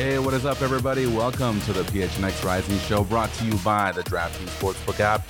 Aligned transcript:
Hey, 0.00 0.18
what 0.18 0.32
is 0.32 0.46
up, 0.46 0.62
everybody? 0.62 1.06
Welcome 1.06 1.60
to 1.60 1.74
the 1.74 1.82
PHNX 1.82 2.42
Rising 2.42 2.78
Show, 2.78 3.04
brought 3.04 3.30
to 3.34 3.44
you 3.44 3.52
by 3.58 3.92
the 3.92 4.02
DraftKings 4.04 4.48
Sportsbook 4.58 4.98
app. 4.98 5.28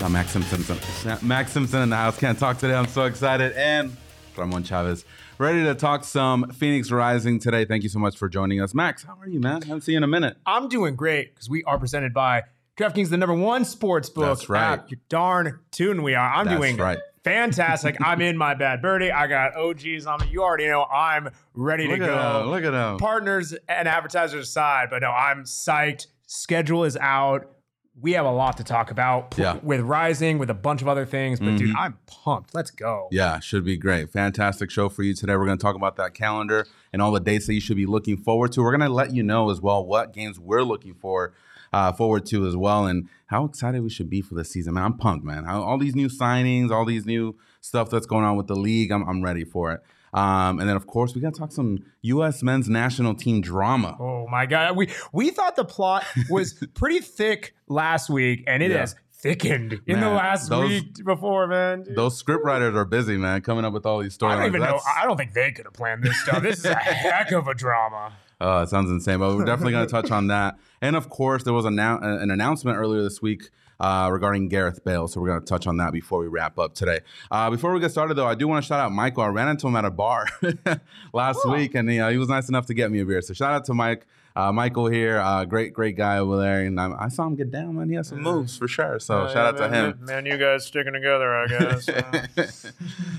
Got 0.00 0.12
Max 0.12 0.30
Simpson, 0.30 1.18
Max 1.20 1.52
Simpson 1.52 1.82
in 1.82 1.90
the 1.90 1.96
house. 1.96 2.18
Can't 2.18 2.38
talk 2.38 2.56
today. 2.56 2.72
I'm 2.72 2.86
so 2.86 3.04
excited. 3.04 3.52
And 3.52 3.94
Ramon 4.34 4.64
Chavez, 4.64 5.04
ready 5.36 5.62
to 5.62 5.74
talk 5.74 6.04
some 6.04 6.48
Phoenix 6.52 6.90
Rising 6.90 7.38
today. 7.38 7.66
Thank 7.66 7.82
you 7.82 7.90
so 7.90 7.98
much 7.98 8.16
for 8.16 8.30
joining 8.30 8.62
us, 8.62 8.72
Max. 8.72 9.02
How 9.02 9.18
are 9.20 9.28
you, 9.28 9.40
man? 9.40 9.62
I 9.64 9.66
haven't 9.66 9.82
seen 9.82 9.92
you 9.92 9.98
in 9.98 10.04
a 10.04 10.08
minute. 10.08 10.38
I'm 10.46 10.70
doing 10.70 10.96
great 10.96 11.34
because 11.34 11.50
we 11.50 11.62
are 11.64 11.78
presented 11.78 12.14
by 12.14 12.44
DraftKings, 12.78 13.10
the 13.10 13.18
number 13.18 13.34
one 13.34 13.66
sports 13.66 14.08
book. 14.08 14.38
That's 14.38 14.48
right. 14.48 14.72
App. 14.72 14.90
You're 14.90 15.00
darn 15.10 15.58
tune 15.70 16.02
we 16.02 16.14
are. 16.14 16.32
I'm 16.32 16.46
That's 16.46 16.58
doing 16.58 16.78
right. 16.78 16.98
Fantastic. 17.26 17.96
I'm 18.00 18.20
in 18.20 18.36
my 18.36 18.54
bad 18.54 18.80
birdie. 18.80 19.10
I 19.10 19.26
got 19.26 19.56
OGs 19.56 20.06
on 20.06 20.20
me. 20.20 20.28
You 20.30 20.42
already 20.42 20.68
know 20.68 20.84
I'm 20.84 21.30
ready 21.54 21.88
Look 21.88 21.98
to 21.98 22.06
go. 22.06 22.44
Look 22.48 22.64
at 22.64 22.72
him. 22.72 22.98
Partners 22.98 23.54
and 23.68 23.88
advertisers 23.88 24.48
aside, 24.48 24.88
but 24.90 25.02
no, 25.02 25.10
I'm 25.10 25.42
psyched. 25.44 26.06
Schedule 26.26 26.84
is 26.84 26.96
out. 26.96 27.50
We 27.98 28.12
have 28.12 28.26
a 28.26 28.30
lot 28.30 28.58
to 28.58 28.64
talk 28.64 28.90
about 28.90 29.34
Yeah. 29.38 29.54
Mm-hmm. 29.54 29.66
with 29.66 29.80
Rising, 29.80 30.38
with 30.38 30.50
a 30.50 30.54
bunch 30.54 30.82
of 30.82 30.88
other 30.88 31.06
things. 31.06 31.40
But 31.40 31.56
dude, 31.56 31.74
I'm 31.76 31.98
pumped. 32.06 32.54
Let's 32.54 32.70
go. 32.70 33.08
Yeah, 33.10 33.40
should 33.40 33.64
be 33.64 33.76
great. 33.78 34.10
Fantastic 34.10 34.70
show 34.70 34.88
for 34.90 35.02
you 35.02 35.14
today. 35.14 35.34
We're 35.34 35.46
going 35.46 35.58
to 35.58 35.62
talk 35.62 35.76
about 35.76 35.96
that 35.96 36.12
calendar 36.12 36.66
and 36.92 37.00
all 37.00 37.10
the 37.10 37.20
dates 37.20 37.46
that 37.46 37.54
you 37.54 37.60
should 37.60 37.76
be 37.78 37.86
looking 37.86 38.18
forward 38.18 38.52
to. 38.52 38.60
We're 38.62 38.76
going 38.76 38.88
to 38.88 38.94
let 38.94 39.14
you 39.14 39.22
know 39.22 39.50
as 39.50 39.60
well 39.62 39.84
what 39.84 40.12
games 40.12 40.38
we're 40.38 40.62
looking 40.62 40.94
for 40.94 41.32
uh, 41.76 41.92
forward 41.92 42.24
to 42.26 42.46
as 42.46 42.56
well, 42.56 42.86
and 42.86 43.08
how 43.26 43.44
excited 43.44 43.82
we 43.82 43.90
should 43.90 44.08
be 44.10 44.20
for 44.22 44.34
this 44.34 44.50
season. 44.50 44.74
Man, 44.74 44.84
I'm 44.84 44.96
pumped, 44.96 45.24
man. 45.24 45.46
All 45.46 45.78
these 45.78 45.94
new 45.94 46.08
signings, 46.08 46.70
all 46.70 46.84
these 46.84 47.04
new 47.06 47.36
stuff 47.60 47.90
that's 47.90 48.06
going 48.06 48.24
on 48.24 48.36
with 48.36 48.46
the 48.46 48.56
league, 48.56 48.90
I'm, 48.92 49.02
I'm 49.08 49.20
ready 49.22 49.44
for 49.44 49.72
it. 49.72 49.80
Um, 50.14 50.60
and 50.60 50.68
then, 50.68 50.76
of 50.76 50.86
course, 50.86 51.14
we 51.14 51.20
got 51.20 51.34
to 51.34 51.40
talk 51.40 51.52
some 51.52 51.78
U.S. 52.02 52.42
men's 52.42 52.68
national 52.68 53.14
team 53.14 53.40
drama. 53.42 53.96
Oh 54.00 54.26
my 54.28 54.46
god, 54.46 54.76
we 54.76 54.88
we 55.12 55.30
thought 55.30 55.56
the 55.56 55.64
plot 55.64 56.04
was 56.30 56.54
pretty 56.74 57.00
thick 57.00 57.54
last 57.68 58.08
week, 58.08 58.44
and 58.46 58.62
it 58.62 58.70
Yeah. 58.70 58.78
has 58.78 58.94
thickened 59.18 59.80
in 59.86 60.00
the 60.00 60.08
last 60.08 60.48
those- 60.48 60.68
week 60.70 61.04
before, 61.04 61.46
man. 61.48 61.84
Those 61.94 62.16
script 62.16 62.44
writers 62.44 62.74
are 62.74 62.84
busy, 62.84 63.16
man, 63.18 63.40
coming 63.42 63.64
up 63.64 63.72
with 63.74 63.84
all 63.84 63.98
these 64.00 64.16
storylines. 64.16 64.30
I 64.30 64.36
don't 64.36 64.46
even 64.46 64.60
know. 64.62 64.80
I 64.96 65.04
don't 65.04 65.16
think 65.16 65.32
they 65.34 65.50
could 65.52 65.64
have 65.66 65.74
planned 65.74 66.02
this 66.02 66.16
stuff. 66.22 66.42
This 66.42 66.58
is 66.60 66.66
a 66.66 66.74
heck 67.14 67.32
of 67.32 67.48
a 67.48 67.54
drama. 67.54 68.12
Oh, 68.40 68.62
it 68.62 68.68
sounds 68.68 68.90
insane, 68.90 69.18
but 69.18 69.34
we're 69.34 69.44
definitely 69.44 69.72
going 69.72 69.86
to 69.86 69.90
touch 69.90 70.10
on 70.10 70.28
that. 70.28 70.58
And 70.82 70.94
of 70.94 71.08
course, 71.08 71.42
there 71.42 71.54
was 71.54 71.64
an, 71.64 71.78
an 71.78 72.30
announcement 72.30 72.76
earlier 72.76 73.02
this 73.02 73.22
week 73.22 73.48
uh, 73.80 74.10
regarding 74.12 74.48
Gareth 74.48 74.84
Bale, 74.84 75.08
so 75.08 75.22
we're 75.22 75.28
going 75.28 75.40
to 75.40 75.46
touch 75.46 75.66
on 75.66 75.78
that 75.78 75.90
before 75.90 76.20
we 76.20 76.26
wrap 76.26 76.58
up 76.58 76.74
today. 76.74 77.00
Uh, 77.30 77.48
before 77.48 77.72
we 77.72 77.80
get 77.80 77.90
started, 77.90 78.12
though, 78.12 78.26
I 78.26 78.34
do 78.34 78.46
want 78.46 78.62
to 78.62 78.68
shout 78.68 78.78
out 78.78 78.92
Michael. 78.92 79.22
I 79.22 79.28
ran 79.28 79.48
into 79.48 79.66
him 79.66 79.74
at 79.74 79.86
a 79.86 79.90
bar 79.90 80.26
last 81.14 81.48
week, 81.48 81.74
and 81.74 81.88
uh, 81.88 82.10
he 82.10 82.18
was 82.18 82.28
nice 82.28 82.50
enough 82.50 82.66
to 82.66 82.74
get 82.74 82.90
me 82.90 83.00
a 83.00 83.06
beer. 83.06 83.22
So 83.22 83.32
shout 83.32 83.52
out 83.52 83.64
to 83.64 83.74
Mike. 83.74 84.06
Uh, 84.36 84.52
Michael 84.52 84.86
here, 84.86 85.18
uh, 85.18 85.46
great, 85.46 85.72
great 85.72 85.96
guy 85.96 86.18
over 86.18 86.36
there, 86.36 86.60
and 86.60 86.78
I, 86.78 86.94
I 86.98 87.08
saw 87.08 87.26
him 87.26 87.36
get 87.36 87.50
down, 87.50 87.76
man. 87.76 87.88
He 87.88 87.94
has 87.94 88.08
some 88.08 88.20
moves 88.20 88.58
for 88.58 88.68
sure. 88.68 89.00
So 89.00 89.26
shout 89.28 89.54
out 89.54 89.56
to 89.56 89.68
him. 89.70 89.98
Man, 90.02 90.26
you 90.26 90.36
guys 90.36 90.66
sticking 90.66 90.92
together, 90.92 91.34
I 91.34 91.46
guess. 91.46 91.86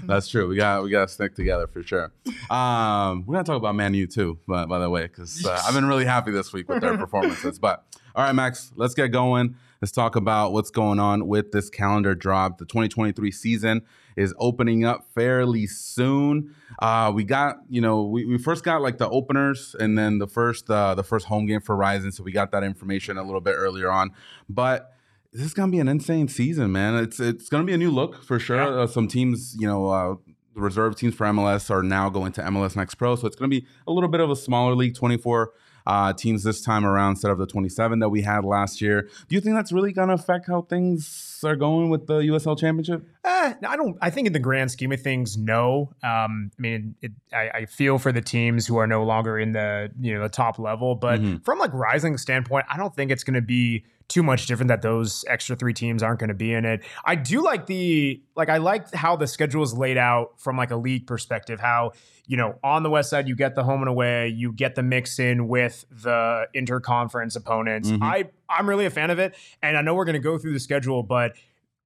That's 0.06 0.28
true. 0.28 0.48
We 0.48 0.56
got 0.56 0.84
we 0.84 0.92
got 0.92 1.08
to 1.08 1.14
stick 1.14 1.34
together 1.34 1.66
for 1.66 1.82
sure. 1.82 2.12
Um, 2.52 3.26
we're 3.26 3.34
gonna 3.34 3.46
talk 3.46 3.58
about 3.58 3.74
Man 3.74 3.96
U 3.96 4.06
too, 4.06 4.38
by, 4.48 4.68
by 4.68 4.78
the 4.78 4.92
way, 4.92 5.08
because 5.08 5.44
uh, 5.44 5.60
I've 5.66 5.74
been 5.74 5.88
really 5.88 6.06
happy 6.06 6.30
this 6.30 6.54
week 6.54 6.70
with 6.70 6.82
their 6.82 6.96
performances. 7.00 7.58
But 7.58 7.84
all 8.14 8.24
right, 8.24 8.36
Max, 8.36 8.72
let's 8.76 8.94
get 8.94 9.08
going. 9.08 9.56
Let's 9.82 9.92
talk 9.92 10.16
about 10.16 10.54
what's 10.54 10.70
going 10.70 11.00
on 11.00 11.28
with 11.28 11.52
this 11.52 11.72
calendar 11.72 12.14
drop. 12.14 12.60
The 12.60 12.66
2023 12.66 13.32
season 13.32 13.82
is 14.18 14.34
opening 14.40 14.84
up 14.84 15.06
fairly 15.14 15.68
soon. 15.68 16.54
Uh, 16.80 17.12
we 17.14 17.24
got, 17.24 17.58
you 17.70 17.80
know, 17.80 18.04
we, 18.04 18.26
we 18.26 18.38
first 18.38 18.64
got 18.64 18.82
like 18.82 18.98
the 18.98 19.08
openers 19.10 19.76
and 19.80 19.98
then 19.98 20.18
the 20.18 20.28
first 20.28 20.70
uh, 20.70 20.96
the 20.96 21.04
first 21.04 21.28
home 21.28 21.46
game 21.46 21.62
for 21.62 21.76
Rising. 21.76 22.12
So 22.12 22.24
we 22.24 22.32
got 22.32 22.52
that 22.52 22.64
information 22.64 23.18
a 23.18 23.24
little 23.24 23.40
bit 23.40 23.54
earlier 23.54 23.90
on. 23.90 24.12
But 24.50 24.92
this 25.32 25.46
is 25.46 25.54
gonna 25.54 25.72
be 25.72 25.80
an 25.80 25.88
insane 25.88 26.28
season, 26.28 26.72
man. 26.72 26.96
It's 26.96 27.20
it's 27.20 27.48
gonna 27.48 27.64
be 27.64 27.74
a 27.74 27.78
new 27.78 27.92
look 27.92 28.24
for 28.24 28.40
sure. 28.40 28.58
Yeah. 28.58 28.82
Uh, 28.82 28.88
some 28.88 29.08
teams, 29.08 29.56
you 29.60 29.68
know, 29.68 29.88
uh, 29.88 30.16
the 30.56 30.62
reserve 30.62 30.96
teams 30.96 31.14
for 31.14 31.28
MLS 31.28 31.70
are 31.70 31.84
now 31.84 32.10
going 32.10 32.32
to 32.34 32.42
MLS 32.42 32.76
Next 32.76 32.96
Pro, 32.96 33.16
so 33.16 33.28
it's 33.28 33.36
gonna 33.36 33.50
be 33.50 33.66
a 33.86 33.92
little 33.92 34.10
bit 34.10 34.20
of 34.20 34.32
a 34.32 34.36
smaller 34.36 34.76
league, 34.76 34.96
24 34.96 35.52
uh, 35.86 36.14
teams 36.14 36.44
this 36.44 36.62
time 36.62 36.86
around 36.86 37.12
instead 37.12 37.32
of 37.32 37.38
the 37.38 37.46
27 37.46 38.00
that 38.00 38.10
we 38.10 38.22
had 38.22 38.44
last 38.44 38.82
year. 38.82 39.08
Do 39.30 39.36
you 39.36 39.42
think 39.42 39.56
that's 39.56 39.72
really 39.72 39.94
gonna 39.94 40.14
affect 40.14 40.48
how 40.48 40.64
things 40.64 41.08
are 41.44 41.56
going 41.56 41.90
with 41.90 42.08
the 42.08 42.20
USL 42.20 42.58
Championship? 42.58 43.04
Eh, 43.24 43.54
I 43.68 43.76
don't. 43.76 43.98
I 44.02 44.10
think 44.10 44.28
in 44.28 44.34
the 44.34 44.40
grand 44.40 44.72
scheme 44.72 44.92
of 44.92 45.02
things, 45.02 45.38
no. 45.38 45.92
Um, 46.04 46.52
I 46.58 46.62
mean, 46.62 46.96
it, 47.02 47.12
I, 47.34 47.50
I 47.54 47.66
feel 47.66 47.98
for 48.00 48.12
the 48.12 48.22
teams 48.22 48.66
who 48.68 48.78
are 48.78 48.88
no 48.88 49.04
longer 49.04 49.38
in 49.38 49.52
the 49.52 49.92
you 50.00 50.14
know 50.14 50.22
the 50.24 50.30
top 50.30 50.60
level, 50.60 50.96
but 50.96 51.20
Mhm. 51.22 51.44
from 51.46 51.60
like 51.60 51.74
rising 51.74 52.18
standpoint, 52.18 52.66
I 52.70 52.78
don't 52.78 52.96
think 52.96 53.12
it's 53.12 53.24
going 53.24 53.36
to 53.36 53.42
be 53.42 53.86
too 54.10 54.24
much 54.24 54.46
different 54.48 54.70
that 54.70 54.82
those 54.82 55.26
extra 55.28 55.54
three 55.58 55.74
teams 55.74 56.02
aren't 56.02 56.18
going 56.20 56.30
to 56.30 56.34
be 56.34 56.54
in 56.54 56.64
it. 56.64 56.82
I 57.04 57.16
do 57.16 57.44
like 57.44 57.66
the 57.66 58.22
like 58.38 58.48
I 58.48 58.56
like 58.58 58.94
how 58.94 59.18
the 59.18 59.28
schedule 59.28 59.64
is 59.64 59.74
laid 59.74 59.98
out 59.98 60.40
from 60.40 60.56
like 60.56 60.72
a 60.72 60.78
league 60.78 61.08
perspective. 61.08 61.60
How 61.60 61.92
you 62.26 62.38
know 62.38 62.58
on 62.64 62.84
the 62.84 62.90
west 62.90 63.10
side 63.10 63.28
you 63.28 63.36
get 63.36 63.56
the 63.56 63.64
home 63.66 63.82
and 63.82 63.90
away, 63.90 64.30
you 64.30 64.54
get 64.54 64.76
the 64.76 64.84
mix 64.84 65.20
in 65.20 65.50
with 65.50 65.84
the 65.92 66.48
interconference 66.56 67.36
opponents. 67.36 67.90
Mhm. 67.92 68.02
I 68.02 68.26
I'm 68.50 68.68
really 68.68 68.86
a 68.86 68.90
fan 68.90 69.10
of 69.10 69.20
it, 69.20 69.36
and 69.62 69.78
I 69.78 69.82
know 69.82 69.94
we're 69.96 70.06
going 70.06 70.14
to 70.14 70.20
go 70.20 70.38
through 70.38 70.54
the 70.54 70.60
schedule, 70.60 71.04
but 71.04 71.34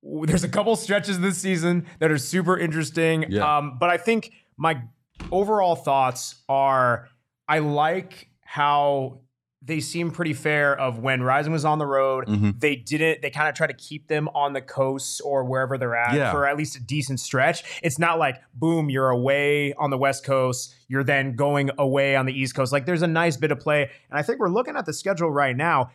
there's 0.03 0.43
a 0.43 0.49
couple 0.49 0.75
stretches 0.75 1.19
this 1.19 1.37
season 1.37 1.85
that 1.99 2.09
are 2.11 2.17
super 2.17 2.57
interesting. 2.57 3.25
Yeah. 3.29 3.57
Um, 3.57 3.77
but 3.79 3.89
I 3.89 3.97
think 3.97 4.31
my 4.57 4.81
overall 5.31 5.75
thoughts 5.75 6.41
are 6.49 7.07
I 7.47 7.59
like 7.59 8.29
how 8.43 9.19
they 9.63 9.79
seem 9.79 10.09
pretty 10.09 10.33
fair 10.33 10.75
of 10.75 10.97
when 10.97 11.21
Rising 11.21 11.53
was 11.53 11.65
on 11.65 11.77
the 11.77 11.85
road, 11.85 12.25
Mhm. 12.27 12.59
they 12.59 12.75
didn't 12.75 13.21
they 13.21 13.29
kind 13.29 13.47
of 13.47 13.53
try 13.53 13.67
to 13.67 13.73
keep 13.73 14.07
them 14.07 14.27
on 14.29 14.53
the 14.53 14.61
coast 14.61 15.21
or 15.23 15.43
wherever 15.45 15.77
they're 15.77 15.95
at 15.95 16.15
Yeah. 16.15 16.31
for 16.31 16.47
at 16.47 16.57
least 16.57 16.75
a 16.77 16.79
decent 16.81 17.19
stretch. 17.19 17.63
It's 17.83 17.99
not 17.99 18.17
like 18.17 18.37
boom, 18.55 18.89
you're 18.89 19.11
away 19.11 19.73
on 19.75 19.91
the 19.91 19.99
west 19.99 20.25
coast, 20.25 20.73
you're 20.87 21.03
then 21.03 21.35
going 21.35 21.69
away 21.77 22.15
on 22.15 22.25
the 22.25 22.33
east 22.33 22.55
coast. 22.55 22.71
Like 22.71 22.87
there's 22.87 23.03
a 23.03 23.07
nice 23.07 23.37
bit 23.37 23.51
of 23.51 23.59
play. 23.59 23.83
And 24.09 24.17
I 24.17 24.23
think 24.23 24.39
we're 24.39 24.49
looking 24.49 24.75
at 24.75 24.87
the 24.87 24.93
schedule 24.93 25.29
right 25.29 25.55
now 25.55 25.91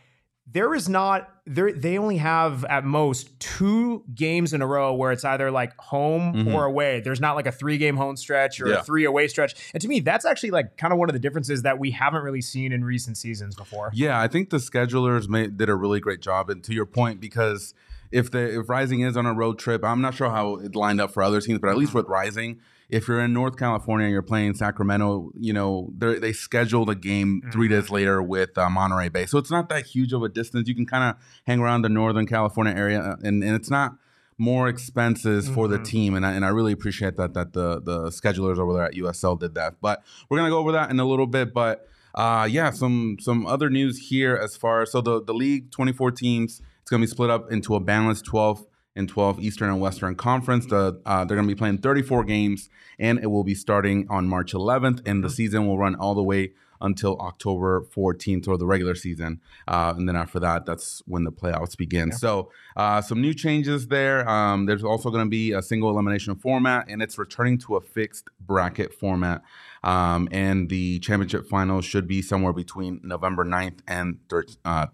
there 0.52 0.74
is 0.74 0.88
not 0.88 1.28
there 1.44 1.72
they 1.72 1.98
only 1.98 2.16
have 2.18 2.64
at 2.66 2.84
most 2.84 3.38
two 3.40 4.04
games 4.14 4.52
in 4.52 4.62
a 4.62 4.66
row 4.66 4.94
where 4.94 5.12
it's 5.12 5.24
either 5.24 5.50
like 5.50 5.76
home 5.78 6.32
Mhm. 6.34 6.54
or 6.54 6.64
away 6.64 7.00
there's 7.00 7.20
not 7.20 7.34
like 7.36 7.46
a 7.46 7.52
three 7.52 7.78
game 7.78 7.96
home 7.96 8.16
stretch 8.16 8.60
or 8.60 8.68
Yeah. 8.68 8.74
a 8.80 8.82
three 8.82 9.04
away 9.04 9.28
stretch 9.28 9.54
and 9.74 9.80
to 9.80 9.88
me 9.88 10.00
that's 10.00 10.24
actually 10.24 10.50
like 10.50 10.76
kind 10.76 10.92
of 10.92 10.98
one 10.98 11.08
of 11.08 11.12
the 11.14 11.18
differences 11.20 11.62
that 11.62 11.78
we 11.78 11.90
haven't 11.92 12.22
really 12.22 12.40
seen 12.40 12.72
in 12.72 12.84
recent 12.84 13.16
seasons 13.16 13.54
before 13.56 13.90
Yeah, 13.92 14.20
I 14.20 14.28
think 14.28 14.50
the 14.50 14.56
schedulers 14.58 15.28
made, 15.28 15.56
did 15.56 15.68
a 15.68 15.74
really 15.74 16.00
great 16.00 16.20
job. 16.20 16.48
And 16.50 16.62
to 16.64 16.72
your 16.74 16.86
point, 16.86 17.20
because 17.20 17.74
if 18.12 18.30
the 18.30 18.60
if 18.60 18.68
Rising 18.68 19.00
is 19.00 19.16
on 19.16 19.26
a 19.26 19.34
road 19.34 19.58
trip, 19.58 19.84
I'm 19.84 20.00
not 20.00 20.14
sure 20.14 20.30
how 20.30 20.56
it 20.56 20.74
lined 20.76 21.00
up 21.00 21.12
for 21.12 21.22
other 21.22 21.40
teams, 21.40 21.58
but 21.58 21.70
at 21.70 21.76
least 21.76 21.92
with 21.94 22.06
Rising, 22.06 22.60
if 22.88 23.08
you're 23.08 23.20
in 23.20 23.32
North 23.32 23.56
California 23.56 24.04
and 24.06 24.12
you're 24.12 24.22
playing 24.22 24.54
Sacramento, 24.54 25.30
you 25.38 25.52
know 25.52 25.90
they 25.96 26.32
scheduled 26.32 26.88
a 26.90 26.94
game 26.94 27.42
three 27.52 27.68
days 27.68 27.90
later 27.90 28.22
with 28.22 28.56
uh, 28.56 28.70
Monterey 28.70 29.08
Bay, 29.08 29.26
so 29.26 29.38
it's 29.38 29.50
not 29.50 29.68
that 29.70 29.86
huge 29.86 30.12
of 30.12 30.22
a 30.22 30.28
distance. 30.28 30.68
You 30.68 30.74
can 30.74 30.86
kind 30.86 31.04
of 31.04 31.16
hang 31.46 31.60
around 31.60 31.82
the 31.82 31.88
Northern 31.88 32.26
California 32.26 32.74
area, 32.74 33.00
uh, 33.00 33.16
and, 33.22 33.42
and 33.42 33.54
it's 33.56 33.70
not 33.70 33.96
more 34.38 34.68
expenses 34.68 35.48
for 35.48 35.66
the 35.66 35.78
Mhm. 35.78 35.84
team, 35.84 36.14
and 36.14 36.26
I, 36.26 36.32
and 36.32 36.44
I 36.44 36.48
really 36.48 36.72
appreciate 36.72 37.16
that 37.16 37.34
that 37.34 37.52
the 37.54 37.80
the 37.80 38.10
schedulers 38.10 38.58
over 38.58 38.72
there 38.74 38.84
at 38.84 38.94
USL 38.94 39.38
did 39.38 39.54
that. 39.54 39.80
But 39.80 40.02
we're 40.28 40.36
gonna 40.38 40.50
go 40.50 40.58
over 40.58 40.72
that 40.72 40.90
in 40.90 41.00
a 41.00 41.04
little 41.06 41.26
bit, 41.26 41.52
but. 41.54 41.88
Uh, 42.18 42.48
yeah, 42.50 42.70
some 42.70 43.18
some 43.20 43.44
other 43.46 43.68
news 43.68 44.08
here 44.08 44.34
as 44.42 44.56
far 44.56 44.80
as 44.80 44.90
so 44.90 45.02
the 45.02 45.22
the 45.22 45.34
league 45.34 45.70
24 45.70 46.12
teams. 46.12 46.62
It's 46.80 46.88
gonna 46.90 47.02
be 47.02 47.06
split 47.06 47.28
up 47.28 47.52
into 47.52 47.74
a 47.74 47.80
balanced 47.80 48.24
12 48.24 48.64
and 48.96 49.08
12 49.08 49.40
Eastern 49.40 49.68
and 49.68 49.80
Western 49.80 50.14
Conference. 50.14 50.66
The 50.66 51.00
uh, 51.06 51.24
they're 51.24 51.36
gonna 51.36 51.46
be 51.46 51.54
playing 51.54 51.78
34 51.78 52.24
games, 52.24 52.68
and 52.98 53.18
it 53.18 53.26
will 53.26 53.44
be 53.44 53.54
starting 53.54 54.06
on 54.10 54.26
March 54.26 54.52
11th, 54.52 55.06
and 55.06 55.22
the 55.22 55.30
season 55.30 55.66
will 55.66 55.78
run 55.78 55.94
all 55.94 56.14
the 56.14 56.22
way 56.22 56.52
until 56.80 57.18
October 57.20 57.82
14th 57.94 58.48
or 58.48 58.58
the 58.58 58.66
regular 58.66 58.94
season. 58.94 59.40
Uh, 59.66 59.94
and 59.96 60.08
then 60.08 60.16
after 60.16 60.38
that, 60.40 60.66
that's 60.66 61.02
when 61.06 61.24
the 61.24 61.32
playoffs 61.32 61.76
begin. 61.76 62.08
Yeah. 62.08 62.16
So, 62.16 62.50
uh, 62.76 63.00
some 63.00 63.20
new 63.20 63.34
changes 63.34 63.88
there. 63.88 64.28
Um, 64.28 64.66
there's 64.66 64.84
also 64.84 65.10
going 65.10 65.24
to 65.24 65.30
be 65.30 65.52
a 65.52 65.62
single 65.62 65.90
elimination 65.90 66.36
format, 66.36 66.86
and 66.88 67.02
it's 67.02 67.18
returning 67.18 67.58
to 67.58 67.76
a 67.76 67.80
fixed 67.80 68.28
bracket 68.40 68.92
format. 68.94 69.42
Um, 69.82 70.28
and 70.32 70.68
the 70.68 70.98
championship 71.00 71.48
final 71.48 71.80
should 71.80 72.08
be 72.08 72.22
somewhere 72.22 72.52
between 72.52 73.00
November 73.02 73.44
9th 73.44 73.78
and 73.86 74.18
13th. 74.28 74.56
Uh, 74.64 74.86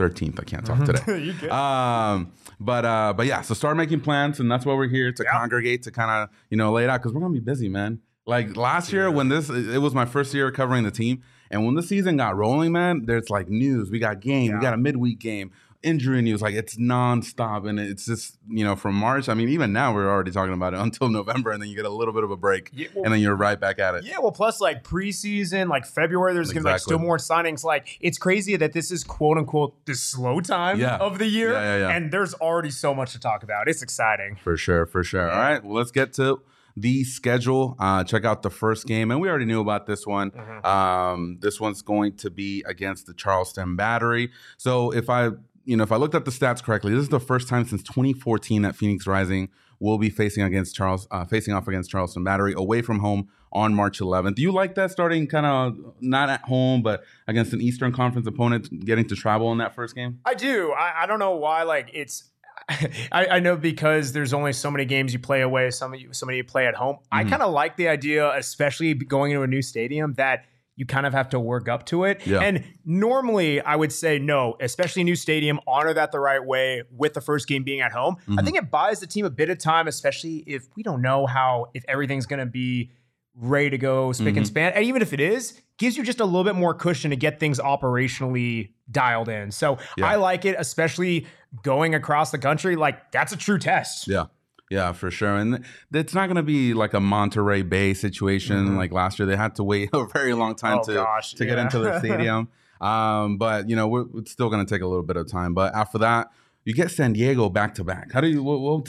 13th. 0.00 0.40
I 0.40 0.44
can't 0.44 0.64
talk 0.64 0.84
today. 0.84 1.48
um, 1.50 2.32
but 2.58 2.84
uh, 2.84 3.12
but 3.16 3.26
yeah, 3.26 3.42
so 3.42 3.54
start 3.54 3.76
making 3.76 4.00
plans, 4.00 4.40
and 4.40 4.50
that's 4.50 4.64
why 4.64 4.74
we're 4.74 4.88
here 4.88 5.12
to 5.12 5.24
congregate 5.24 5.82
to 5.84 5.90
kind 5.90 6.10
of 6.10 6.36
you 6.48 6.56
know 6.56 6.72
lay 6.72 6.84
it 6.84 6.90
out 6.90 7.00
because 7.00 7.12
we're 7.12 7.20
gonna 7.20 7.34
be 7.34 7.40
busy, 7.40 7.68
man. 7.68 8.00
Like 8.26 8.56
last 8.56 8.92
year 8.92 9.10
when 9.10 9.28
this 9.28 9.50
it 9.50 9.78
was 9.78 9.94
my 9.94 10.04
first 10.04 10.32
year 10.34 10.50
covering 10.50 10.84
the 10.84 10.90
team, 10.90 11.22
and 11.50 11.64
when 11.64 11.74
the 11.74 11.82
season 11.82 12.16
got 12.16 12.36
rolling, 12.36 12.72
man, 12.72 13.04
there's 13.06 13.30
like 13.30 13.48
news. 13.48 13.90
We 13.90 13.98
got 13.98 14.20
game, 14.20 14.50
yeah. 14.50 14.56
we 14.56 14.62
got 14.62 14.74
a 14.74 14.78
midweek 14.78 15.18
game 15.18 15.52
injury 15.82 16.22
news. 16.22 16.42
Like 16.42 16.54
it's 16.54 16.76
nonstop, 16.76 17.68
and 17.68 17.78
it's 17.78 18.06
just 18.06 18.38
you 18.48 18.64
know 18.64 18.76
from 18.76 18.94
March. 18.94 19.28
I 19.28 19.34
mean, 19.34 19.48
even 19.48 19.72
now 19.72 19.94
we're 19.94 20.08
already 20.08 20.30
talking 20.30 20.54
about 20.54 20.74
it 20.74 20.80
until 20.80 21.08
November, 21.08 21.50
and 21.50 21.62
then 21.62 21.68
you 21.68 21.76
get 21.76 21.84
a 21.84 21.90
little 21.90 22.14
bit 22.14 22.24
of 22.24 22.30
a 22.30 22.36
break, 22.36 22.70
yeah, 22.72 22.88
well, 22.94 23.04
and 23.04 23.12
then 23.12 23.20
you're 23.20 23.36
right 23.36 23.58
back 23.58 23.78
at 23.78 23.94
it. 23.94 24.04
Yeah, 24.04 24.18
well, 24.18 24.32
plus 24.32 24.60
like 24.60 24.84
preseason, 24.84 25.68
like 25.68 25.86
February, 25.86 26.34
there's 26.34 26.50
exactly. 26.50 26.62
gonna 26.62 26.70
be 26.70 26.74
like 26.74 26.82
still 26.82 26.98
more 26.98 27.18
signings. 27.18 27.64
Like 27.64 27.98
it's 28.00 28.18
crazy 28.18 28.56
that 28.56 28.72
this 28.72 28.90
is 28.90 29.04
quote 29.04 29.38
unquote 29.38 29.84
the 29.86 29.94
slow 29.94 30.40
time 30.40 30.78
yeah. 30.78 30.96
of 30.96 31.18
the 31.18 31.26
year, 31.26 31.52
yeah, 31.52 31.90
and 31.90 32.12
there's 32.12 32.34
already 32.34 32.70
so 32.70 32.94
much 32.94 33.12
to 33.12 33.20
talk 33.20 33.42
about. 33.42 33.68
It's 33.68 33.82
exciting 33.82 34.36
for 34.36 34.56
sure, 34.56 34.86
for 34.86 35.02
sure. 35.04 35.30
All 35.30 35.38
right, 35.38 35.64
well, 35.64 35.74
let's 35.74 35.90
get 35.90 36.12
to 36.14 36.42
the 36.76 37.04
schedule. 37.04 37.76
Uh, 37.78 38.04
check 38.04 38.24
out 38.24 38.42
the 38.42 38.50
first 38.50 38.86
game, 38.86 39.10
and 39.10 39.20
we 39.20 39.28
already 39.28 39.44
knew 39.44 39.60
about 39.60 39.86
this 39.86 40.06
one. 40.06 40.30
Mm-hmm. 40.30 40.66
Um, 40.66 41.38
this 41.40 41.60
one's 41.60 41.82
going 41.82 42.16
to 42.18 42.30
be 42.30 42.64
against 42.66 43.06
the 43.06 43.14
Charleston 43.14 43.76
Battery. 43.76 44.30
So 44.56 44.92
if 44.92 45.10
I 45.10 45.30
you 45.70 45.76
know, 45.76 45.84
if 45.84 45.92
I 45.92 45.96
looked 45.96 46.16
at 46.16 46.24
the 46.24 46.32
stats 46.32 46.60
correctly, 46.60 46.92
this 46.92 47.02
is 47.02 47.10
the 47.10 47.20
first 47.20 47.46
time 47.46 47.64
since 47.64 47.80
2014 47.84 48.62
that 48.62 48.74
Phoenix 48.74 49.06
Rising 49.06 49.50
will 49.78 49.98
be 49.98 50.10
facing 50.10 50.42
against 50.42 50.74
Charles, 50.74 51.06
uh, 51.12 51.24
facing 51.24 51.54
off 51.54 51.68
against 51.68 51.90
Charleston 51.90 52.24
Battery 52.24 52.54
away 52.56 52.82
from 52.82 52.98
home 52.98 53.28
on 53.52 53.72
March 53.72 54.00
11th. 54.00 54.34
Do 54.34 54.42
you 54.42 54.50
like 54.50 54.74
that 54.74 54.90
starting 54.90 55.28
kind 55.28 55.46
of 55.46 55.94
not 56.00 56.28
at 56.28 56.42
home, 56.42 56.82
but 56.82 57.04
against 57.28 57.52
an 57.52 57.60
Eastern 57.60 57.92
Conference 57.92 58.26
opponent, 58.26 58.84
getting 58.84 59.06
to 59.06 59.14
travel 59.14 59.52
in 59.52 59.58
that 59.58 59.76
first 59.76 59.94
game? 59.94 60.18
I 60.24 60.34
do. 60.34 60.72
I, 60.72 61.04
I 61.04 61.06
don't 61.06 61.20
know 61.20 61.36
why. 61.36 61.62
Like 61.62 61.90
it's. 61.94 62.24
I, 63.12 63.26
I, 63.26 63.38
know 63.38 63.56
because 63.56 64.12
there's 64.12 64.32
only 64.32 64.52
so 64.52 64.72
many 64.72 64.84
games 64.84 65.12
you 65.12 65.20
play 65.20 65.40
away, 65.40 65.70
some 65.70 65.94
you, 65.94 66.12
so 66.12 66.26
many 66.26 66.38
you 66.38 66.44
play 66.44 66.66
at 66.66 66.74
home. 66.74 66.96
Mm-hmm. 66.96 67.14
I 67.16 67.24
kind 67.24 67.42
of 67.42 67.52
like 67.52 67.76
the 67.76 67.86
idea, 67.86 68.32
especially 68.36 68.94
going 68.94 69.30
into 69.30 69.42
a 69.42 69.46
new 69.46 69.62
stadium, 69.62 70.14
that 70.14 70.46
you 70.80 70.86
kind 70.86 71.04
of 71.04 71.12
have 71.12 71.28
to 71.28 71.38
work 71.38 71.68
up 71.68 71.84
to 71.84 72.04
it. 72.04 72.26
Yeah. 72.26 72.40
And 72.40 72.64
normally 72.86 73.60
I 73.60 73.76
would 73.76 73.92
say 73.92 74.18
no, 74.18 74.56
especially 74.60 75.04
new 75.04 75.14
stadium, 75.14 75.60
honor 75.66 75.92
that 75.92 76.10
the 76.10 76.18
right 76.18 76.42
way 76.42 76.84
with 76.90 77.12
the 77.12 77.20
first 77.20 77.46
game 77.46 77.64
being 77.64 77.82
at 77.82 77.92
home. 77.92 78.16
Mm-hmm. 78.22 78.38
I 78.38 78.42
think 78.42 78.56
it 78.56 78.70
buys 78.70 78.98
the 78.98 79.06
team 79.06 79.26
a 79.26 79.30
bit 79.30 79.50
of 79.50 79.58
time, 79.58 79.88
especially 79.88 80.38
if 80.46 80.68
we 80.76 80.82
don't 80.82 81.02
know 81.02 81.26
how 81.26 81.66
if 81.74 81.84
everything's 81.86 82.24
going 82.24 82.40
to 82.40 82.46
be 82.46 82.92
ready 83.34 83.68
to 83.68 83.76
go 83.76 84.12
spick 84.12 84.28
mm-hmm. 84.28 84.38
and 84.38 84.46
span. 84.46 84.72
And 84.72 84.86
even 84.86 85.02
if 85.02 85.12
it 85.12 85.20
is, 85.20 85.60
gives 85.76 85.98
you 85.98 86.02
just 86.02 86.18
a 86.18 86.24
little 86.24 86.44
bit 86.44 86.54
more 86.54 86.72
cushion 86.72 87.10
to 87.10 87.16
get 87.16 87.38
things 87.38 87.58
operationally 87.58 88.70
dialed 88.90 89.28
in. 89.28 89.50
So 89.50 89.76
yeah. 89.98 90.06
I 90.06 90.14
like 90.14 90.46
it, 90.46 90.56
especially 90.58 91.26
going 91.62 91.94
across 91.94 92.30
the 92.30 92.38
country. 92.38 92.74
Like 92.74 93.12
that's 93.12 93.34
a 93.34 93.36
true 93.36 93.58
test. 93.58 94.08
Yeah. 94.08 94.26
Yeah, 94.70 94.92
for 94.92 95.10
sure. 95.10 95.36
And 95.36 95.64
it's 95.92 96.14
not 96.14 96.26
going 96.26 96.36
to 96.36 96.44
be 96.44 96.74
like 96.74 96.94
a 96.94 97.00
Monterey 97.00 97.62
Bay 97.62 97.92
situation 97.92 98.66
mm-hmm. 98.66 98.76
like 98.76 98.92
last 98.92 99.18
year. 99.18 99.26
They 99.26 99.36
had 99.36 99.56
to 99.56 99.64
wait 99.64 99.90
a 99.92 100.06
very 100.06 100.32
long 100.32 100.54
time 100.54 100.78
oh, 100.78 100.84
to 100.84 100.94
gosh, 100.94 101.34
to 101.34 101.44
yeah. 101.44 101.50
get 101.50 101.58
into 101.58 101.80
the 101.80 101.98
stadium. 102.00 102.48
um, 102.80 103.36
but 103.36 103.68
you 103.68 103.74
know, 103.74 103.88
we're, 103.88 104.06
it's 104.14 104.30
still 104.30 104.48
going 104.48 104.64
to 104.64 104.74
take 104.74 104.82
a 104.82 104.86
little 104.86 105.02
bit 105.02 105.16
of 105.16 105.26
time. 105.26 105.54
But 105.54 105.74
after 105.74 105.98
that, 105.98 106.30
you 106.64 106.72
get 106.72 106.90
San 106.90 107.12
Diego 107.12 107.48
back 107.48 107.74
to 107.74 107.84
back. 107.84 108.12
How 108.12 108.20
do 108.20 108.28
you? 108.28 108.42
Well, 108.42 108.84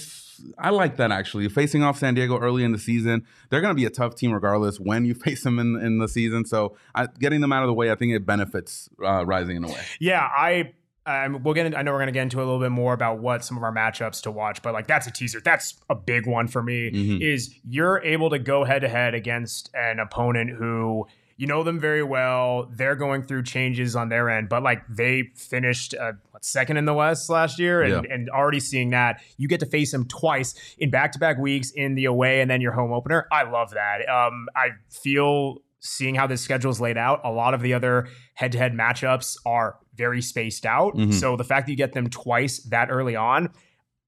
I 0.58 0.70
like 0.70 0.98
that 0.98 1.12
actually. 1.12 1.48
Facing 1.50 1.84
off 1.84 1.98
San 1.98 2.14
Diego 2.14 2.38
early 2.38 2.64
in 2.64 2.72
the 2.72 2.80
season, 2.80 3.26
they're 3.50 3.62
going 3.62 3.74
to 3.74 3.80
be 3.80 3.86
a 3.86 3.90
tough 3.90 4.16
team 4.16 4.32
regardless 4.34 4.80
when 4.80 5.06
you 5.06 5.14
face 5.26 5.44
them 5.44 5.58
in, 5.58 5.76
in 5.78 5.98
the 5.98 6.08
season. 6.08 6.46
So 6.46 6.76
I, 6.94 7.08
getting 7.20 7.42
them 7.42 7.52
out 7.52 7.64
of 7.64 7.68
the 7.68 7.74
way, 7.74 7.92
I 7.92 7.96
think 7.96 8.14
it 8.14 8.26
benefits 8.26 8.90
uh, 9.04 9.26
Rising 9.26 9.58
in 9.58 9.64
a 9.64 9.68
way. 9.68 9.82
Yeah, 10.00 10.28
I 10.36 10.74
um, 11.06 11.42
we'll 11.44 11.54
get. 11.54 11.66
In, 11.66 11.76
I 11.76 11.82
know 11.82 11.92
we're 11.92 12.00
gonna 12.00 12.12
get 12.12 12.24
into 12.24 12.38
a 12.38 12.46
little 12.46 12.60
bit 12.60 12.72
more 12.72 12.94
about 12.94 13.20
what 13.20 13.44
some 13.44 13.58
of 13.58 13.64
our 13.64 13.74
matchups 13.74 14.22
to 14.24 14.32
watch, 14.32 14.62
but 14.62 14.74
like 14.74 14.88
that's 14.88 15.08
a 15.08 15.12
teaser. 15.12 15.42
That's 15.44 15.76
a 15.90 15.96
big 15.96 16.28
one 16.28 16.48
for 16.48 16.62
me. 16.62 16.92
Mm-hmm. 16.92 17.22
Is 17.22 17.56
you're 17.68 18.04
able 18.04 18.30
to 18.30 18.40
go 18.40 18.64
head 18.64 18.80
to 18.80 18.90
head 18.90 19.16
against 19.16 19.72
an 19.74 20.00
opponent 20.00 20.52
who 20.52 21.08
you 21.38 21.48
know 21.48 21.64
them 21.64 21.80
very 21.80 22.04
well. 22.04 22.70
They're 22.72 22.96
going 22.96 23.24
through 23.24 23.44
changes 23.44 23.96
on 23.96 24.10
their 24.10 24.30
end, 24.30 24.48
but 24.48 24.62
like 24.62 24.84
they 24.88 25.32
finished 25.36 25.96
uh, 26.00 26.14
what, 26.30 26.46
second 26.46 26.78
in 26.78 26.86
the 26.86 26.94
West 26.94 27.32
last 27.32 27.58
year, 27.58 27.82
and, 27.82 28.06
yeah. 28.06 28.14
and 28.14 28.30
already 28.30 28.60
seeing 28.60 28.92
that 28.92 29.22
you 29.38 29.48
get 29.48 29.60
to 29.62 29.66
face 29.66 29.92
them 29.92 30.08
twice 30.08 30.54
in 30.78 30.92
back 30.92 31.14
to 31.14 31.20
back 31.20 31.40
weeks 31.40 31.72
in 31.72 31.96
the 31.96 32.06
away 32.06 32.42
and 32.42 32.52
then 32.52 32.62
your 32.62 32.74
home 32.74 32.94
opener. 32.94 33.28
I 33.32 33.50
love 33.50 33.72
that. 33.72 34.08
Um, 34.08 34.48
I 34.56 34.70
feel 34.90 35.64
seeing 35.82 36.16
how 36.16 36.28
this 36.28 36.42
schedule 36.42 36.72
is 36.72 36.80
laid 36.80 36.98
out, 36.98 37.22
a 37.24 37.32
lot 37.32 37.54
of 37.54 37.62
the 37.62 37.74
other 37.74 38.08
head 38.36 38.52
to 38.52 38.58
head 38.58 38.74
matchups 38.74 39.36
are 39.46 39.78
very 40.02 40.22
spaced 40.22 40.66
out. 40.66 40.96
Mm-hmm. 40.96 41.12
So 41.12 41.38
the 41.38 41.44
fact 41.44 41.68
that 41.68 41.72
you 41.72 41.78
get 41.78 41.94
them 41.94 42.10
twice 42.10 42.58
that 42.72 42.90
early 42.90 43.16
on, 43.16 43.50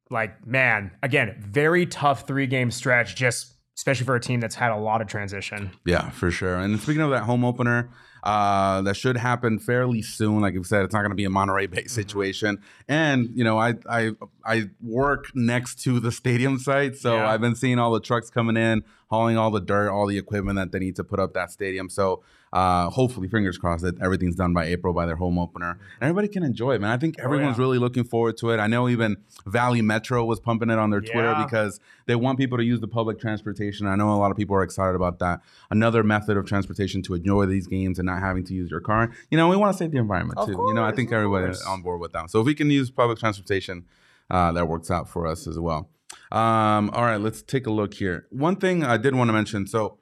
like, 0.10 0.46
man, 0.46 0.90
again, 1.04 1.36
very 1.40 1.86
tough 1.86 2.26
three 2.26 2.48
game 2.48 2.72
stretch, 2.72 3.16
just 3.16 3.54
especially 3.78 4.08
for 4.08 4.16
a 4.16 4.20
team 4.20 4.40
that's 4.40 4.56
had 4.56 4.72
a 4.72 4.78
lot 4.78 5.02
of 5.02 5.08
transition. 5.08 5.70
Yeah, 5.86 6.10
for 6.10 6.32
sure. 6.32 6.58
And 6.58 6.80
speaking 6.80 7.04
of 7.04 7.12
that 7.12 7.24
home 7.24 7.46
opener, 7.46 7.92
uh, 8.24 8.82
that 8.82 8.96
should 8.96 9.18
happen 9.18 9.60
fairly 9.60 10.02
soon. 10.02 10.42
Like 10.42 10.56
you 10.56 10.64
said, 10.64 10.84
it's 10.84 10.94
not 10.94 11.02
going 11.02 11.12
to 11.12 11.16
be 11.16 11.26
a 11.26 11.30
Monterey 11.30 11.68
Bay 11.68 11.82
mm-hmm. 11.82 11.88
situation. 11.90 12.60
And 12.88 13.30
you 13.36 13.44
know, 13.44 13.60
I 13.60 13.76
I 13.88 14.12
I 14.44 14.70
work 14.82 15.26
next 15.36 15.84
to 15.84 16.00
the 16.00 16.12
stadium 16.12 16.58
site, 16.58 16.96
so 16.96 17.16
yeah. 17.16 17.30
I've 17.30 17.42
been 17.42 17.56
seeing 17.56 17.78
all 17.78 17.92
the 17.92 18.00
trucks 18.00 18.32
coming 18.32 18.58
in, 18.58 18.84
hauling 19.10 19.38
all 19.38 19.52
the 19.52 19.62
dirt, 19.62 19.92
all 19.92 20.08
the 20.08 20.18
equipment 20.18 20.56
that 20.56 20.72
they 20.72 20.80
need 20.80 20.96
to 20.96 21.04
put 21.04 21.20
up 21.20 21.34
that 21.34 21.52
stadium. 21.52 21.90
So 21.90 22.24
uh, 22.54 22.88
hopefully, 22.92 23.28
fingers 23.28 23.58
crossed 23.58 23.84
that 23.84 24.00
everything's 24.00 24.36
done 24.36 24.54
by 24.54 24.66
April 24.66 24.94
by 24.94 25.08
their 25.08 25.16
home 25.16 25.40
opener, 25.40 25.72
and 25.72 26.10
everybody 26.10 26.28
can 26.28 26.44
enjoy 26.44 26.76
it, 26.76 26.82
man. 26.82 26.92
I 26.92 26.98
think 26.98 27.18
everyone's 27.18 27.58
oh, 27.58 27.62
yeah. 27.62 27.66
really 27.66 27.80
looking 27.80 28.04
forward 28.04 28.38
to 28.38 28.52
it. 28.52 28.60
I 28.60 28.68
know 28.68 28.88
even 28.88 29.18
Valley 29.48 29.82
Metro 29.82 30.24
was 30.24 30.40
pumping 30.40 30.70
it 30.70 30.78
on 30.78 30.92
their 30.92 31.02
Twitter 31.02 31.36
because 31.44 31.80
they 32.06 32.16
want 32.16 32.38
people 32.38 32.60
to 32.60 32.64
use 32.64 32.80
the 32.80 32.88
public 32.88 33.20
transportation. 33.20 33.88
I 33.88 33.96
know 33.96 34.14
a 34.14 34.18
lot 34.18 34.30
of 34.30 34.38
people 34.38 34.56
are 34.56 34.62
excited 34.62 34.96
about 34.96 35.18
that. 35.18 35.42
Another 35.72 36.04
method 36.04 36.38
of 36.38 36.46
transportation 36.46 37.02
to 37.04 37.16
enjoy 37.16 37.48
these 37.48 37.66
games 37.66 37.98
and 37.98 38.06
not 38.06 38.20
having 38.20 38.44
to 38.44 38.54
use 38.54 38.70
your 38.70 38.82
car. 38.82 39.12
You 39.32 39.38
know, 39.40 39.50
we 39.50 39.58
want 39.58 39.74
to 39.74 39.78
save 39.78 39.92
the 39.92 39.98
environment 39.98 40.38
of 40.38 40.48
too. 40.48 40.54
Course, 40.54 40.70
you 40.70 40.76
know, 40.76 40.84
I 40.84 40.92
think 40.92 41.12
everybody's 41.12 41.64
on 41.64 41.82
board 41.82 42.00
with 42.02 42.12
that. 42.12 42.30
So 42.30 42.40
if 42.40 42.46
we 42.46 42.54
can 42.54 42.70
use 42.70 42.92
public 42.92 43.18
transportation, 43.18 43.86
uh, 44.30 44.52
that 44.52 44.68
works 44.68 44.92
out 44.92 45.10
for 45.10 45.26
us 45.26 45.48
as 45.48 45.58
well. 45.58 45.90
Um, 46.32 46.92
all 46.92 47.04
right, 47.04 47.18
let's 47.20 47.42
take 47.42 47.66
a 47.66 47.72
look 47.72 47.96
here. 47.96 48.28
One 48.30 48.58
thing 48.58 48.84
I 48.84 48.98
did 48.98 49.16
want 49.16 49.30
to 49.30 49.34
mention. 49.34 49.66
So 49.66 49.98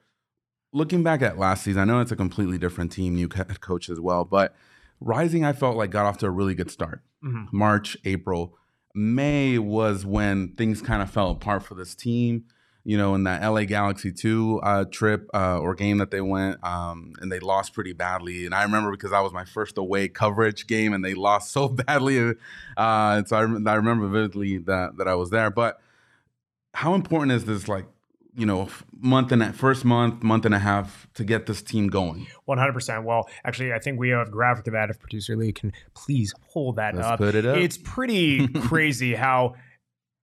looking 0.73 1.03
back 1.03 1.21
at 1.21 1.37
last 1.37 1.63
season, 1.63 1.81
I 1.81 1.85
know 1.85 1.99
it's 1.99 2.11
a 2.11 2.15
completely 2.15 2.57
different 2.57 2.91
team, 2.91 3.15
new 3.15 3.29
head 3.33 3.61
coach 3.61 3.89
as 3.89 3.99
well, 3.99 4.25
but 4.25 4.55
Rising, 5.01 5.43
I 5.43 5.53
felt 5.53 5.77
like 5.77 5.89
got 5.89 6.05
off 6.05 6.19
to 6.19 6.27
a 6.27 6.29
really 6.29 6.53
good 6.53 6.69
start. 6.69 7.01
Mm-hmm. 7.23 7.57
March, 7.57 7.97
April, 8.05 8.55
May 8.93 9.57
was 9.57 10.05
when 10.05 10.49
things 10.55 10.81
kind 10.81 11.01
of 11.01 11.09
fell 11.09 11.31
apart 11.31 11.63
for 11.63 11.73
this 11.73 11.95
team. 11.95 12.45
You 12.83 12.97
know, 12.97 13.13
in 13.13 13.25
that 13.25 13.47
LA 13.47 13.65
Galaxy 13.65 14.11
2 14.11 14.59
uh, 14.63 14.85
trip 14.85 15.29
uh, 15.35 15.59
or 15.59 15.75
game 15.75 15.99
that 15.99 16.09
they 16.09 16.21
went, 16.21 16.63
um, 16.63 17.13
and 17.19 17.31
they 17.31 17.39
lost 17.39 17.73
pretty 17.73 17.93
badly. 17.93 18.47
And 18.47 18.55
I 18.55 18.63
remember 18.63 18.89
because 18.89 19.11
that 19.11 19.19
was 19.21 19.31
my 19.31 19.45
first 19.45 19.77
away 19.77 20.07
coverage 20.07 20.65
game, 20.65 20.91
and 20.91 21.05
they 21.05 21.13
lost 21.13 21.51
so 21.53 21.67
badly. 21.67 22.33
Uh, 22.75 23.23
so 23.23 23.35
I, 23.35 23.41
I 23.41 23.75
remember 23.75 24.07
vividly 24.07 24.57
that 24.59 24.97
that 24.97 25.07
I 25.07 25.13
was 25.13 25.29
there. 25.29 25.51
But 25.51 25.79
how 26.73 26.95
important 26.95 27.33
is 27.33 27.45
this 27.45 27.67
like 27.67 27.85
you 28.35 28.45
know 28.45 28.69
month 28.99 29.31
and 29.31 29.43
a 29.43 29.53
first 29.53 29.83
month 29.83 30.23
month 30.23 30.45
and 30.45 30.55
a 30.55 30.59
half 30.59 31.07
to 31.13 31.23
get 31.23 31.45
this 31.45 31.61
team 31.61 31.87
going 31.87 32.27
100% 32.47 33.03
well 33.03 33.27
actually 33.43 33.73
i 33.73 33.79
think 33.79 33.99
we 33.99 34.09
have 34.09 34.27
a 34.27 34.31
graphic 34.31 34.67
of 34.67 34.73
that 34.73 34.89
if 34.89 34.99
producer 34.99 35.35
lee 35.35 35.51
can 35.51 35.73
please 35.93 36.33
hold 36.49 36.75
that 36.77 36.95
Let's 36.95 37.07
up 37.07 37.19
put 37.19 37.35
it 37.35 37.45
up 37.45 37.57
it's 37.57 37.77
pretty 37.77 38.47
crazy 38.61 39.15
how 39.15 39.55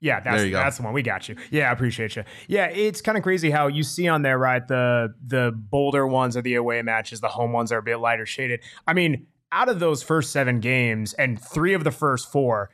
yeah, 0.01 0.21
that's 0.21 0.51
that's 0.53 0.77
the 0.77 0.85
one. 0.85 0.93
We 0.93 1.03
got 1.03 1.29
you. 1.29 1.35
Yeah, 1.51 1.71
I 1.71 1.73
appreciate 1.73 2.15
you. 2.15 2.23
Yeah, 2.47 2.67
it's 2.67 3.01
kind 3.01 3.19
of 3.19 3.25
crazy 3.25 3.51
how 3.51 3.67
you 3.67 3.83
see 3.83 4.07
on 4.07 4.23
there, 4.23 4.39
right? 4.39 4.67
The 4.67 5.13
the 5.27 5.53
bolder 5.53 6.07
ones 6.07 6.37
are 6.37 6.43
the 6.43 6.55
away 6.55 6.83
matches, 6.83 7.21
the 7.21 7.29
home 7.29 7.53
ones 7.53 7.73
are 7.73 7.79
a 7.79 7.83
bit 7.83 7.97
lighter 7.97 8.25
shaded. 8.25 8.61
I 8.87 8.93
mean, 8.95 9.27
out 9.51 9.69
of 9.69 9.81
those 9.81 10.03
first 10.03 10.31
seven 10.31 10.61
games 10.61 11.15
and 11.15 11.41
three 11.41 11.75
of 11.75 11.83
the 11.83 11.91
first 11.91 12.31
four, 12.31 12.71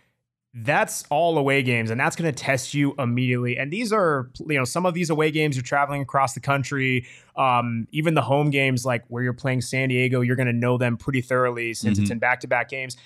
that's 0.54 1.04
all 1.11 1.37
away 1.37 1.62
games 1.62 1.90
and 1.90 2.00
that's 2.00 2.14
going 2.14 2.32
to 2.32 2.44
test 2.44 2.75
you 2.75 2.94
immediately 2.99 3.56
and 3.56 3.73
these 3.73 3.92
are 3.92 4.30
you 4.46 4.56
know 4.56 4.64
some 4.64 4.87
of 4.87 4.94
these 4.94 5.11
away 5.11 5.30
games 5.30 5.56
you're 5.56 5.64
traveling 5.64 6.00
across 6.00 6.32
the 6.34 6.40
country 6.40 7.04
um, 7.37 7.88
even 7.90 8.14
the 8.14 8.23
home 8.23 8.50
games 8.50 8.87
like 8.87 9.02
where 9.08 9.23
you're 9.23 9.32
playing 9.32 9.61
san 9.61 9.88
diego 9.88 10.20
you're 10.20 10.37
going 10.37 10.46
to 10.46 10.52
know 10.52 10.78
them 10.78 10.96
pretty 10.96 11.20
thoroughly 11.20 11.75
since 11.75 11.96
mm-hmm. 11.96 12.02
it's 12.02 12.11
in 12.11 12.20
back-to-back 12.20 12.68
games 12.68 12.96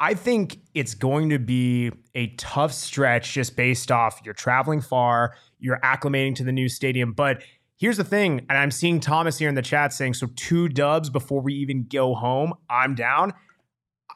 i 0.00 0.14
think 0.14 0.58
it's 0.74 0.94
going 0.94 1.28
to 1.28 1.38
be 1.38 1.92
a 2.14 2.28
tough 2.36 2.72
stretch 2.72 3.34
just 3.34 3.56
based 3.56 3.92
off 3.92 4.18
you're 4.24 4.32
traveling 4.32 4.80
far 4.80 5.34
you're 5.58 5.80
acclimating 5.80 6.34
to 6.34 6.44
the 6.44 6.52
new 6.52 6.68
stadium 6.68 7.12
but 7.12 7.42
Here's 7.76 7.96
the 7.96 8.04
thing, 8.04 8.44
and 8.50 8.58
I'm 8.58 8.70
seeing 8.70 9.00
Thomas 9.00 9.38
here 9.38 9.48
in 9.48 9.54
the 9.54 9.62
chat 9.62 9.94
saying, 9.94 10.12
so 10.12 10.28
two 10.36 10.68
dubs 10.68 11.08
before 11.08 11.40
we 11.40 11.54
even 11.54 11.86
go 11.90 12.14
home. 12.14 12.52
I'm 12.68 12.94
down. 12.94 13.32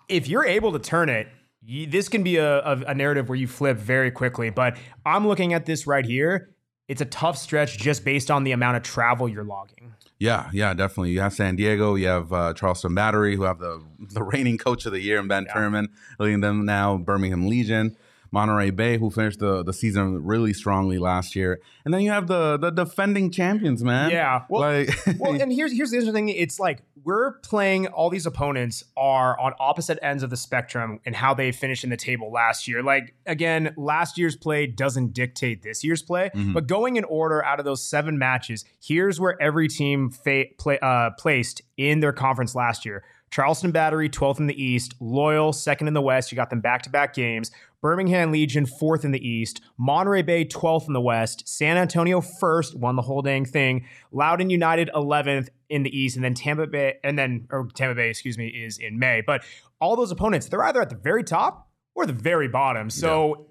If 0.06 0.28
you're 0.28 0.44
able 0.44 0.72
to 0.72 0.78
turn 0.78 1.08
it, 1.08 1.28
you, 1.66 1.86
this 1.86 2.08
can 2.08 2.22
be 2.22 2.36
a, 2.36 2.60
a, 2.60 2.76
a 2.88 2.94
narrative 2.94 3.28
where 3.28 3.36
you 3.36 3.46
flip 3.46 3.76
very 3.78 4.10
quickly. 4.10 4.50
But 4.50 4.76
I'm 5.04 5.26
looking 5.26 5.52
at 5.54 5.66
this 5.66 5.86
right 5.86 6.04
here. 6.04 6.50
It's 6.88 7.00
a 7.00 7.06
tough 7.06 7.38
stretch 7.38 7.78
just 7.78 8.04
based 8.04 8.30
on 8.30 8.44
the 8.44 8.52
amount 8.52 8.76
of 8.76 8.82
travel 8.82 9.28
you're 9.28 9.44
logging. 9.44 9.94
Yeah, 10.18 10.48
yeah, 10.52 10.74
definitely. 10.74 11.10
You 11.10 11.20
have 11.20 11.32
San 11.32 11.56
Diego, 11.56 11.94
you 11.96 12.06
have 12.06 12.32
uh, 12.32 12.52
Charleston 12.54 12.94
Battery, 12.94 13.36
who 13.36 13.42
have 13.42 13.58
the 13.58 13.82
the 13.98 14.22
reigning 14.22 14.58
coach 14.58 14.86
of 14.86 14.92
the 14.92 15.00
year 15.00 15.18
in 15.18 15.26
Ben 15.28 15.46
Yeah. 15.46 15.54
Pirmann, 15.54 15.88
leading 16.18 16.40
them 16.40 16.64
now. 16.64 16.96
Birmingham 16.98 17.48
Legion, 17.48 17.96
Monterey 18.34 18.70
Bay, 18.70 18.98
who 18.98 19.10
finished 19.10 19.38
the, 19.38 19.62
the 19.62 19.72
season 19.72 20.24
really 20.24 20.52
strongly 20.52 20.98
last 20.98 21.34
year, 21.36 21.60
and 21.84 21.94
then 21.94 22.00
you 22.00 22.10
have 22.10 22.26
the 22.26 22.58
the 22.58 22.70
defending 22.70 23.30
champions, 23.30 23.82
man. 23.84 24.10
Yeah, 24.10 24.42
well- 24.50 24.60
like 24.62 24.90
well, 25.20 25.40
and 25.40 25.52
here's 25.52 25.72
here's 25.72 25.90
the 25.92 25.96
interesting 25.98 26.26
thing. 26.26 26.28
It's 26.36 26.58
like 26.58 26.82
we're 27.04 27.32
playing 27.40 27.86
all 27.86 28.10
these 28.10 28.26
opponents 28.26 28.82
are 28.96 29.38
on 29.38 29.52
opposite 29.60 29.98
ends 30.02 30.22
of 30.22 30.30
the 30.30 30.36
spectrum 30.36 30.98
and 31.06 31.14
how 31.14 31.32
they 31.34 31.52
finished 31.52 31.84
in 31.84 31.90
the 31.90 31.96
table 31.96 32.32
last 32.32 32.66
year. 32.66 32.82
Like 32.82 33.14
again, 33.26 33.72
last 33.76 34.18
year's 34.18 34.36
play 34.36 34.66
doesn't 34.66 35.12
dictate 35.12 35.62
this 35.62 35.84
year's 35.84 36.02
play, 36.02 36.30
Mhm. 36.34 36.54
but 36.54 36.66
going 36.66 36.96
in 36.96 37.04
order 37.04 37.44
out 37.44 37.58
of 37.60 37.64
those 37.64 37.82
seven 37.88 38.18
matches, 38.18 38.64
here's 38.82 39.20
where 39.20 39.40
every 39.40 39.68
team 39.68 40.10
fa- 40.10 40.46
play, 40.58 40.78
uh, 40.82 41.10
placed 41.18 41.62
in 41.76 42.00
their 42.00 42.12
conference 42.12 42.54
last 42.54 42.84
year. 42.84 43.04
Charleston 43.30 43.72
Battery, 43.72 44.08
12th 44.08 44.38
in 44.38 44.46
the 44.46 44.62
East. 44.62 44.94
Loyal, 45.00 45.52
second 45.52 45.88
in 45.88 45.94
the 45.94 46.00
West. 46.00 46.30
You 46.30 46.36
got 46.36 46.50
them 46.50 46.60
back 46.60 46.82
to 46.82 46.90
back 46.90 47.14
games. 47.14 47.50
Birmingham 47.84 48.32
Legion, 48.32 48.64
fourth 48.64 49.04
in 49.04 49.10
the 49.10 49.28
East. 49.28 49.60
Monterey 49.76 50.22
Bay, 50.22 50.46
12th 50.46 50.86
in 50.86 50.94
the 50.94 51.02
West. 51.02 51.46
San 51.46 51.76
Antonio, 51.76 52.22
first, 52.22 52.74
won 52.74 52.96
the 52.96 53.02
whole 53.02 53.20
dang 53.20 53.44
thing. 53.44 53.86
Loudoun 54.10 54.48
United, 54.48 54.88
11th 54.94 55.50
in 55.68 55.82
the 55.82 55.94
East. 55.94 56.16
And 56.16 56.24
then 56.24 56.32
Tampa 56.32 56.66
Bay, 56.66 56.94
and 57.04 57.18
then, 57.18 57.46
or 57.50 57.68
Tampa 57.74 57.94
Bay, 57.94 58.08
excuse 58.08 58.38
me, 58.38 58.46
is 58.46 58.78
in 58.78 58.98
May. 58.98 59.20
But 59.20 59.44
all 59.82 59.96
those 59.96 60.10
opponents, 60.10 60.48
they're 60.48 60.64
either 60.64 60.80
at 60.80 60.88
the 60.88 60.96
very 60.96 61.22
top 61.22 61.68
or 61.94 62.06
the 62.06 62.14
very 62.14 62.48
bottom. 62.48 62.88
So 62.88 63.48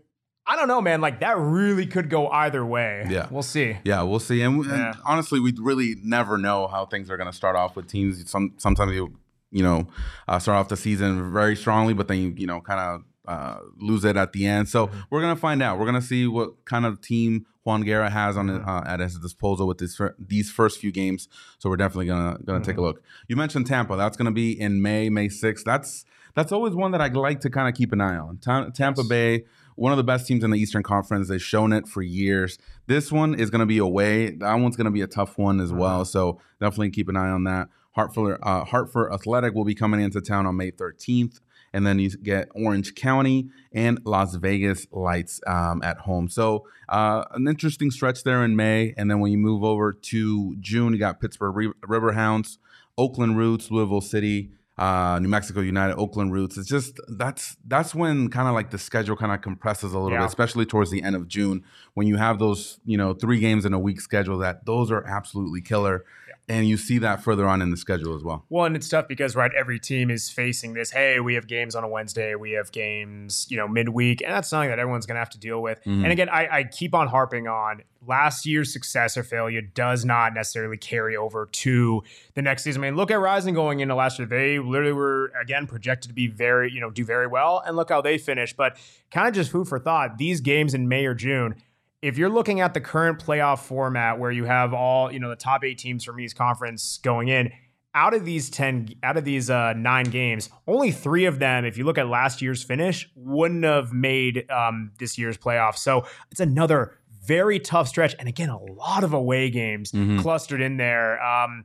I 0.48 0.56
don't 0.56 0.68
know, 0.68 0.82
man. 0.82 1.00
Like 1.00 1.20
that 1.20 1.38
really 1.38 1.86
could 1.86 2.10
go 2.10 2.28
either 2.30 2.66
way. 2.66 3.06
Yeah. 3.08 3.28
We'll 3.30 3.44
see. 3.44 3.78
Yeah, 3.84 4.02
we'll 4.02 4.18
see. 4.18 4.42
And, 4.42 4.66
and 4.66 4.96
honestly, 5.06 5.40
we 5.40 5.54
really 5.60 5.98
never 6.02 6.40
know 6.40 6.66
how 6.66 6.88
things 6.88 7.12
are 7.12 7.18
going 7.18 7.30
to 7.30 7.38
start 7.38 7.56
off 7.56 7.76
with 7.76 7.86
teams. 7.86 8.28
Some 8.32 8.56
sometimes 8.58 8.94
you 8.94 9.16
you 9.52 9.62
know 9.62 9.86
uh, 10.28 10.40
start 10.40 10.58
off 10.58 10.70
the 10.70 10.78
season 10.78 11.32
very 11.32 11.56
strongly, 11.56 11.94
but 11.94 12.08
then 12.08 12.18
you 12.18 12.34
you 12.36 12.48
know 12.48 12.60
kind 12.60 12.80
of 12.80 13.04
uh, 13.28 13.60
lose 13.78 14.04
it 14.06 14.16
at 14.18 14.34
the 14.34 14.46
end. 14.46 14.68
So 14.70 14.88
Mm-hmm. 14.88 15.00
we're 15.10 15.22
gonna 15.22 15.36
find 15.36 15.62
out. 15.64 15.80
We're 15.80 15.86
gonna 15.86 16.02
see 16.02 16.28
what 16.28 16.66
kind 16.66 16.86
of 16.86 17.02
team 17.02 17.46
Juan 17.64 17.82
Guerra 17.84 18.10
has 18.10 18.36
on 18.38 18.48
Mm-hmm. 18.50 18.68
uh, 18.70 18.84
at 18.86 19.00
his 19.00 19.18
disposal 19.20 19.68
with 19.68 19.78
this 19.78 19.96
fir- 19.96 20.16
these 20.20 20.52
first 20.52 20.80
few 20.80 20.92
games. 20.92 21.28
So 21.60 21.70
we're 21.70 21.78
definitely 21.78 22.08
gonna 22.08 22.38
gonna 22.46 22.60
take 22.60 22.76
a 22.76 22.78
Mm-hmm. 22.78 22.82
look. 22.82 23.04
You 23.28 23.36
mentioned 23.36 23.68
Tampa. 23.68 23.96
That's 23.96 24.18
gonna 24.18 24.32
be 24.32 24.60
in 24.60 24.82
May, 24.82 25.10
May 25.10 25.30
sixth. 25.30 25.64
That's 25.66 26.06
that's 26.36 26.52
always 26.52 26.74
one 26.74 26.92
that 26.92 27.02
I 27.02 27.08
like 27.10 27.42
to 27.42 27.50
kind 27.50 27.70
of 27.70 27.76
keep 27.76 27.92
an 27.94 28.02
eye 28.02 28.18
on. 28.18 28.38
Ta- 28.40 28.70
Tampa 28.70 29.04
Bay 29.04 29.44
one 29.76 29.92
of 29.92 29.98
the 29.98 30.04
best 30.04 30.28
teams 30.28 30.44
in 30.44 30.52
the 30.52 30.58
Eastern 30.60 30.84
Conference. 30.84 31.30
They've 31.30 31.42
shown 31.42 31.74
it 31.74 31.88
for 31.88 32.04
years. 32.04 32.60
This 32.86 33.12
one 33.12 33.34
is 33.34 33.50
going 33.50 33.62
to 33.62 33.66
be 33.66 33.80
away. 33.80 34.30
That 34.36 34.54
one's 34.60 34.76
going 34.76 34.86
to 34.86 34.92
be 34.92 35.02
a 35.02 35.08
tough 35.08 35.36
one 35.40 35.60
as 35.60 35.74
well. 35.74 36.06
So 36.06 36.40
definitely 36.60 36.92
keep 36.92 37.10
an 37.10 37.16
eye 37.18 37.30
on 37.32 37.46
that. 37.46 37.70
Hartford, 37.94 38.38
uh, 38.44 38.66
Hartford 38.66 39.12
Athletic 39.12 39.56
will 39.56 39.66
be 39.66 39.74
coming 39.74 40.00
into 40.00 40.22
town 40.22 40.46
on 40.46 40.58
May 40.58 40.70
13th. 40.70 41.40
And 41.74 41.86
then 41.88 41.98
you 42.00 42.10
get 42.12 42.50
Orange 42.54 42.94
County 42.96 43.50
and 43.72 44.00
Las 44.06 44.36
Vegas 44.36 44.86
Lights 44.92 45.42
um, 45.48 45.82
at 45.84 45.98
home. 45.98 46.30
So 46.30 46.68
uh, 46.88 47.24
an 47.32 47.48
interesting 47.48 47.90
stretch 47.90 48.24
there 48.24 48.44
in 48.46 48.56
May. 48.56 48.94
And 48.96 49.10
then 49.10 49.20
when 49.20 49.32
you 49.32 49.40
move 49.40 49.64
over 49.64 49.92
to 49.92 50.56
June, 50.60 50.94
you 50.94 51.00
got 51.00 51.20
Pittsburgh 51.20 51.56
Ri- 51.56 51.74
Riverhounds, 51.82 52.58
Oakland 52.98 53.38
Roots, 53.38 53.72
Louisville 53.72 54.02
City, 54.02 54.52
uh, 54.78 55.20
New 55.22 55.30
Mexico 55.30 55.62
United, 55.62 55.96
Oakland 55.98 56.34
Roots. 56.34 56.58
It's 56.58 56.68
just 56.68 57.00
that's 57.08 57.58
that's 57.68 57.94
when 57.94 58.30
kind 58.30 58.48
of 58.48 58.54
like 58.56 58.72
the 58.72 58.78
schedule 58.80 59.16
kind 59.16 59.32
of 59.32 59.42
compresses 59.42 59.94
a 59.94 60.00
little 60.00 60.12
Yeah. 60.12 60.22
bit, 60.22 60.28
especially 60.28 60.66
towards 60.66 60.90
the 60.92 61.04
end 61.04 61.16
of 61.16 61.28
June 61.28 61.64
when 61.94 62.08
you 62.08 62.18
have 62.18 62.40
those 62.40 62.80
you 62.84 62.98
know 62.98 63.14
three 63.14 63.40
games 63.40 63.66
in 63.66 63.74
a 63.74 63.80
week 63.80 64.02
schedule. 64.02 64.40
That 64.40 64.66
those 64.66 64.90
are 64.92 65.06
absolutely 65.06 65.62
killer, 65.62 66.06
and 66.50 66.68
you 66.68 66.76
see 66.76 66.98
that 66.98 67.24
further 67.24 67.48
on 67.48 67.62
in 67.62 67.72
the 67.72 67.78
schedule 67.78 68.16
as 68.16 68.24
well. 68.24 68.46
Well, 68.50 68.66
and 68.66 68.76
it's 68.76 68.90
tough 68.90 69.08
because 69.08 69.36
right, 69.36 69.52
every 69.58 69.80
team 69.80 70.12
is 70.12 70.30
facing 70.30 70.74
this. 70.74 70.92
Hey, 70.92 71.20
we 71.20 71.36
have 71.36 71.48
games 71.48 71.74
on 71.76 71.84
a 71.84 71.88
Wednesday. 71.88 72.36
We 72.36 72.52
have 72.52 72.72
games, 72.72 73.48
you 73.50 73.58
know, 73.58 73.68
midweek, 73.68 74.22
and 74.22 74.34
that's 74.34 74.50
something 74.50 74.70
that 74.70 74.80
everyone's 74.80 75.06
going 75.06 75.16
to 75.16 75.20
have 75.20 75.30
to 75.32 75.40
deal 75.40 75.62
with. 75.62 75.80
Mhm. 75.86 76.04
And 76.04 76.12
again, 76.12 76.30
I, 76.30 76.48
I 76.52 76.64
keep 76.66 76.94
on 76.94 77.08
harping 77.08 77.48
on 77.48 77.84
last 78.06 78.46
year's 78.46 78.74
success 78.74 79.18
or 79.18 79.24
failure 79.24 79.62
does 79.62 80.04
not 80.04 80.34
necessarily 80.34 80.76
carry 80.76 81.16
over 81.16 81.46
to 81.52 82.04
the 82.34 82.42
next 82.42 82.64
season. 82.64 82.84
I 82.84 82.88
mean, 82.88 82.98
look 82.98 83.12
at 83.12 83.20
Rising 83.20 83.54
going 83.54 83.80
into 83.80 83.96
last 83.96 84.20
year; 84.20 84.28
they 84.28 84.60
literally 84.60 84.92
were 84.94 85.32
again 85.42 85.66
projected 85.68 86.10
to 86.10 86.14
be 86.14 86.28
very, 86.28 86.72
you 86.72 86.82
know, 86.82 86.90
do 86.90 87.06
very 87.06 87.28
well, 87.28 87.64
and 87.66 87.78
look 87.78 87.90
how 87.90 88.02
they 88.02 88.18
finished. 88.18 88.58
But 88.58 88.78
kind 89.12 89.28
of 89.30 89.34
just 89.34 89.50
food 89.50 89.68
for 89.70 89.80
thought. 89.80 90.18
These 90.18 90.42
games 90.42 90.74
in 90.74 90.90
May 90.90 91.06
or 91.06 91.14
June 91.14 91.56
if 92.04 92.18
you're 92.18 92.30
looking 92.30 92.60
at 92.60 92.74
the 92.74 92.82
current 92.82 93.18
playoff 93.24 93.60
format 93.60 94.20
where 94.20 94.32
you 94.32 94.44
have 94.46 94.74
all 94.74 95.12
you 95.12 95.20
know 95.20 95.30
the 95.30 95.36
top 95.36 95.64
eight 95.64 95.78
teams 95.80 96.04
from 96.04 96.20
each 96.20 96.36
conference 96.36 97.00
going 97.04 97.30
in 97.30 97.52
out 97.96 98.14
of 98.14 98.26
these 98.26 98.50
10 98.50 98.90
out 99.04 99.18
of 99.18 99.24
these 99.24 99.50
uh, 99.50 99.74
nine 99.74 100.06
games 100.06 100.50
only 100.68 100.92
three 100.92 101.26
of 101.26 101.40
them 101.40 101.64
if 101.64 101.78
you 101.78 101.84
look 101.86 101.98
at 101.98 102.08
last 102.08 102.42
year's 102.42 102.62
finish 102.64 103.10
wouldn't 103.16 103.64
have 103.64 103.94
made 103.94 104.50
um, 104.52 104.92
this 105.00 105.18
year's 105.18 105.38
playoffs 105.38 105.78
so 105.78 106.06
it's 106.32 106.40
another 106.40 106.98
very 107.26 107.58
tough 107.58 107.88
stretch. 107.88 108.14
And 108.20 108.28
again 108.28 108.50
a 108.50 108.62
lot 108.62 109.06
of 109.06 109.14
away 109.14 109.50
games 109.50 109.94
Mhm. 109.94 110.20
clustered 110.20 110.60
in 110.62 110.76
there. 110.76 111.24
Um, 111.24 111.64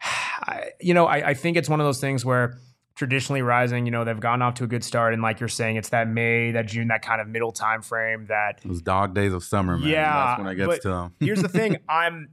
I, 0.00 0.70
you 0.80 0.94
know 0.94 1.06
I, 1.06 1.30
I 1.30 1.34
think 1.34 1.56
it's 1.56 1.68
one 1.68 1.80
of 1.80 1.86
those 1.86 2.00
things 2.00 2.24
where 2.24 2.56
traditionally 2.98 3.42
rising 3.42 3.86
you 3.86 3.92
know 3.92 4.02
they've 4.02 4.18
gotten 4.18 4.42
off 4.42 4.54
to 4.54 4.64
a 4.64 4.66
good 4.66 4.82
start 4.82 5.12
and 5.14 5.22
like 5.22 5.38
you're 5.38 5.48
saying 5.48 5.76
it's 5.76 5.90
that 5.90 6.08
may 6.08 6.50
that 6.50 6.66
june 6.66 6.88
that 6.88 7.00
kind 7.00 7.20
of 7.20 7.28
middle 7.28 7.52
time 7.52 7.80
frame 7.80 8.26
that 8.26 8.60
Those 8.64 8.82
dog 8.82 9.14
days 9.14 9.32
of 9.32 9.44
summer, 9.44 9.78
man. 9.78 9.88
Yeah, 9.88 10.26
that's 10.26 10.38
when 10.40 10.48
it 10.48 10.56
gets 10.56 10.66
but 10.66 10.82
to 10.82 10.88
them. 10.88 11.14
here's 11.20 11.40
the 11.40 11.48
thing 11.48 11.76
i'm 11.88 12.30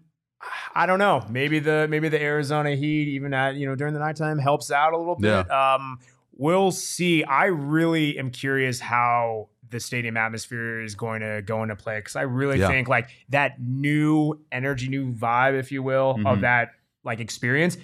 i 0.73 0.87
don't 0.87 0.97
know 0.97 1.23
maybe 1.29 1.59
the 1.59 1.85
maybe 1.87 2.09
the 2.09 2.19
arizona 2.19 2.75
heat 2.75 3.07
even 3.09 3.31
at 3.31 3.53
you 3.55 3.67
know 3.67 3.75
during 3.75 3.93
the 3.93 3.99
nighttime 3.99 4.39
helps 4.39 4.71
out 4.71 4.93
a 4.93 4.97
little 4.97 5.15
bit 5.15 5.49
um 5.51 5.99
we'll 6.35 6.71
see 6.71 7.23
i 7.25 7.45
really 7.45 8.17
am 8.17 8.31
curious 8.31 8.79
how 8.79 9.47
the 9.69 9.79
stadium 9.79 10.17
atmosphere 10.17 10.81
is 10.81 10.95
going 10.95 11.21
to 11.21 11.43
go 11.45 11.61
into 11.61 11.75
play 11.75 11.97
because 11.99 12.15
i 12.15 12.21
really 12.23 12.59
Yeah. 12.59 12.69
think 12.69 12.87
like 12.87 13.09
that 13.29 13.61
new 13.61 14.33
energy 14.51 14.87
new 14.89 15.11
vibe 15.13 15.59
if 15.59 15.71
you 15.71 15.83
will 15.83 16.15
Mhm. 16.17 16.25
of 16.25 16.41
that 16.41 16.69
like 17.03 17.19
experience 17.19 17.77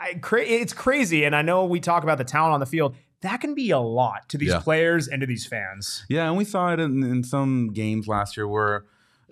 I 0.00 0.14
cra- 0.14 0.42
it's 0.46 0.72
crazy 0.72 1.24
and 1.24 1.36
i 1.36 1.42
know 1.42 1.64
we 1.66 1.78
talk 1.80 2.02
about 2.02 2.18
the 2.18 2.24
talent 2.24 2.54
on 2.54 2.60
the 2.60 2.66
field 2.66 2.94
that 3.22 3.40
can 3.42 3.54
be 3.54 3.70
a 3.70 3.78
lot 3.78 4.28
to 4.30 4.38
these 4.38 4.48
Yeah. 4.50 4.60
players 4.60 5.06
and 5.08 5.20
to 5.20 5.26
these 5.26 5.46
fans 5.46 6.04
Yeah, 6.08 6.26
and 6.28 6.36
we 6.38 6.44
saw 6.44 6.72
it 6.72 6.80
in, 6.80 7.02
in 7.02 7.22
some 7.22 7.72
games 7.72 8.08
last 8.08 8.36
year 8.36 8.48
where 8.48 8.84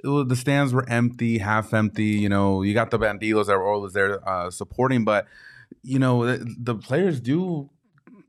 the 0.05 0.37
stands 0.37 0.73
were 0.73 0.89
empty, 0.89 1.39
half 1.39 1.75
empty. 1.75 2.05
You 2.05 2.29
know, 2.29 2.63
you 2.63 2.73
got 2.73 2.93
the 2.93 3.01
Bandidos 3.01 3.47
that 3.47 3.57
were 3.57 3.67
always 3.67 3.95
there 3.95 4.21
uh, 4.29 4.49
supporting, 4.49 5.05
but 5.05 5.27
you 5.83 5.99
know 5.99 6.25
the, 6.25 6.55
the 6.57 6.77
players 6.77 7.19
do, 7.21 7.69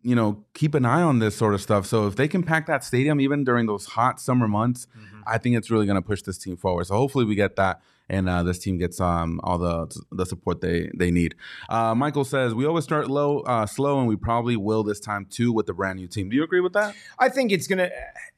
you 0.02 0.16
know, 0.16 0.44
keep 0.56 0.74
an 0.74 0.84
eye 0.86 1.04
on 1.04 1.20
this 1.20 1.36
sort 1.36 1.54
of 1.54 1.62
stuff. 1.62 1.86
So 1.86 2.08
if 2.08 2.16
they 2.16 2.28
can 2.28 2.42
pack 2.42 2.66
that 2.66 2.84
stadium 2.84 3.22
even 3.22 3.44
during 3.44 3.68
those 3.68 3.86
hot 3.86 4.20
summer 4.20 4.48
months, 4.48 4.88
I 5.28 5.38
think 5.38 5.58
it's 5.58 5.70
really 5.70 5.86
going 5.86 6.02
to 6.02 6.02
push 6.02 6.24
this 6.24 6.40
team 6.40 6.58
forward. 6.58 6.88
So 6.88 6.96
hopefully 6.96 7.26
we 7.26 7.36
get 7.36 7.56
that. 7.58 7.82
And 8.10 8.28
uh, 8.28 8.44
this 8.44 8.60
team 8.60 8.78
gets 8.78 9.00
um, 9.00 9.40
all 9.44 9.58
the 9.58 10.02
the 10.12 10.26
support 10.26 10.62
they 10.62 10.90
they 10.96 11.12
need. 11.12 11.36
Uh, 11.70 11.94
Michael 11.94 12.26
says 12.26 12.56
we 12.56 12.66
always 12.66 12.84
start 12.84 13.10
low, 13.10 13.42
uh, 13.42 13.66
slow, 13.66 14.00
and 14.00 14.08
we 14.08 14.16
probably 14.16 14.58
will 14.58 14.84
this 14.84 15.00
time 15.00 15.26
too 15.30 15.52
with 15.52 15.68
the 15.68 15.74
brand 15.74 16.00
new 16.00 16.08
team. 16.08 16.30
Do 16.30 16.36
you 16.36 16.44
agree 16.44 16.62
with 16.62 16.74
that? 16.74 16.96
I 17.20 17.30
think 17.30 17.52
it's 17.52 17.68
gonna 17.68 17.90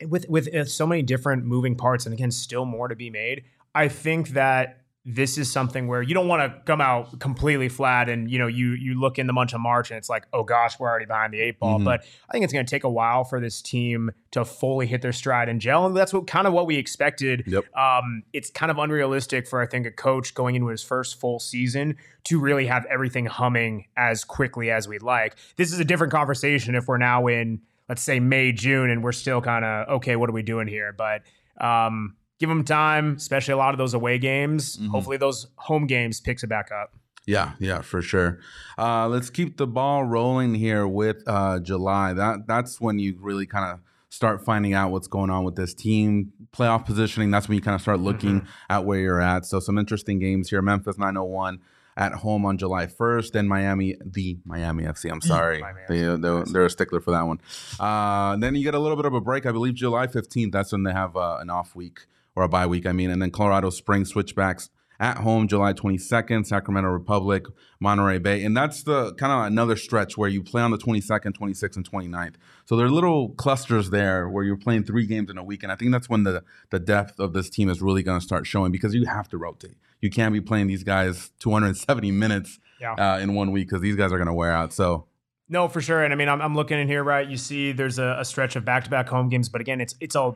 with 0.08 0.28
with 0.28 0.54
uh, 0.54 0.66
so 0.66 0.86
many 0.86 1.04
different 1.04 1.46
moving 1.46 1.75
parts, 1.75 2.06
and 2.06 2.13
again, 2.13 2.32
still 2.32 2.66
more 2.66 2.88
to 2.90 2.96
be 2.96 3.10
made. 3.10 3.44
I 3.74 3.88
think 3.88 4.30
that 4.30 4.81
this 5.03 5.39
is 5.39 5.51
something 5.51 5.88
where 5.88 6.03
you 6.03 6.13
don't 6.13 6.27
want 6.27 6.43
to 6.43 6.62
come 6.65 6.79
out 6.79 7.20
completely 7.20 7.70
flat, 7.70 8.08
and 8.08 8.29
you 8.29 8.38
know, 8.38 8.48
you 8.48 8.74
you 8.74 9.00
look 9.00 9.17
in 9.17 9.25
the 9.25 9.34
month 9.34 9.53
of 9.53 9.60
March, 9.60 9.89
and 9.89 9.98
it's 9.98 10.10
like, 10.10 10.27
oh 10.31 10.43
gosh, 10.43 10.79
we're 10.79 10.88
already 10.88 11.05
behind 11.05 11.34
the 11.34 11.39
eight 11.39 11.60
ball. 11.60 11.79
Mhm. 11.79 11.86
But 11.86 12.01
I 12.29 12.31
think 12.31 12.43
it's 12.43 12.53
gonna 12.53 12.65
take 12.65 12.84
a 12.84 12.89
while 12.89 13.24
for 13.24 13.39
this 13.39 13.62
team 13.62 14.12
to 14.31 14.46
fully 14.46 14.86
hit 14.86 15.01
their 15.01 15.12
stride 15.12 15.50
and 15.50 15.60
gel, 15.60 15.88
and 15.88 15.98
that's 15.98 16.13
what 16.13 16.27
kind 16.27 16.46
of 16.46 16.53
what 16.53 16.67
we 16.67 16.75
expected. 16.75 17.43
Yep. 17.48 17.75
Um, 17.75 18.24
it's 18.31 18.51
kind 18.51 18.70
of 18.70 18.77
unrealistic 18.77 19.48
for 19.48 19.60
I 19.62 19.65
think 19.65 19.88
a 19.88 19.91
coach 19.91 20.36
going 20.36 20.55
into 20.55 20.67
his 20.67 20.84
first 20.84 21.20
full 21.20 21.39
season 21.39 21.98
to 22.25 22.39
really 22.39 22.67
have 22.67 22.86
everything 22.86 23.25
humming 23.25 23.86
as 23.98 24.24
quickly 24.24 24.70
as 24.70 24.88
we'd 24.88 25.01
like. 25.01 25.36
This 25.55 25.74
is 25.74 25.79
a 25.79 25.86
different 25.86 26.13
conversation 26.13 26.75
if 26.75 26.88
we're 26.88 26.98
now 26.98 27.25
in 27.27 27.62
let's 27.89 28.03
say 28.03 28.22
May, 28.22 28.53
June, 28.53 28.89
and 28.89 29.03
we're 29.03 29.12
still 29.12 29.41
kind 29.41 29.65
of 29.65 29.88
okay. 29.96 30.15
What 30.15 30.29
are 30.29 30.34
we 30.34 30.43
doing 30.43 30.67
here? 30.67 30.93
But 30.93 31.24
um, 31.60 32.15
give 32.42 32.50
them 32.50 32.66
time, 32.66 33.16
especially 33.16 33.54
a 33.54 33.58
lot 33.58 33.74
of 33.74 33.78
those 33.78 33.94
away 33.94 34.18
games. 34.18 34.76
Mhm. 34.78 34.88
Hopefully, 34.90 35.16
those 35.18 35.48
home 35.56 35.88
games 35.88 36.20
picks 36.20 36.44
it 36.44 36.48
back 36.48 36.70
up. 36.72 36.94
Yeah, 37.26 37.52
yeah, 37.60 37.82
for 37.82 38.02
sure. 38.02 38.40
Uh, 38.78 39.08
let's 39.08 39.30
keep 39.30 39.56
the 39.58 39.68
ball 39.68 40.04
rolling 40.04 40.56
here 40.56 40.86
with 40.88 41.24
uh, 41.28 41.60
July. 41.60 42.14
That 42.14 42.48
that's 42.48 42.82
when 42.82 43.00
you 43.00 43.16
really 43.22 43.46
kind 43.46 43.72
of 43.72 43.80
start 44.10 44.44
finding 44.44 44.74
out 44.74 44.92
what's 44.92 45.08
going 45.08 45.30
on 45.30 45.44
with 45.46 45.56
this 45.56 45.74
team, 45.74 46.34
playoff 46.52 46.86
positioning. 46.86 47.32
That's 47.32 47.48
when 47.48 47.56
you 47.56 47.62
kind 47.62 47.76
of 47.76 47.82
start 47.82 48.00
looking 48.02 48.42
Mhm. 48.42 48.48
at 48.70 48.84
where 48.86 49.00
you're 49.00 49.22
at. 49.22 49.46
So 49.46 49.60
some 49.62 49.78
interesting 49.78 50.20
games 50.20 50.50
here. 50.50 50.62
Memphis 50.62 50.98
901 50.98 51.60
at 51.96 52.14
home 52.14 52.44
on 52.46 52.58
July 52.58 52.88
1st, 52.88 53.34
then 53.34 53.48
Miami, 53.48 53.96
the 54.04 54.38
Miami 54.44 54.86
FC. 54.86 55.10
I'm 55.12 55.22
sorry, 55.22 55.64
they 55.88 56.00
they're 56.18 56.44
they're 56.44 56.66
a 56.66 56.70
stickler 56.70 57.02
for 57.02 57.12
that 57.12 57.28
one. 57.28 57.40
Uh, 57.80 58.36
then 58.38 58.56
you 58.56 58.64
get 58.64 58.74
a 58.74 58.80
little 58.80 58.98
bit 58.98 59.06
of 59.06 59.14
a 59.14 59.22
break. 59.22 59.46
I 59.46 59.52
believe 59.52 59.76
July 59.76 60.08
15th. 60.08 60.52
That's 60.52 60.72
when 60.72 60.84
they 60.84 60.92
have 60.94 61.16
uh, 61.16 61.38
an 61.40 61.50
off 61.50 61.76
week 61.76 62.08
or 62.36 62.44
a 62.44 62.50
bye 62.50 62.66
week. 62.68 62.86
I 62.86 62.92
mean, 62.92 63.10
and 63.10 63.22
then 63.22 63.32
Colorado 63.32 63.70
Springs 63.70 64.10
switchbacks 64.10 64.70
at 65.00 65.18
home 65.18 65.48
July 65.48 65.74
22nd, 65.74 66.46
Sacramento 66.46 66.88
Republic, 66.90 67.46
Monterey 67.80 68.20
Bay. 68.20 68.44
And 68.44 68.56
that's 68.56 68.84
the 68.84 69.16
kind 69.16 69.32
of 69.34 69.48
another 69.48 69.76
stretch 69.76 70.16
where 70.16 70.30
you 70.30 70.44
play 70.44 70.62
on 70.62 70.70
the 70.70 70.78
22nd, 70.78 71.36
26th, 71.36 71.76
and 71.76 71.90
29th. 71.92 72.36
So 72.66 72.76
there 72.76 72.86
are 72.86 72.90
little 72.92 73.30
clusters 73.30 73.90
there 73.90 74.30
where 74.30 74.44
you're 74.44 74.58
playing 74.58 74.84
three 74.84 75.08
games 75.08 75.32
in 75.32 75.40
a 75.40 75.44
week. 75.44 75.64
And 75.64 75.72
I 75.72 75.76
think 75.76 75.92
that's 75.92 76.08
when 76.08 76.22
the, 76.24 76.44
the 76.70 76.80
depth 76.80 77.20
of 77.20 77.34
this 77.34 77.50
team 77.50 77.68
is 77.68 77.82
really 77.82 78.04
going 78.04 78.20
to 78.20 78.24
start 78.24 78.46
showing 78.46 78.72
because 78.72 78.94
you 78.94 79.06
have 79.08 79.28
to 79.30 79.40
rotate. 79.40 79.76
You 80.02 80.12
can't 80.12 80.34
be 80.34 80.42
playing 80.42 80.68
these 80.68 80.84
guys 80.84 81.32
270 81.40 82.12
minutes 82.24 82.60
Yeah. 82.80 82.94
uh, 82.94 83.18
in 83.20 83.34
one 83.34 83.52
week 83.52 83.70
because 83.70 83.82
these 83.82 83.96
guys 83.96 84.12
are 84.12 84.18
going 84.18 84.28
to 84.28 84.34
wear 84.34 84.52
out. 84.52 84.72
So 84.72 85.08
No, 85.50 85.68
for 85.68 85.82
sure. 85.82 86.04
And 86.04 86.14
I 86.14 86.16
mean, 86.16 86.30
I'm, 86.30 86.42
I'm 86.44 86.54
looking 86.56 86.78
in 86.80 86.88
here, 86.88 87.04
right? 87.04 87.28
You 87.28 87.38
see, 87.38 87.72
there's 87.72 87.98
a, 87.98 88.18
a 88.20 88.26
stretch 88.26 88.56
of 88.56 88.66
back-to-back 88.66 89.10
home 89.10 89.30
games, 89.30 89.50
but 89.50 89.62
again, 89.62 89.82
it's 89.82 89.96
it's 90.00 90.16
a 90.16 90.34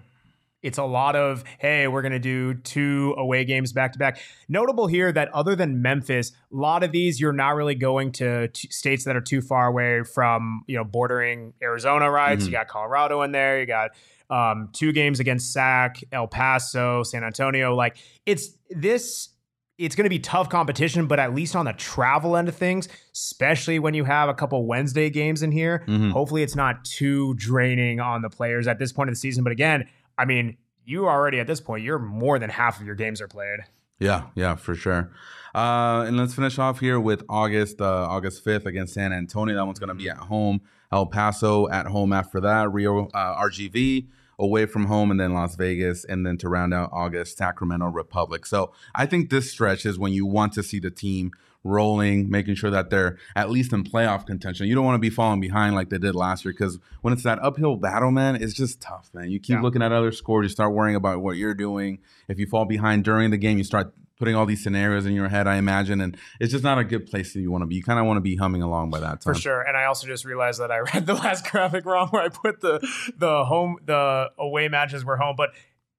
it's 0.66 0.78
a 0.78 0.84
lot 0.84 1.16
of 1.16 1.44
hey, 1.60 1.88
we're 1.88 2.02
gonna 2.02 2.20
do 2.20 2.56
two 2.56 3.14
away 3.18 3.46
games 3.46 3.72
back 3.72 3.94
to 3.94 4.00
back. 4.00 4.20
Notable 4.50 4.88
here 4.88 5.12
that 5.12 5.30
other 5.34 5.56
than 5.56 5.82
Memphis, 5.82 6.32
a 6.52 6.56
lot 6.56 6.84
of 6.84 6.92
these 6.92 7.20
you're 7.22 7.32
not 7.34 7.56
really 7.56 7.76
going 7.76 8.12
to 8.14 8.48
t- 8.50 8.68
states 8.72 9.04
that 9.06 9.16
are 9.16 9.22
too 9.22 9.42
far 9.42 9.68
away 9.68 10.04
from 10.04 10.64
you 10.68 10.76
know 10.76 10.84
bordering 10.84 11.54
Arizona, 11.62 12.10
right? 12.12 12.40
So 12.40 12.46
Mhm. 12.46 12.48
you 12.48 12.52
got 12.54 12.68
Colorado 12.68 13.22
in 13.22 13.32
there. 13.32 13.60
You 13.60 13.66
got 13.66 13.92
um, 14.30 14.70
two 14.74 14.92
games 14.92 15.20
against 15.20 15.54
Sac, 15.54 16.04
El 16.12 16.26
Paso, 16.28 17.04
San 17.04 17.24
Antonio. 17.24 17.76
Like 17.76 17.98
it's 18.26 18.50
this 18.72 19.30
it's 19.78 19.94
going 19.94 20.06
to 20.06 20.10
be 20.10 20.20
tough 20.20 20.48
competition, 20.48 21.06
but 21.06 21.20
at 21.20 21.36
least 21.36 21.54
on 21.54 21.66
the 21.66 21.74
travel 21.74 22.38
end 22.38 22.48
of 22.48 22.56
things, 22.56 22.88
especially 23.14 23.78
when 23.78 23.94
you 23.94 24.06
have 24.06 24.30
a 24.30 24.34
couple 24.34 24.66
Wednesday 24.66 25.10
games 25.10 25.44
in 25.44 25.52
here, 25.52 25.84
Mhm. 25.86 26.12
hopefully 26.12 26.44
it's 26.44 26.56
not 26.56 26.86
too 26.86 27.34
draining 27.34 28.00
on 28.00 28.22
the 28.22 28.30
players 28.30 28.68
at 28.70 28.80
this 28.80 28.94
point 28.94 29.10
of 29.10 29.16
the 29.16 29.20
season. 29.20 29.44
But 29.44 29.52
again, 29.52 29.86
I 30.18 30.26
mean, 30.26 30.58
you 30.86 31.08
already 31.08 31.40
at 31.40 31.48
this 31.48 31.60
point, 31.60 31.84
you're 31.84 32.00
more 32.00 32.40
than 32.40 32.50
half 32.50 32.80
of 32.80 32.86
your 32.86 32.96
games 32.96 33.22
are 33.22 33.28
played. 33.28 33.60
Yeah, 34.00 34.26
yeah, 34.36 34.56
for 34.56 34.76
sure. 34.76 35.12
Uh, 35.54 36.04
and 36.06 36.18
let's 36.18 36.34
finish 36.34 36.60
off 36.60 36.80
here 36.80 37.00
with 37.00 37.24
August, 37.30 37.80
uh, 37.80 37.86
August 37.86 38.44
5th 38.44 38.66
against 38.66 38.94
San 38.94 39.14
Antonio. 39.14 39.56
That 39.56 39.66
one's 39.66 39.80
going 39.80 39.90
to 39.90 39.96
be 39.96 40.10
at 40.10 40.18
home. 40.18 40.62
El 40.92 41.06
Paso 41.06 41.70
at 41.70 41.88
home 41.88 42.12
after 42.12 42.42
that. 42.42 42.72
Rio 42.72 43.08
uh, 43.14 43.42
RGV 43.42 44.08
away 44.38 44.66
from 44.66 44.86
home, 44.86 45.12
and 45.12 45.20
then 45.20 45.34
Las 45.34 45.56
Vegas, 45.56 46.04
and 46.04 46.26
then 46.26 46.38
to 46.38 46.50
round 46.50 46.74
out 46.74 46.90
August, 46.92 47.38
Sacramento 47.38 47.88
Republic. 47.88 48.46
So 48.46 48.74
I 48.94 49.06
think 49.06 49.30
this 49.30 49.50
stretch 49.50 49.86
is 49.86 49.98
when 49.98 50.12
you 50.12 50.26
want 50.26 50.52
to 50.54 50.64
see 50.64 50.80
the 50.80 50.92
team 50.92 51.32
rolling, 51.66 52.30
making 52.30 52.56
sure 52.56 52.70
that 52.70 52.90
they're 52.90 53.18
at 53.36 53.50
least 53.50 53.74
in 53.74 53.84
playoff 53.84 54.26
contention. 54.26 54.68
You 54.68 54.76
don't 54.76 54.86
want 54.86 54.96
to 54.96 55.00
be 55.00 55.10
falling 55.10 55.42
behind 55.42 55.76
like 55.76 55.90
they 55.90 55.98
did 55.98 56.16
last 56.16 56.46
year 56.46 56.54
because 56.54 56.80
when 57.02 57.14
it's 57.14 57.24
that 57.24 57.40
uphill 57.44 57.76
battle, 57.76 58.12
man, 58.12 58.36
it's 58.42 58.54
just 58.54 58.80
tough, 58.80 59.10
man. 59.14 59.30
You 59.30 59.40
keep 59.40 59.56
Yeah. 59.58 59.62
looking 59.62 59.82
at 59.82 59.92
other 59.92 60.12
scores, 60.14 60.46
you 60.46 60.50
start 60.50 60.72
worrying 60.74 60.96
about 60.96 61.22
what 61.22 61.36
you're 61.38 61.54
doing. 61.56 62.00
If 62.30 62.40
you 62.40 62.46
fall 62.48 62.66
behind 62.66 63.04
during 63.04 63.32
the 63.32 63.38
game, 63.38 63.58
you 63.58 63.64
start 63.66 63.94
putting 64.18 64.34
all 64.34 64.46
these 64.46 64.64
scenarios 64.64 65.06
in 65.06 65.12
your 65.14 65.28
head, 65.28 65.46
I 65.46 65.58
imagine, 65.58 66.00
and 66.00 66.16
it's 66.40 66.54
just 66.54 66.64
not 66.64 66.78
a 66.78 66.86
good 66.86 67.06
place 67.06 67.34
that 67.34 67.42
you 67.42 67.52
want 67.52 67.64
to 67.64 67.66
be. 67.66 67.76
You 67.76 67.84
kind 67.84 68.00
of 68.00 68.06
want 68.06 68.16
to 68.16 68.22
be 68.22 68.38
humming 68.38 68.62
along 68.62 68.90
by 68.90 69.02
that 69.02 69.20
time. 69.20 69.34
For 69.34 69.36
sure. 69.36 69.60
And 69.62 69.76
I 69.76 69.86
also 69.86 70.08
just 70.08 70.24
realized 70.24 70.62
that 70.62 70.72
I 70.72 70.78
read 70.94 71.06
the 71.06 71.16
last 71.16 71.52
graphic 71.52 71.86
wrong 71.86 72.08
where 72.10 72.22
I 72.22 72.30
put 72.30 72.62
the 72.62 72.80
the 73.18 73.44
home 73.44 73.78
the 73.84 74.30
away 74.40 74.70
matches 74.70 75.04
were 75.04 75.18
home. 75.18 75.36
But 75.36 75.50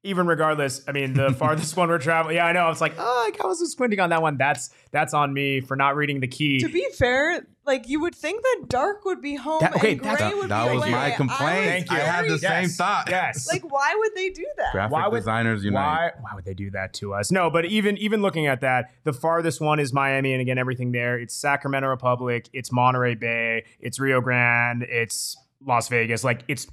even 0.07 0.25
regardless, 0.27 0.83
I 0.87 0.91
mean 0.91 1.13
the 1.13 1.31
farthest 1.39 1.75
one 1.77 1.89
we're 1.89 1.97
traveling. 1.99 2.35
Yeah, 2.37 2.45
I 2.45 2.51
know. 2.53 2.69
It's 2.69 2.81
like, 2.81 2.93
oh, 2.97 3.31
I 3.43 3.45
was 3.47 3.59
just 3.59 3.73
squinting 3.73 3.99
on 3.99 4.09
that 4.11 4.21
one. 4.21 4.37
That's 4.37 4.69
that's 4.91 5.13
on 5.13 5.33
me 5.33 5.59
for 5.61 5.75
not 5.75 5.95
reading 5.95 6.19
the 6.21 6.27
key. 6.27 6.59
To 6.59 6.69
be 6.69 6.87
fair, 6.97 7.45
like 7.65 7.87
you 7.89 7.99
would 8.01 8.15
think 8.15 8.41
that 8.41 8.65
dark 8.69 9.03
would 9.05 9.21
be 9.21 9.35
home 9.35 9.59
That- 9.61 9.75
okay, 9.75 9.91
and 9.93 10.01
gray 10.01 10.15
That, 10.15 10.35
would 10.37 10.49
that 10.49 10.67
be 10.69 10.73
was 10.75 10.83
away. 10.83 10.91
my 10.91 11.05
I 11.07 11.11
complaint. 11.11 11.65
Thank 11.87 11.91
you. 11.91 11.97
I 11.97 11.99
had 11.99 12.25
the 12.25 12.37
Yes. 12.37 12.41
same 12.41 12.69
thought. 12.69 13.05
Yes. 13.09 13.47
Like, 13.51 13.69
why 13.71 13.93
would 13.97 14.11
they 14.15 14.29
do 14.29 14.45
that? 14.57 14.71
Graphic 14.71 14.93
Why 14.93 15.07
would- 15.07 15.17
designers 15.17 15.63
unite. 15.65 15.83
Why 15.85 16.11
why 16.21 16.29
would 16.35 16.45
they 16.45 16.53
do 16.53 16.71
that 16.71 16.93
to 16.95 17.13
us? 17.13 17.31
No, 17.31 17.49
but 17.49 17.65
even 17.65 17.97
even 17.97 18.21
looking 18.21 18.47
at 18.47 18.61
that, 18.61 18.91
the 19.03 19.13
farthest 19.13 19.59
one 19.61 19.79
is 19.79 19.91
Miami, 19.93 20.31
and 20.33 20.41
again, 20.41 20.57
everything 20.57 20.91
there. 20.93 21.19
It's 21.19 21.35
Sacramento 21.35 21.87
Republic, 21.89 22.49
it's 22.53 22.71
Monterey 22.71 23.15
Bay, 23.15 23.65
it's 23.79 23.99
Rio 23.99 24.21
Grande, 24.21 24.83
it's 24.83 25.35
Las 25.65 25.89
Vegas. 25.89 26.23
Like 26.23 26.43
it's 26.47 26.67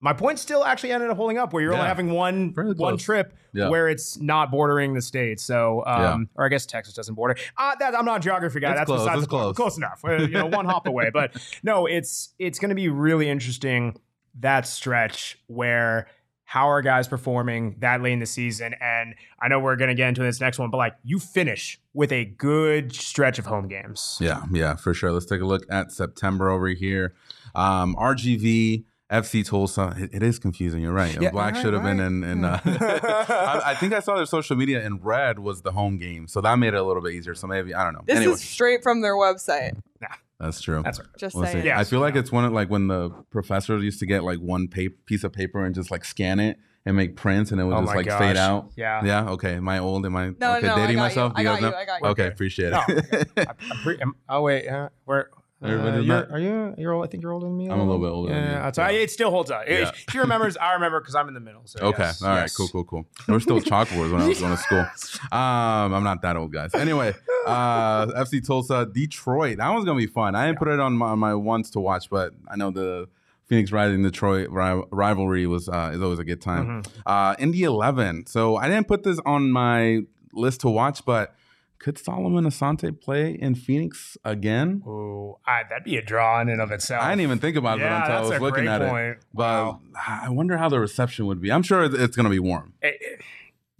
my 0.00 0.12
point 0.12 0.38
still 0.38 0.64
actually 0.64 0.92
ended 0.92 1.10
up 1.10 1.16
holding 1.16 1.38
up 1.38 1.52
where 1.52 1.62
you're 1.62 1.72
only 1.72 1.86
having 1.86 2.12
one 2.12 2.52
Fairly 2.54 2.74
one 2.74 2.92
close. 2.94 3.02
trip 3.02 3.34
Yeah. 3.52 3.68
where 3.68 3.88
it's 3.88 4.16
not 4.20 4.50
bordering 4.50 4.94
the 4.94 5.02
state. 5.02 5.40
So 5.40 5.82
um 5.86 6.28
or 6.36 6.44
I 6.46 6.48
guess 6.48 6.66
Texas 6.66 6.94
doesn't 6.94 7.14
border. 7.14 7.36
Uh, 7.56 7.74
that, 7.80 7.96
I'm 7.96 8.04
not 8.04 8.18
a 8.18 8.20
geography 8.20 8.60
guy. 8.60 8.70
It's 8.70 8.80
That's 8.80 8.86
close, 8.86 9.00
besides 9.00 9.18
it's 9.18 9.26
the 9.26 9.30
close. 9.30 9.56
Close 9.56 9.76
enough. 9.76 10.00
Uh, 10.04 10.12
you 10.22 10.28
know, 10.28 10.46
one 10.46 10.66
hop 10.66 10.86
away. 10.86 11.10
But 11.12 11.36
no, 11.62 11.86
it's 11.86 12.34
it's 12.38 12.58
going 12.58 12.68
to 12.68 12.74
be 12.76 12.88
really 12.88 13.28
interesting 13.28 13.98
that 14.40 14.66
stretch 14.66 15.38
where 15.48 16.06
how 16.44 16.70
are 16.70 16.80
guys 16.80 17.06
performing 17.08 17.76
that 17.80 18.00
late 18.00 18.12
in 18.12 18.20
the 18.20 18.26
season? 18.26 18.74
And 18.80 19.14
I 19.38 19.48
know 19.48 19.60
we're 19.60 19.76
going 19.76 19.88
to 19.88 19.94
get 19.94 20.08
into 20.08 20.22
this 20.22 20.40
next 20.40 20.58
one, 20.58 20.70
but 20.70 20.78
like 20.78 20.94
you 21.04 21.18
finish 21.18 21.78
with 21.92 22.10
a 22.10 22.24
good 22.24 22.94
stretch 22.94 23.38
of 23.38 23.44
home 23.46 23.68
games. 23.68 24.16
Yeah, 24.18 24.44
yeah, 24.50 24.74
for 24.76 24.94
sure. 24.94 25.12
Let's 25.12 25.26
take 25.26 25.42
a 25.42 25.44
look 25.44 25.64
at 25.70 25.92
September 25.92 26.48
over 26.48 26.68
here. 26.68 27.14
Um, 27.54 27.94
RGV, 27.96 28.84
FC 29.10 29.44
Tulsa. 29.46 29.94
It, 29.98 30.10
it 30.14 30.22
is 30.22 30.38
confusing. 30.38 30.82
You're 30.82 30.92
right. 30.92 31.16
Yeah, 31.20 31.30
Black 31.30 31.54
right, 31.54 31.62
should 31.62 31.72
have 31.74 31.82
been 31.82 31.98
in. 32.00 32.22
in 32.24 32.44
uh, 32.44 32.60
I, 32.64 33.62
I 33.70 33.74
think 33.74 33.92
I 33.92 34.00
saw 34.00 34.16
their 34.16 34.26
social 34.26 34.56
media 34.56 34.84
in 34.84 34.98
red 35.00 35.38
was 35.38 35.62
the 35.62 35.72
home 35.72 35.98
game, 35.98 36.28
so 36.28 36.40
that 36.42 36.58
made 36.58 36.74
it 36.74 36.76
a 36.76 36.82
little 36.82 37.02
bit 37.02 37.14
easier. 37.14 37.34
So 37.34 37.46
maybe 37.46 37.74
I 37.74 37.84
don't 37.84 37.94
know. 37.94 38.02
This 38.06 38.16
anyway, 38.18 38.34
is 38.34 38.42
straight 38.42 38.82
from 38.82 39.00
their 39.00 39.14
website. 39.14 39.80
Yeah. 40.02 40.08
That's 40.38 40.60
true. 40.60 40.82
That's 40.84 40.98
right. 41.00 41.08
Just 41.18 41.34
We'll 41.34 41.46
saying. 41.46 41.66
Yeah. 41.66 41.80
I 41.80 41.84
feel 41.84 42.00
like 42.00 42.14
it's 42.14 42.30
one 42.30 42.44
of 42.44 42.52
like 42.52 42.70
when 42.70 42.86
the 42.86 43.10
professors 43.30 43.82
used 43.82 43.98
to 44.00 44.06
get 44.06 44.22
like 44.24 44.38
one 44.38 44.68
pa- 44.68 44.92
piece 45.06 45.24
of 45.24 45.32
paper 45.32 45.64
and 45.64 45.74
just 45.74 45.90
like 45.90 46.04
scan 46.04 46.38
it 46.38 46.58
and 46.86 46.96
make 46.96 47.16
prints, 47.16 47.50
and 47.50 47.60
it 47.60 47.64
would 47.64 47.74
Oh 47.74 47.82
just 47.82 47.96
like 47.96 48.06
gosh. 48.06 48.18
fade 48.20 48.36
out. 48.36 48.70
Yeah. 48.76 49.04
Yeah. 49.04 49.30
Okay. 49.30 49.54
Am 49.54 49.68
I 49.68 49.78
old? 49.80 50.06
Am 50.06 50.14
I 50.14 50.28
No, 50.38 50.56
okay? 50.56 50.66
no, 50.66 50.74
I 50.74 50.76
dating 50.80 50.96
got 50.96 51.02
myself? 51.02 51.32
you. 51.36 51.44
Do 51.44 51.50
I 51.50 51.52
guys 51.54 51.60
got 51.60 51.70
know? 51.70 51.76
you. 51.76 51.82
I 51.82 51.84
got 51.86 52.00
you. 52.02 52.06
Okay. 52.08 52.22
Okay. 52.24 52.32
Appreciate 52.32 52.70
No, 52.70 52.80
it. 52.88 53.28
I'm 53.48 53.78
pre- 53.82 54.00
am- 54.00 54.14
oh 54.28 54.42
wait, 54.42 54.68
uh, 54.68 54.90
where? 55.06 55.30
Uh, 55.60 55.98
you're, 56.00 56.30
are 56.32 56.38
you? 56.38 56.74
You're. 56.78 56.92
old- 56.92 57.04
I 57.04 57.08
think 57.08 57.22
you're 57.22 57.32
older 57.32 57.46
than 57.46 57.56
me. 57.56 57.68
I'm 57.68 57.80
a 57.80 57.84
little 57.84 57.98
bit 57.98 58.10
older 58.10 58.30
Yeah, 58.32 58.36
than 58.70 58.84
you. 58.90 58.96
Yeah. 58.96 59.02
It 59.02 59.10
still 59.10 59.30
holds 59.30 59.50
up. 59.50 59.62
Yeah. 59.68 59.90
She 60.10 60.18
remembers. 60.18 60.56
I 60.56 60.74
remember 60.74 61.00
because 61.00 61.16
I'm 61.16 61.26
in 61.26 61.34
the 61.34 61.40
middle. 61.40 61.62
So 61.64 61.80
Okay. 61.80 62.04
yes, 62.04 62.22
All 62.22 62.28
right. 62.28 62.42
yes. 62.42 62.56
Cool. 62.56 62.68
Cool. 62.68 62.84
Cool. 62.84 63.06
There 63.26 63.34
were 63.34 63.40
still 63.40 63.60
chalkboards 63.70 64.12
when 64.12 64.20
I 64.22 64.28
was 64.28 64.38
going 64.40 64.56
to 64.56 64.62
school. 64.62 64.86
Um, 65.32 65.94
I'm 65.94 66.04
not 66.04 66.22
that 66.22 66.36
old, 66.36 66.52
guys. 66.52 66.72
Anyway, 66.74 67.12
uh, 67.46 68.06
FC 68.06 68.46
Tulsa, 68.46 68.86
Detroit. 68.92 69.58
That 69.58 69.68
one's 69.70 69.84
gonna 69.84 69.98
be 69.98 70.06
fun. 70.06 70.34
I 70.36 70.46
didn't 70.46 70.58
put 70.60 70.68
it 70.68 70.78
on 70.78 70.96
my, 70.96 71.06
on 71.08 71.18
my 71.18 71.34
ones 71.34 71.70
to 71.70 71.80
watch, 71.80 72.08
but 72.08 72.34
I 72.48 72.54
know 72.56 72.70
the 72.70 73.08
Phoenix 73.46 73.72
Rising 73.72 74.02
Detroit 74.02 74.50
ri- 74.50 74.84
rivalry 74.92 75.46
was 75.46 75.68
uh, 75.68 75.90
is 75.92 76.00
always 76.02 76.18
a 76.20 76.24
good 76.24 76.40
time. 76.40 76.82
Mhm. 76.84 76.88
Uh, 77.06 77.34
Indy 77.38 77.64
11. 77.64 78.26
So 78.26 78.56
I 78.56 78.68
didn't 78.68 78.86
put 78.86 79.02
this 79.02 79.18
on 79.26 79.50
my 79.50 80.02
list 80.32 80.60
to 80.60 80.68
watch, 80.68 81.04
but 81.04 81.34
could 81.78 81.96
Solomon 81.98 82.44
Asante 82.44 82.98
play 83.00 83.32
in 83.32 83.54
Phoenix 83.54 84.16
again? 84.24 84.82
Ooh, 84.86 85.36
I, 85.46 85.62
that'd 85.68 85.84
be 85.84 85.96
a 85.96 86.02
draw 86.02 86.40
in 86.40 86.48
and 86.48 86.60
of 86.60 86.70
itself. 86.72 87.02
I 87.02 87.10
didn't 87.10 87.22
even 87.22 87.38
think 87.38 87.56
about 87.56 87.78
it 87.80 87.84
until 87.84 88.16
I 88.16 88.20
was 88.20 88.40
looking 88.40 88.66
at 88.66 88.82
it. 88.82 88.88
point. 88.88 89.18
But 89.32 89.64
Wow. 89.64 89.80
I 90.06 90.28
wonder 90.30 90.56
how 90.56 90.68
the 90.68 90.80
reception 90.80 91.26
would 91.26 91.40
be. 91.40 91.52
I'm 91.52 91.62
sure 91.62 91.84
it's 91.84 92.16
going 92.16 92.24
to 92.24 92.30
be 92.30 92.38
warm. 92.40 92.74
it- 92.82 92.96
it- 93.00 93.20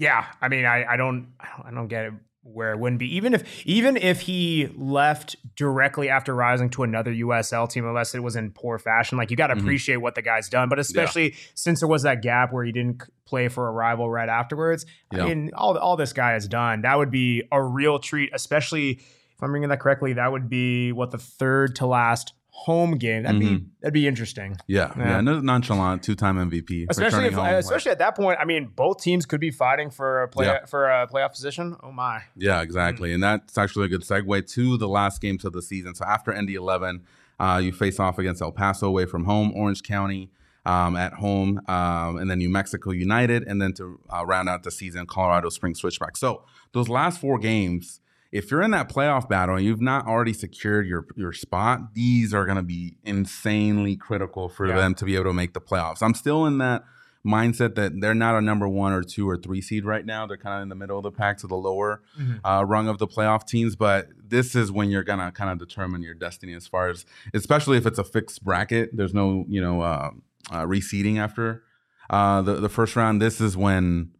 yeah, 0.01 0.27
I 0.41 0.47
mean, 0.49 0.65
I 0.65 0.85
I 0.93 0.97
don't, 0.97 1.33
I 1.41 1.73
don't 1.73 1.89
get 1.89 2.05
it 2.05 2.13
where 2.43 2.73
it 2.73 2.79
wouldn't 2.79 2.99
be. 2.99 3.15
Even 3.17 3.35
if, 3.35 3.67
even 3.67 3.97
if 3.97 4.21
he 4.23 4.69
left 4.77 5.37
directly 5.57 6.09
after 6.09 6.35
rising 6.35 6.71
to 6.71 6.83
another 6.83 7.13
USL 7.13 7.69
team, 7.69 7.85
unless 7.87 8.15
it 8.15 8.23
was 8.23 8.37
in 8.37 8.53
poor 8.53 8.79
fashion, 8.79 9.19
like 9.19 9.31
you 9.31 9.37
got 9.37 9.49
to 9.49 9.55
Mhm. 9.57 9.61
appreciate 9.61 9.97
what 9.99 10.15
the 10.15 10.23
guy's 10.23 10.49
done. 10.49 10.69
But 10.69 10.79
especially 10.79 11.35
since 11.55 11.81
there 11.81 11.89
was 11.89 12.03
that 12.05 12.23
gap 12.23 12.53
where 12.53 12.65
he 12.65 12.73
didn't 12.73 13.03
play 13.27 13.49
for 13.49 13.69
a 13.69 13.73
rival 13.73 14.09
right 14.09 14.29
afterwards. 14.29 14.87
Yeah. 15.13 15.25
I 15.25 15.27
mean, 15.27 15.51
all 15.55 15.77
all 15.77 15.97
this 15.97 16.13
guy 16.13 16.33
has 16.33 16.49
done, 16.49 16.83
that 16.83 16.97
would 16.97 17.11
be 17.11 17.43
a 17.53 17.63
real 17.63 17.99
treat. 17.99 18.31
Especially 18.33 18.93
if 18.93 19.43
I'm 19.43 19.53
reading 19.53 19.69
that 19.69 19.81
correctly, 19.81 20.15
that 20.15 20.33
would 20.33 20.49
be 20.49 20.93
what 20.93 21.11
the 21.11 21.19
third 21.19 21.77
to 21.77 21.87
last 21.87 22.33
home 22.65 22.99
game. 22.99 23.23
That'd 23.23 23.41
be 23.41 23.47
Mhm. 23.47 23.65
that'd 23.81 23.95
be 23.95 24.07
interesting. 24.07 24.57
Yeah, 24.67 24.93
yeah, 24.97 25.09
Yeah. 25.09 25.21
no- 25.21 25.41
nonchalant, 25.41 26.03
two-time 26.03 26.39
MVP, 26.39 26.87
Especially 26.91 27.27
if, 27.27 27.33
home, 27.35 27.47
uh, 27.47 27.53
like- 27.53 27.55
especially 27.65 27.93
at 27.93 27.99
that 28.01 28.17
point, 28.17 28.39
I 28.41 28.45
mean, 28.45 28.71
both 28.75 29.01
teams 29.01 29.25
could 29.27 29.41
be 29.41 29.51
fighting 29.51 29.91
for 29.91 30.23
a 30.23 30.29
play 30.29 30.47
Yeah. 30.47 30.67
for 30.67 30.87
a 30.89 31.07
playoff 31.07 31.31
position. 31.33 31.77
Oh 31.83 31.93
my! 31.93 32.23
Yeah, 32.37 32.61
exactly. 32.61 33.13
And 33.13 33.23
that's 33.23 33.57
actually 33.57 33.87
a 33.87 33.89
good 33.89 34.03
segue 34.03 34.47
to 34.55 34.77
the 34.77 34.89
last 34.89 35.21
games 35.21 35.45
of 35.45 35.53
the 35.53 35.63
season. 35.63 35.95
So 35.95 36.05
after 36.05 36.33
Indy 36.33 36.55
eleven, 36.57 37.03
uh, 37.41 37.61
you 37.63 37.73
face 37.73 38.01
off 38.01 38.19
against 38.19 38.43
El 38.43 38.53
Paso 38.53 38.87
away 38.89 39.07
from 39.07 39.25
home, 39.25 39.53
Orange 39.55 39.83
County 39.83 40.31
um, 40.67 40.97
at 40.97 41.15
home, 41.15 41.61
um, 41.69 42.19
and 42.19 42.29
then 42.31 42.39
New 42.39 42.51
Mexico 42.51 42.91
United, 42.91 43.43
and 43.45 43.63
then 43.63 43.73
to 43.75 44.01
uh, 44.13 44.27
round 44.27 44.49
out 44.51 44.65
the 44.65 44.71
season, 44.71 45.07
Colorado 45.07 45.49
Springs 45.49 45.79
Switchback. 45.79 46.17
So 46.17 46.43
those 46.73 46.89
last 46.91 47.21
four 47.21 47.39
games, 47.39 48.01
if 48.31 48.51
you're 48.51 48.63
in 48.63 48.71
that 48.73 48.89
playoff 48.91 49.29
battle 49.29 49.57
and 49.57 49.65
you've 49.65 49.81
not 49.81 50.07
already 50.07 50.33
secured 50.33 50.87
your 50.87 51.07
your 51.17 51.33
spot, 51.33 51.95
these 51.95 52.35
are 52.35 52.45
going 52.45 52.57
to 52.57 52.63
be 52.63 52.97
insanely 53.05 53.97
critical 53.97 54.49
for 54.49 54.67
Yeah. 54.67 54.77
them 54.77 54.95
to 54.97 55.05
be 55.05 55.15
able 55.15 55.25
to 55.27 55.33
make 55.33 55.55
the 55.55 55.61
playoffs. 55.61 56.03
I'm 56.03 56.15
still 56.15 56.45
in 56.47 56.59
that 56.59 56.85
mindset 57.27 57.75
that 57.75 58.01
they're 58.01 58.15
not 58.15 58.37
a 58.37 58.41
number 58.41 58.69
one 58.69 58.93
or 58.93 59.03
two 59.03 59.29
or 59.29 59.37
three 59.37 59.61
seed 59.61 59.85
right 59.85 60.07
now. 60.07 60.27
They're 60.27 60.37
kind 60.37 60.57
of 60.57 60.63
in 60.63 60.69
the 60.69 60.75
middle 60.75 60.97
of 60.99 61.03
the 61.03 61.11
pack 61.11 61.37
to 61.39 61.47
the 61.47 61.57
lower 61.57 62.01
Mhm. 62.19 62.41
uh, 62.45 62.65
rung 62.65 62.87
of 62.89 62.99
the 62.99 63.07
playoff 63.09 63.47
teams. 63.47 63.77
But 63.77 64.09
this 64.23 64.55
is 64.55 64.71
when 64.71 64.89
you're 64.91 65.03
gonna 65.05 65.33
kind 65.33 65.51
of 65.51 65.59
determine 65.59 66.03
your 66.03 66.15
destiny 66.15 66.55
as 66.55 66.67
far 66.67 66.89
as, 66.89 67.05
especially 67.35 67.77
if 67.77 67.87
it's 67.87 67.99
a 67.99 68.05
fixed 68.05 68.45
bracket. 68.45 68.97
There's 68.97 69.15
no 69.15 69.45
you 69.49 69.61
know 69.61 69.81
uh, 69.83 70.11
uh, 70.51 70.65
reseeding 70.65 71.19
after 71.19 71.65
uh, 72.11 72.41
the 72.43 72.55
the 72.55 72.69
first 72.69 72.95
round. 72.97 73.21
This 73.21 73.41
is 73.41 73.57
when. 73.57 74.11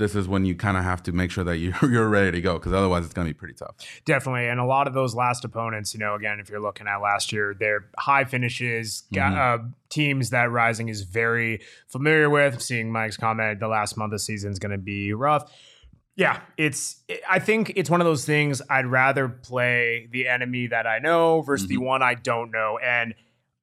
This 0.00 0.16
is 0.16 0.26
when 0.26 0.44
you 0.44 0.54
kind 0.56 0.76
of 0.76 0.82
have 0.82 1.02
to 1.04 1.12
make 1.12 1.30
sure 1.30 1.44
that 1.44 1.58
you're, 1.58 1.74
you're 1.90 2.08
ready 2.08 2.32
to 2.32 2.40
go 2.40 2.54
because 2.54 2.72
otherwise 2.72 3.04
it's 3.04 3.14
going 3.14 3.28
to 3.28 3.32
be 3.32 3.38
pretty 3.38 3.54
tough. 3.54 3.76
Definitely. 4.04 4.48
And 4.48 4.58
a 4.58 4.64
lot 4.64 4.88
of 4.88 4.94
those 4.94 5.14
last 5.14 5.44
opponents, 5.44 5.94
you 5.94 6.00
know, 6.00 6.14
again, 6.14 6.40
if 6.40 6.48
you're 6.50 6.58
looking 6.60 6.88
at 6.88 6.96
last 6.96 7.32
year, 7.32 7.54
they're 7.56 7.84
high 7.98 8.24
finishes, 8.24 9.04
Mhm. 9.12 9.36
uh, 9.36 9.62
teams 9.90 10.30
that 10.30 10.50
Rising 10.50 10.88
is 10.88 11.02
very 11.02 11.60
familiar 11.88 12.28
with. 12.30 12.60
Seeing 12.60 12.90
Mike's 12.90 13.16
comment, 13.16 13.60
the 13.60 13.68
last 13.68 13.96
month 13.96 14.08
of 14.08 14.12
the 14.12 14.18
season 14.18 14.50
is 14.50 14.58
going 14.58 14.72
to 14.72 14.78
be 14.78 15.12
rough. 15.12 15.52
Yeah, 16.16 16.40
it's. 16.58 16.96
I 17.28 17.38
think 17.38 17.72
it's 17.76 17.88
one 17.88 18.00
of 18.00 18.04
those 18.04 18.26
things. 18.26 18.60
I'd 18.68 18.86
rather 18.86 19.28
play 19.28 20.08
the 20.10 20.28
enemy 20.28 20.66
that 20.66 20.86
I 20.86 20.98
know 20.98 21.40
versus 21.42 21.68
the 21.68 21.78
one 21.78 22.02
I 22.02 22.14
don't 22.14 22.50
know. 22.50 22.78
And 22.82 23.14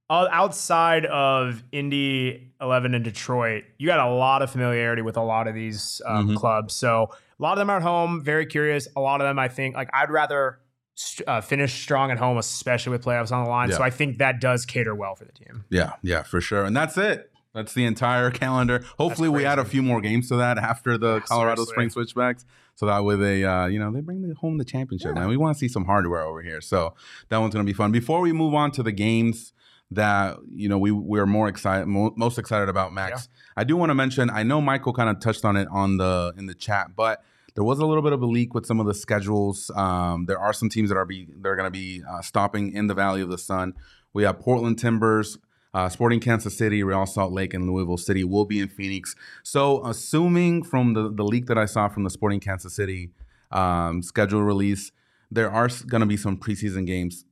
outside 0.10 1.06
of 1.06 1.64
Indy 1.72 2.52
11 2.62 2.96
and 2.96 3.04
Detroit, 3.04 3.64
you 3.78 3.88
got 3.88 4.00
a 4.00 4.12
lot 4.14 4.42
of 4.42 4.50
familiarity 4.52 5.02
with 5.02 5.18
a 5.18 5.22
lot 5.22 5.48
of 5.48 5.54
these 5.56 6.02
um, 6.06 6.30
Mhm. 6.30 6.36
clubs. 6.38 6.74
So 6.74 7.10
a 7.40 7.44
lot 7.44 7.54
of 7.54 7.58
them 7.58 7.70
are 7.70 7.78
at 7.78 7.84
home. 7.84 8.24
Very 8.24 8.46
curious. 8.46 8.88
A 8.96 9.02
lot 9.02 9.22
of 9.22 9.28
them, 9.28 9.38
I 9.40 9.48
think, 9.48 9.76
like 9.76 9.90
I'd 9.94 10.10
rather 10.10 10.60
st- 10.96 11.28
uh, 11.28 11.42
finish 11.42 11.74
strong 11.82 12.10
at 12.12 12.18
home, 12.18 12.38
especially 12.38 12.92
with 12.92 13.04
playoffs 13.04 13.32
on 13.32 13.44
the 13.44 13.50
line. 13.50 13.72
So 13.72 13.84
I 13.84 13.90
think 13.90 14.18
that 14.18 14.40
does 14.42 14.66
cater 14.66 14.96
well 14.96 15.16
for 15.16 15.26
the 15.26 15.32
team. 15.34 15.66
Yeah, 15.70 15.94
yeah, 16.02 16.24
for 16.24 16.42
sure. 16.42 16.64
And 16.64 16.76
that's 16.76 16.98
it. 16.98 17.32
That's 17.54 17.74
the 17.74 17.86
entire 17.86 18.30
calendar. 18.32 18.84
Hopefully, 19.00 19.30
we 19.30 19.44
add 19.46 19.58
a 19.58 19.66
few 19.66 19.82
more 19.82 20.00
games 20.00 20.28
to 20.30 20.36
that 20.38 20.58
after 20.60 20.96
the 20.98 21.16
Yeah, 21.16 21.20
Colorado 21.22 21.56
seriously. 21.66 21.74
Spring 21.74 21.90
Switchbacks, 21.90 22.46
so 22.76 22.86
that 22.86 23.04
way 23.04 23.16
they, 23.16 23.44
uh, 23.44 23.66
you 23.66 23.80
know, 23.80 23.92
they 23.92 24.02
bring 24.02 24.22
the, 24.28 24.36
home 24.36 24.58
the 24.60 24.66
championship. 24.66 25.16
Man, 25.16 25.28
we 25.28 25.38
want 25.38 25.56
to 25.56 25.60
see 25.60 25.68
some 25.68 25.86
hardware 25.86 26.22
over 26.22 26.42
here, 26.44 26.62
so 26.62 26.94
that 27.30 27.38
one's 27.40 27.54
gonna 27.56 27.64
be 27.64 27.74
fun. 27.74 27.92
Before 27.92 28.22
we 28.22 28.32
move 28.32 28.54
on 28.54 28.70
to 28.72 28.84
the 28.84 28.92
games 28.92 29.54
that 29.92 30.38
you 30.54 30.68
know 30.68 30.78
we 30.78 30.92
we're 30.92 31.26
more 31.26 31.48
excited, 31.48 31.88
mo- 31.88 32.14
most 32.18 32.38
excited 32.38 32.70
about, 32.70 32.94
Max. 32.94 33.30
I 33.56 33.64
do 33.64 33.78
want 33.78 33.90
to 33.90 33.96
mention. 33.96 34.30
I 34.30 34.44
know 34.44 34.62
Michael 34.62 34.94
kind 34.94 35.10
of 35.10 35.20
touched 35.20 35.46
on 35.46 35.56
it 35.56 35.68
on 35.72 35.98
the 35.98 36.34
in 36.38 36.46
the 36.46 36.54
chat, 36.54 36.96
but 36.96 37.24
there 37.56 37.64
was 37.64 37.80
a 37.80 37.86
little 37.86 38.04
bit 38.04 38.14
of 38.14 38.22
a 38.22 38.26
leak 38.26 38.54
with 38.54 38.66
some 38.66 38.80
of 38.80 38.86
the 38.86 38.94
schedules. 38.94 39.72
Um, 39.76 40.26
there 40.26 40.38
are 40.38 40.54
some 40.54 40.70
teams 40.70 40.90
that 40.90 40.96
are 40.96 41.06
be 41.06 41.28
they're 41.42 41.56
going 41.56 41.66
to 41.66 41.72
be 41.72 42.04
uh, 42.08 42.22
stopping 42.22 42.74
in 42.74 42.88
the 42.88 42.94
Valley 42.94 43.22
of 43.22 43.30
the 43.30 43.38
Sun. 43.38 43.74
We 44.14 44.24
have 44.24 44.40
Portland 44.40 44.78
Timbers, 44.78 45.38
uh, 45.74 45.90
Sporting 45.90 46.20
Kansas 46.20 46.58
City, 46.58 46.84
Real 46.84 47.06
Salt 47.06 47.32
Lake, 47.32 47.54
and 47.54 47.68
Louisville 47.68 47.98
City 47.98 48.24
will 48.24 48.46
be 48.46 48.60
in 48.60 48.68
Phoenix. 48.68 49.16
So, 49.42 49.84
assuming 49.86 50.64
from 50.64 50.94
the 50.94 51.12
the 51.12 51.24
leak 51.24 51.48
that 51.48 51.58
I 51.58 51.66
saw 51.66 51.88
from 51.88 52.04
the 52.04 52.10
Sporting 52.10 52.40
Kansas 52.40 52.76
City 52.76 53.10
um, 53.52 54.04
schedule 54.04 54.44
release, 54.44 54.92
there 55.32 55.50
are 55.50 55.70
going 55.88 56.02
to 56.02 56.08
be 56.08 56.18
some 56.18 56.38
preseason 56.38 56.86
games. 56.86 57.26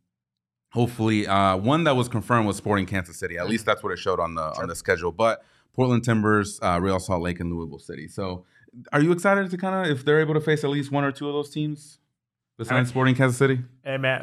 Hopefully, 0.76 1.26
uh, 1.26 1.56
one 1.56 1.86
that 1.86 1.96
was 1.96 2.10
confirmed 2.10 2.46
was 2.46 2.58
Sporting 2.58 2.86
Kansas 2.86 3.18
City. 3.18 3.38
At 3.38 3.48
least 3.48 3.66
that's 3.66 3.82
what 3.82 3.94
it 3.94 3.98
showed 3.98 4.20
on 4.20 4.36
the 4.36 4.44
on 4.44 4.68
the 4.68 4.76
schedule. 4.76 5.14
But 5.14 5.42
Portland 5.74 6.04
Timbers, 6.04 6.60
uh, 6.62 6.80
Real 6.82 7.00
Salt 7.00 7.22
Lake, 7.22 7.40
and 7.40 7.50
Louisville 7.50 7.80
City. 7.80 8.10
So, 8.10 8.44
are 8.92 9.02
you 9.02 9.14
excited 9.14 9.50
to 9.50 9.58
kind 9.58 9.90
of 9.90 9.98
if 9.98 10.04
they're 10.04 10.20
able 10.20 10.34
to 10.34 10.42
face 10.42 10.66
at 10.66 10.70
least 10.70 10.92
one 10.92 11.06
or 11.06 11.14
two 11.14 11.30
of 11.30 11.34
those 11.34 11.50
teams 11.50 12.00
besides 12.58 12.90
Sporting 12.90 13.16
Kansas 13.16 13.38
City? 13.38 13.60
Hey 13.84 13.98
man, 13.98 14.22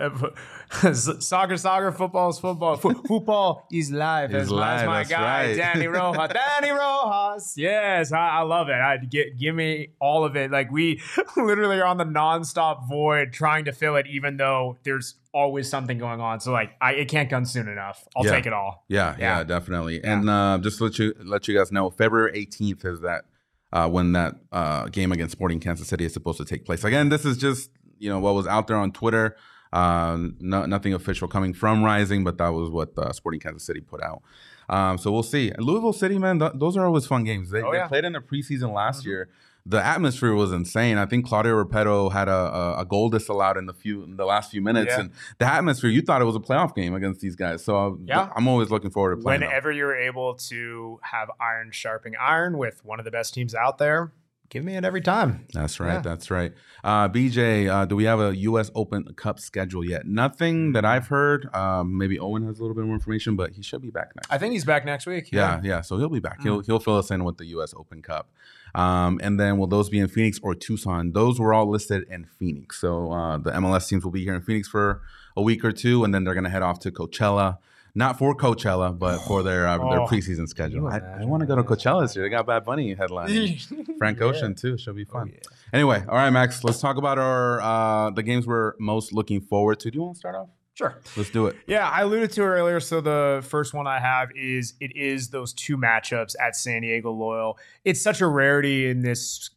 uh, 0.82 0.92
soccer, 0.94 1.56
soccer, 1.56 1.92
football 1.92 2.30
is 2.30 2.38
football. 2.38 2.76
Fo- 2.76 2.94
football 3.08 3.66
is 3.72 3.90
live. 3.92 4.30
Is 4.34 4.44
As 4.44 4.50
my, 4.50 4.74
as 4.74 4.80
live, 4.80 4.86
my 4.86 4.96
that's 4.98 5.10
guy, 5.10 5.46
right. 5.48 5.56
Danny 5.56 5.86
Rojas. 5.88 6.32
Dani 6.32 6.76
Rojas. 6.78 7.54
Yes, 7.56 8.12
I, 8.12 8.28
I 8.28 8.40
love 8.42 8.68
it. 8.68 8.74
I 8.74 8.96
get 8.98 9.38
give 9.38 9.54
me 9.54 9.90
all 10.00 10.24
of 10.24 10.36
it. 10.36 10.50
Like 10.50 10.70
we 10.70 11.00
literally 11.36 11.78
are 11.80 11.86
on 11.86 11.98
the 11.98 12.04
nonstop 12.04 12.88
void 12.88 13.32
trying 13.32 13.64
to 13.66 13.72
fill 13.72 13.96
it, 13.96 14.06
even 14.08 14.36
though 14.36 14.78
there's 14.84 15.14
always 15.34 15.68
something 15.68 15.96
going 15.98 16.20
on. 16.20 16.40
So 16.40 16.52
like, 16.52 16.72
I 16.80 16.92
it 16.94 17.08
can't 17.08 17.30
come 17.30 17.44
soon 17.44 17.68
enough. 17.68 18.06
I'll 18.16 18.24
Yeah. 18.24 18.30
take 18.32 18.46
it 18.46 18.52
all. 18.52 18.84
Yeah, 18.88 19.14
yeah, 19.18 19.38
Yeah. 19.38 19.44
definitely. 19.44 20.02
And 20.02 20.28
uh, 20.28 20.58
just 20.62 20.78
to 20.78 20.84
let 20.84 20.98
you 20.98 21.14
let 21.24 21.48
you 21.48 21.56
guys 21.56 21.70
know, 21.72 21.90
February 21.90 22.32
18th 22.46 22.84
is 22.84 23.00
that 23.00 23.24
uh, 23.72 23.88
when 23.88 24.12
that 24.12 24.34
uh, 24.52 24.88
game 24.88 25.12
against 25.12 25.32
Sporting 25.32 25.58
Kansas 25.58 25.88
City 25.88 26.04
is 26.04 26.12
supposed 26.12 26.36
to 26.38 26.44
take 26.44 26.66
place. 26.66 26.84
Again, 26.84 27.08
this 27.08 27.24
is 27.24 27.38
just 27.38 27.70
you 28.02 28.10
know 28.10 28.18
what 28.18 28.34
was 28.34 28.46
out 28.46 28.66
there 28.66 28.76
on 28.76 28.92
Twitter. 28.92 29.36
Uh, 29.72 30.18
no, 30.38 30.66
nothing 30.66 30.92
official 30.92 31.28
coming 31.28 31.54
from 31.54 31.82
Rising, 31.82 32.24
but 32.24 32.36
that 32.38 32.48
was 32.50 32.68
what 32.68 32.90
uh, 32.98 33.12
Sporting 33.12 33.40
Kansas 33.40 33.64
City 33.64 33.80
put 33.80 34.02
out. 34.02 34.22
Um, 34.68 34.98
so 34.98 35.10
we'll 35.10 35.22
see. 35.22 35.50
Louisville 35.58 35.92
City, 35.94 36.18
man, 36.18 36.38
th- 36.38 36.52
those 36.56 36.76
are 36.76 36.84
always 36.86 37.06
fun 37.06 37.24
games. 37.24 37.50
They, 37.50 37.62
Oh, 37.62 37.72
they 37.72 37.82
played 37.88 38.04
in 38.04 38.12
the 38.12 38.20
preseason 38.20 38.74
last 38.74 39.06
year. 39.06 39.30
The 39.64 39.82
atmosphere 39.82 40.34
was 40.34 40.52
insane. 40.52 40.98
I 40.98 41.06
think 41.06 41.24
Claudio 41.26 41.62
Repetto 41.64 42.10
had 42.12 42.28
a, 42.28 42.32
a, 42.34 42.80
a 42.80 42.84
goal 42.84 43.08
disallowed 43.10 43.56
in 43.56 43.66
the 43.66 43.72
few 43.72 44.02
in 44.02 44.16
the 44.16 44.24
last 44.24 44.50
few 44.50 44.60
minutes, 44.60 44.90
Yeah. 44.90 45.00
and 45.02 45.10
the 45.38 45.46
atmosphere. 45.46 45.88
You 45.88 46.02
thought 46.02 46.20
it 46.20 46.24
was 46.24 46.34
a 46.36 46.40
playoff 46.40 46.74
game 46.74 46.94
against 46.94 47.20
these 47.20 47.36
guys. 47.36 47.64
So 47.64 47.76
uh, 47.76 47.90
Yeah. 48.04 48.28
I'm 48.36 48.48
always 48.48 48.70
looking 48.70 48.90
forward 48.90 49.16
to 49.16 49.22
playing. 49.22 49.40
them. 49.40 49.48
Whenever 49.50 49.70
you're 49.70 49.96
able 49.96 50.34
to 50.34 50.98
have 51.02 51.30
iron 51.40 51.70
sharpening 51.72 52.18
iron 52.20 52.58
with 52.58 52.84
one 52.84 52.98
of 52.98 53.04
the 53.04 53.12
best 53.12 53.34
teams 53.34 53.54
out 53.54 53.78
there, 53.78 54.12
give 54.52 54.62
me 54.64 54.76
it 54.76 54.84
every 54.84 55.00
time. 55.00 55.46
That's 55.54 55.80
right. 55.80 55.94
Yeah. 55.94 56.00
That's 56.02 56.30
right. 56.30 56.52
Uh, 56.84 57.08
BJ, 57.08 57.68
uh, 57.68 57.86
do 57.86 57.96
we 57.96 58.04
have 58.04 58.20
a 58.20 58.36
U.S. 58.36 58.70
Open 58.74 59.04
Cup 59.16 59.40
schedule 59.40 59.82
yet? 59.84 60.06
Nothing 60.06 60.72
that 60.74 60.84
I've 60.84 61.06
heard. 61.08 61.48
Um, 61.54 61.96
maybe 61.96 62.18
Owen 62.18 62.44
has 62.46 62.58
a 62.58 62.62
little 62.62 62.76
bit 62.76 62.84
more 62.84 62.94
information, 62.94 63.34
but 63.34 63.52
he 63.52 63.62
should 63.62 63.80
be 63.80 63.90
back 63.90 64.12
next. 64.14 64.30
I 64.30 64.36
think 64.36 64.52
he's 64.52 64.66
back 64.66 64.84
next 64.84 65.06
week. 65.06 65.30
yeah, 65.32 65.58
yeah. 65.64 65.80
So 65.80 65.96
he'll 65.96 66.10
be 66.10 66.20
back. 66.20 66.42
He'll 66.42 66.60
Mm. 66.60 66.66
he'll 66.66 66.78
fill 66.80 66.98
us 66.98 67.10
in 67.10 67.24
with 67.24 67.38
the 67.38 67.46
U.S. 67.46 67.72
Open 67.76 68.02
Cup. 68.02 68.30
Um, 68.74 69.18
and 69.22 69.40
then 69.40 69.56
will 69.58 69.66
those 69.66 69.88
be 69.88 69.98
in 69.98 70.08
Phoenix 70.08 70.38
or 70.42 70.54
Tucson? 70.54 71.12
Those 71.12 71.40
were 71.40 71.52
all 71.54 71.68
listed 71.70 72.04
in 72.10 72.26
Phoenix. 72.38 72.78
So 72.80 73.10
uh, 73.10 73.38
the 73.38 73.50
MLS 73.52 73.88
teams 73.88 74.04
will 74.04 74.12
be 74.12 74.22
here 74.24 74.34
in 74.34 74.42
Phoenix 74.42 74.68
for 74.68 75.00
a 75.36 75.42
week 75.42 75.64
or 75.64 75.72
two, 75.72 76.04
and 76.04 76.14
then 76.14 76.24
they're 76.24 76.34
going 76.34 76.44
to 76.44 76.50
head 76.50 76.62
off 76.62 76.78
to 76.80 76.90
Coachella. 76.90 77.58
Not 77.94 78.18
for 78.18 78.34
Coachella, 78.34 78.98
but 78.98 79.18
for 79.20 79.42
their 79.48 79.66
uh, 79.68 79.76
their 79.78 80.00
Oh, 80.00 80.06
preseason 80.06 80.48
schedule. 80.48 80.86
I, 80.88 80.98
I 80.98 81.24
want 81.24 81.40
to 81.42 81.46
go 81.46 81.56
to? 81.56 81.62
Coachella 81.62 82.02
this 82.02 82.16
year. 82.16 82.24
They 82.24 82.30
got 82.30 82.46
Bad 82.46 82.64
Bunny 82.64 82.94
headline. 82.94 83.28
Frank 83.98 84.18
Yeah. 84.18 84.24
Ocean 84.26 84.54
too. 84.54 84.78
Should 84.78 84.96
be 84.96 85.04
fun. 85.04 85.30
Oh, 85.30 85.34
yeah. 85.34 85.56
Anyway, 85.74 86.02
all 86.08 86.14
right, 86.16 86.30
Max. 86.30 86.64
Let's 86.64 86.80
talk 86.80 86.96
about 86.96 87.18
our 87.18 87.60
uh, 87.60 88.10
the 88.10 88.22
games 88.22 88.46
we're 88.46 88.74
most 88.78 89.12
looking 89.12 89.40
forward 89.40 89.80
to. 89.80 89.90
Do 89.90 89.96
you 89.98 90.02
want 90.02 90.14
to 90.16 90.18
start 90.20 90.34
off? 90.36 90.48
Sure. 90.74 90.96
Let's 91.18 91.28
do 91.28 91.48
it. 91.48 91.56
Yeah, 91.66 91.86
I 91.88 92.00
alluded 92.00 92.32
to 92.32 92.42
it 92.42 92.46
earlier. 92.46 92.80
So 92.80 93.02
the 93.02 93.44
first 93.46 93.74
one 93.74 93.86
I 93.86 94.00
have 94.00 94.30
is 94.34 94.72
it 94.80 94.96
is 94.96 95.28
those 95.28 95.52
two 95.52 95.76
matchups 95.76 96.34
at 96.40 96.56
San 96.56 96.80
Diego 96.80 97.12
Loyal. 97.12 97.58
It's 97.84 98.00
such 98.00 98.22
a 98.22 98.26
rarity 98.26 98.88
in 98.88 99.02
this 99.02 99.50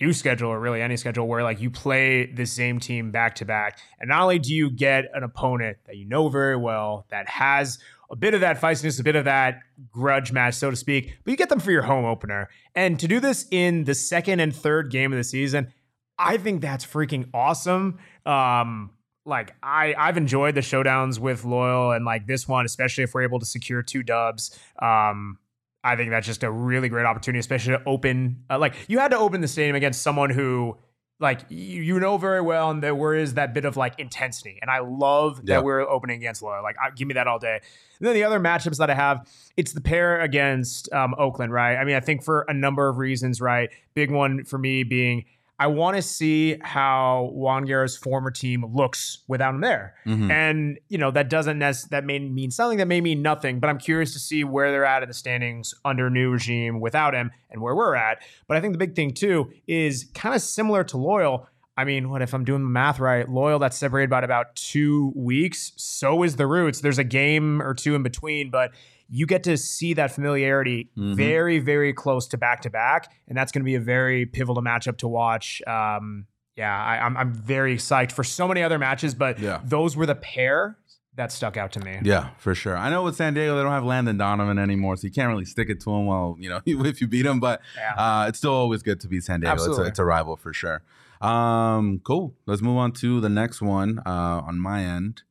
new 0.00 0.12
schedule 0.12 0.50
or 0.50 0.58
really 0.58 0.82
any 0.82 0.96
schedule 0.96 1.28
where 1.28 1.42
like 1.42 1.60
you 1.60 1.70
play 1.70 2.26
the 2.26 2.46
same 2.46 2.80
team 2.80 3.10
back 3.10 3.36
to 3.36 3.44
back. 3.44 3.78
And 4.00 4.08
not 4.08 4.22
only 4.22 4.38
do 4.38 4.52
you 4.52 4.70
get 4.70 5.04
an 5.14 5.22
opponent 5.22 5.78
that 5.86 5.96
you 5.96 6.06
know 6.06 6.28
very 6.28 6.56
well 6.56 7.06
that 7.10 7.28
has 7.28 7.78
a 8.10 8.16
bit 8.16 8.34
of 8.34 8.40
that 8.40 8.60
feistiness, 8.60 9.00
a 9.00 9.04
bit 9.04 9.16
of 9.16 9.24
that 9.24 9.60
grudge 9.90 10.32
match, 10.32 10.54
so 10.54 10.70
to 10.70 10.76
speak, 10.76 11.16
but 11.24 11.30
you 11.30 11.36
get 11.36 11.48
them 11.48 11.60
for 11.60 11.70
your 11.70 11.82
home 11.82 12.04
opener. 12.04 12.48
And 12.74 12.98
to 13.00 13.08
do 13.08 13.20
this 13.20 13.46
in 13.50 13.84
the 13.84 13.94
second 13.94 14.40
and 14.40 14.54
third 14.54 14.90
game 14.90 15.12
of 15.12 15.16
the 15.16 15.24
season, 15.24 15.72
I 16.18 16.36
think 16.36 16.60
that's 16.60 16.84
freaking 16.84 17.28
awesome. 17.32 17.98
Um, 18.26 18.90
like 19.26 19.54
I 19.62 19.94
I've 19.96 20.16
enjoyed 20.16 20.54
the 20.54 20.60
showdowns 20.60 21.18
with 21.18 21.44
Loyal 21.44 21.92
and 21.92 22.04
like 22.04 22.26
this 22.26 22.46
one, 22.46 22.66
especially 22.66 23.04
if 23.04 23.14
we're 23.14 23.22
able 23.22 23.40
to 23.40 23.46
secure 23.46 23.82
two 23.82 24.02
dubs. 24.02 24.58
Um, 24.80 25.38
I 25.84 25.96
think 25.96 26.10
that's 26.10 26.26
just 26.26 26.42
a 26.42 26.50
really 26.50 26.88
great 26.88 27.04
opportunity, 27.06 27.38
especially 27.38 27.74
to 27.76 27.82
open 27.86 28.42
uh, 28.50 28.58
like 28.58 28.74
you 28.88 28.98
had 28.98 29.10
to 29.10 29.18
open 29.18 29.40
the 29.42 29.48
stadium 29.48 29.76
against 29.76 30.02
someone 30.02 30.30
who 30.30 30.78
like 31.20 31.42
you, 31.48 31.80
you 31.82 32.00
know 32.00 32.18
very 32.18 32.40
well, 32.40 32.70
and 32.70 32.82
there 32.82 33.14
is 33.14 33.34
that 33.34 33.54
bit 33.54 33.64
of 33.64 33.76
like 33.76 33.98
intensity, 34.00 34.58
and 34.60 34.68
I 34.70 34.80
love 34.80 35.40
Yeah. 35.44 35.56
that 35.56 35.64
we're 35.64 35.80
opening 35.80 36.16
against 36.16 36.42
Loyal. 36.42 36.62
Like, 36.62 36.76
I, 36.82 36.90
give 36.90 37.06
me 37.06 37.14
that 37.14 37.28
all 37.28 37.38
day. 37.38 37.60
And 38.00 38.08
then 38.08 38.14
the 38.14 38.24
other 38.24 38.40
matchups 38.40 38.78
that 38.78 38.90
I 38.90 38.94
have, 38.94 39.24
it's 39.56 39.72
the 39.72 39.80
pair 39.80 40.20
against 40.20 40.92
um, 40.92 41.14
Oakland, 41.16 41.52
right? 41.52 41.76
I 41.76 41.84
mean, 41.84 41.94
I 41.94 42.00
think 42.00 42.24
for 42.24 42.44
a 42.48 42.52
number 42.52 42.88
of 42.88 42.98
reasons, 42.98 43.40
right? 43.40 43.70
Big 43.94 44.10
one 44.10 44.44
for 44.44 44.58
me 44.58 44.82
being 44.82 45.24
I 45.58 45.68
want 45.68 45.96
to 45.96 46.02
see 46.02 46.56
how 46.62 47.30
Juan 47.32 47.64
Guerra's 47.64 47.96
former 47.96 48.30
team 48.32 48.64
looks 48.74 49.18
without 49.28 49.54
him 49.54 49.60
there. 49.60 49.94
Mhm. 50.04 50.30
And 50.30 50.78
you 50.88 50.98
know 50.98 51.10
that 51.12 51.30
doesn't 51.30 51.58
nec- 51.60 51.88
that 51.90 52.04
may 52.04 52.18
mean 52.18 52.50
something 52.50 52.78
that 52.78 52.88
may 52.88 53.00
mean 53.00 53.22
nothing, 53.22 53.60
but 53.60 53.70
I'm 53.70 53.78
curious 53.78 54.12
to 54.14 54.18
see 54.18 54.42
where 54.42 54.72
they're 54.72 54.84
at 54.84 55.02
in 55.04 55.08
the 55.08 55.14
standings 55.14 55.72
under 55.84 56.10
new 56.10 56.30
regime 56.32 56.80
without 56.80 57.14
him 57.14 57.30
and 57.50 57.62
where 57.62 57.74
we're 57.74 57.94
at. 57.94 58.18
But 58.48 58.56
I 58.56 58.60
think 58.60 58.72
the 58.74 58.78
big 58.78 58.96
thing 58.96 59.12
too 59.12 59.52
is 59.68 60.10
kind 60.14 60.34
of 60.34 60.42
similar 60.42 60.82
to 60.84 60.96
Loyal. 60.96 61.46
I 61.76 61.84
mean, 61.84 62.08
what 62.10 62.22
if 62.22 62.32
I'm 62.34 62.44
doing 62.44 62.62
the 62.62 62.68
math 62.68 63.00
right? 63.00 63.28
Loyal 63.28 63.58
that's 63.58 63.76
separated 63.76 64.08
by 64.10 64.20
about 64.22 64.54
two 64.56 65.12
weeks. 65.16 65.72
So 65.76 66.22
is 66.22 66.36
the 66.36 66.46
Roots. 66.46 66.80
There's 66.80 66.98
a 66.98 67.04
game 67.04 67.60
or 67.62 67.74
two 67.74 67.94
in 67.96 68.02
between, 68.04 68.50
but 68.50 68.70
you 69.16 69.26
get 69.26 69.42
to 69.44 69.56
see 69.56 69.94
that 69.94 70.10
familiarity 70.10 70.90
Mhm. 70.98 71.14
very, 71.14 71.58
very 71.60 71.92
close 71.92 72.26
to 72.28 72.36
back 72.38 72.62
to 72.62 72.70
back, 72.70 73.12
and 73.28 73.36
that's 73.38 73.52
going 73.52 73.60
to 73.62 73.64
be 73.64 73.76
a 73.76 73.80
very 73.96 74.26
pivotal 74.26 74.62
matchup 74.62 74.96
to 74.98 75.08
watch. 75.08 75.62
Um, 75.66 76.26
yeah, 76.56 76.76
I, 76.76 77.04
I'm 77.04 77.16
I'm 77.16 77.32
very 77.32 77.76
psyched 77.76 78.12
for 78.12 78.24
so 78.24 78.48
many 78.48 78.62
other 78.62 78.78
matches, 78.78 79.14
but 79.14 79.38
Yeah. 79.38 79.60
those 79.64 79.96
were 79.96 80.06
the 80.06 80.14
pair 80.16 80.78
that 81.16 81.30
stuck 81.30 81.56
out 81.56 81.70
to 81.72 81.80
me. 81.80 81.96
Yeah, 82.02 82.30
for 82.38 82.56
sure. 82.56 82.76
I 82.76 82.90
know 82.90 83.04
with 83.04 83.14
San 83.14 83.34
Diego 83.34 83.54
they 83.56 83.62
don't 83.62 83.70
have 83.70 83.84
Landon 83.84 84.16
Donovan 84.18 84.58
anymore, 84.58 84.96
so 84.96 85.06
you 85.06 85.12
can't 85.12 85.28
really 85.28 85.44
stick 85.44 85.68
it 85.70 85.80
to 85.82 85.90
him. 85.94 86.06
Well, 86.06 86.36
you 86.40 86.48
know, 86.48 86.60
if 86.66 87.00
you 87.00 87.06
beat 87.06 87.24
him, 87.26 87.38
but 87.38 87.60
Yeah. 87.76 87.94
uh, 87.96 88.26
it's 88.28 88.38
still 88.38 88.52
always 88.54 88.82
good 88.82 88.98
to 89.02 89.06
beat 89.08 89.22
San 89.22 89.38
Diego. 89.40 89.54
It's 89.64 89.78
a, 89.78 89.82
it's 89.82 89.98
a 90.00 90.04
rival 90.04 90.36
for 90.36 90.52
sure. 90.52 90.82
Um, 91.20 92.00
cool. 92.04 92.34
Let's 92.46 92.62
move 92.62 92.76
on 92.78 92.92
to 93.02 93.20
the 93.20 93.28
next 93.28 93.62
one 93.62 94.00
uh, 94.04 94.42
on 94.44 94.58
my 94.58 94.82
end. 94.84 95.22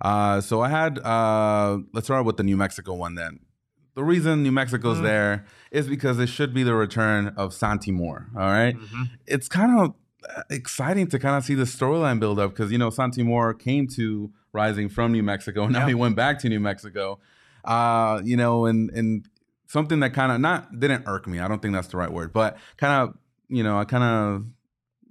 Uh, 0.00 0.40
so 0.40 0.60
I 0.62 0.68
had 0.68 0.98
uh, 0.98 1.78
let's 1.92 2.06
start 2.06 2.24
with 2.24 2.36
the 2.36 2.42
New 2.42 2.56
Mexico 2.56 2.94
one 2.94 3.14
then. 3.14 3.40
The 3.94 4.04
reason 4.04 4.42
New 4.42 4.52
Mexico's 4.52 4.98
Mm. 4.98 5.02
there 5.02 5.44
is 5.70 5.88
because 5.88 6.18
it 6.18 6.28
should 6.28 6.54
be 6.54 6.62
the 6.62 6.74
return 6.74 7.28
of 7.36 7.52
Santi 7.52 7.90
Moar. 7.90 8.28
All 8.34 8.42
right? 8.48 8.76
Mhm. 8.76 9.10
it's 9.26 9.48
kind 9.48 9.78
of 9.78 9.94
uh, 10.36 10.42
exciting 10.50 11.06
to 11.08 11.18
kind 11.18 11.36
of 11.36 11.44
see 11.44 11.54
the 11.54 11.64
storyline 11.64 12.20
build 12.20 12.38
up 12.38 12.50
because 12.50 12.70
you 12.72 12.78
know 12.78 12.90
Santi 12.90 13.22
Moar 13.22 13.52
came 13.54 13.86
to 13.88 14.30
Rising 14.52 14.88
from 14.88 15.12
New 15.12 15.22
Mexico, 15.22 15.64
and 15.64 15.72
now 15.74 15.80
Yeah. 15.80 15.88
he 15.88 15.94
went 15.94 16.16
back 16.16 16.38
to 16.40 16.48
New 16.48 16.60
Mexico. 16.60 17.18
Uh, 17.64 18.20
you 18.24 18.36
know, 18.36 18.66
and 18.66 18.90
and 18.90 19.28
something 19.66 20.00
that 20.00 20.12
kind 20.14 20.32
of 20.32 20.40
not 20.40 20.78
didn't 20.80 21.04
irk 21.06 21.26
me. 21.26 21.40
I 21.40 21.46
don't 21.48 21.60
think 21.62 21.74
that's 21.74 21.88
the 21.88 21.96
right 21.98 22.10
word, 22.12 22.32
but 22.32 22.56
kind 22.78 22.92
of 23.02 23.16
you 23.48 23.62
know 23.62 23.78
I 23.78 23.84
kind 23.84 24.04
of 24.04 24.44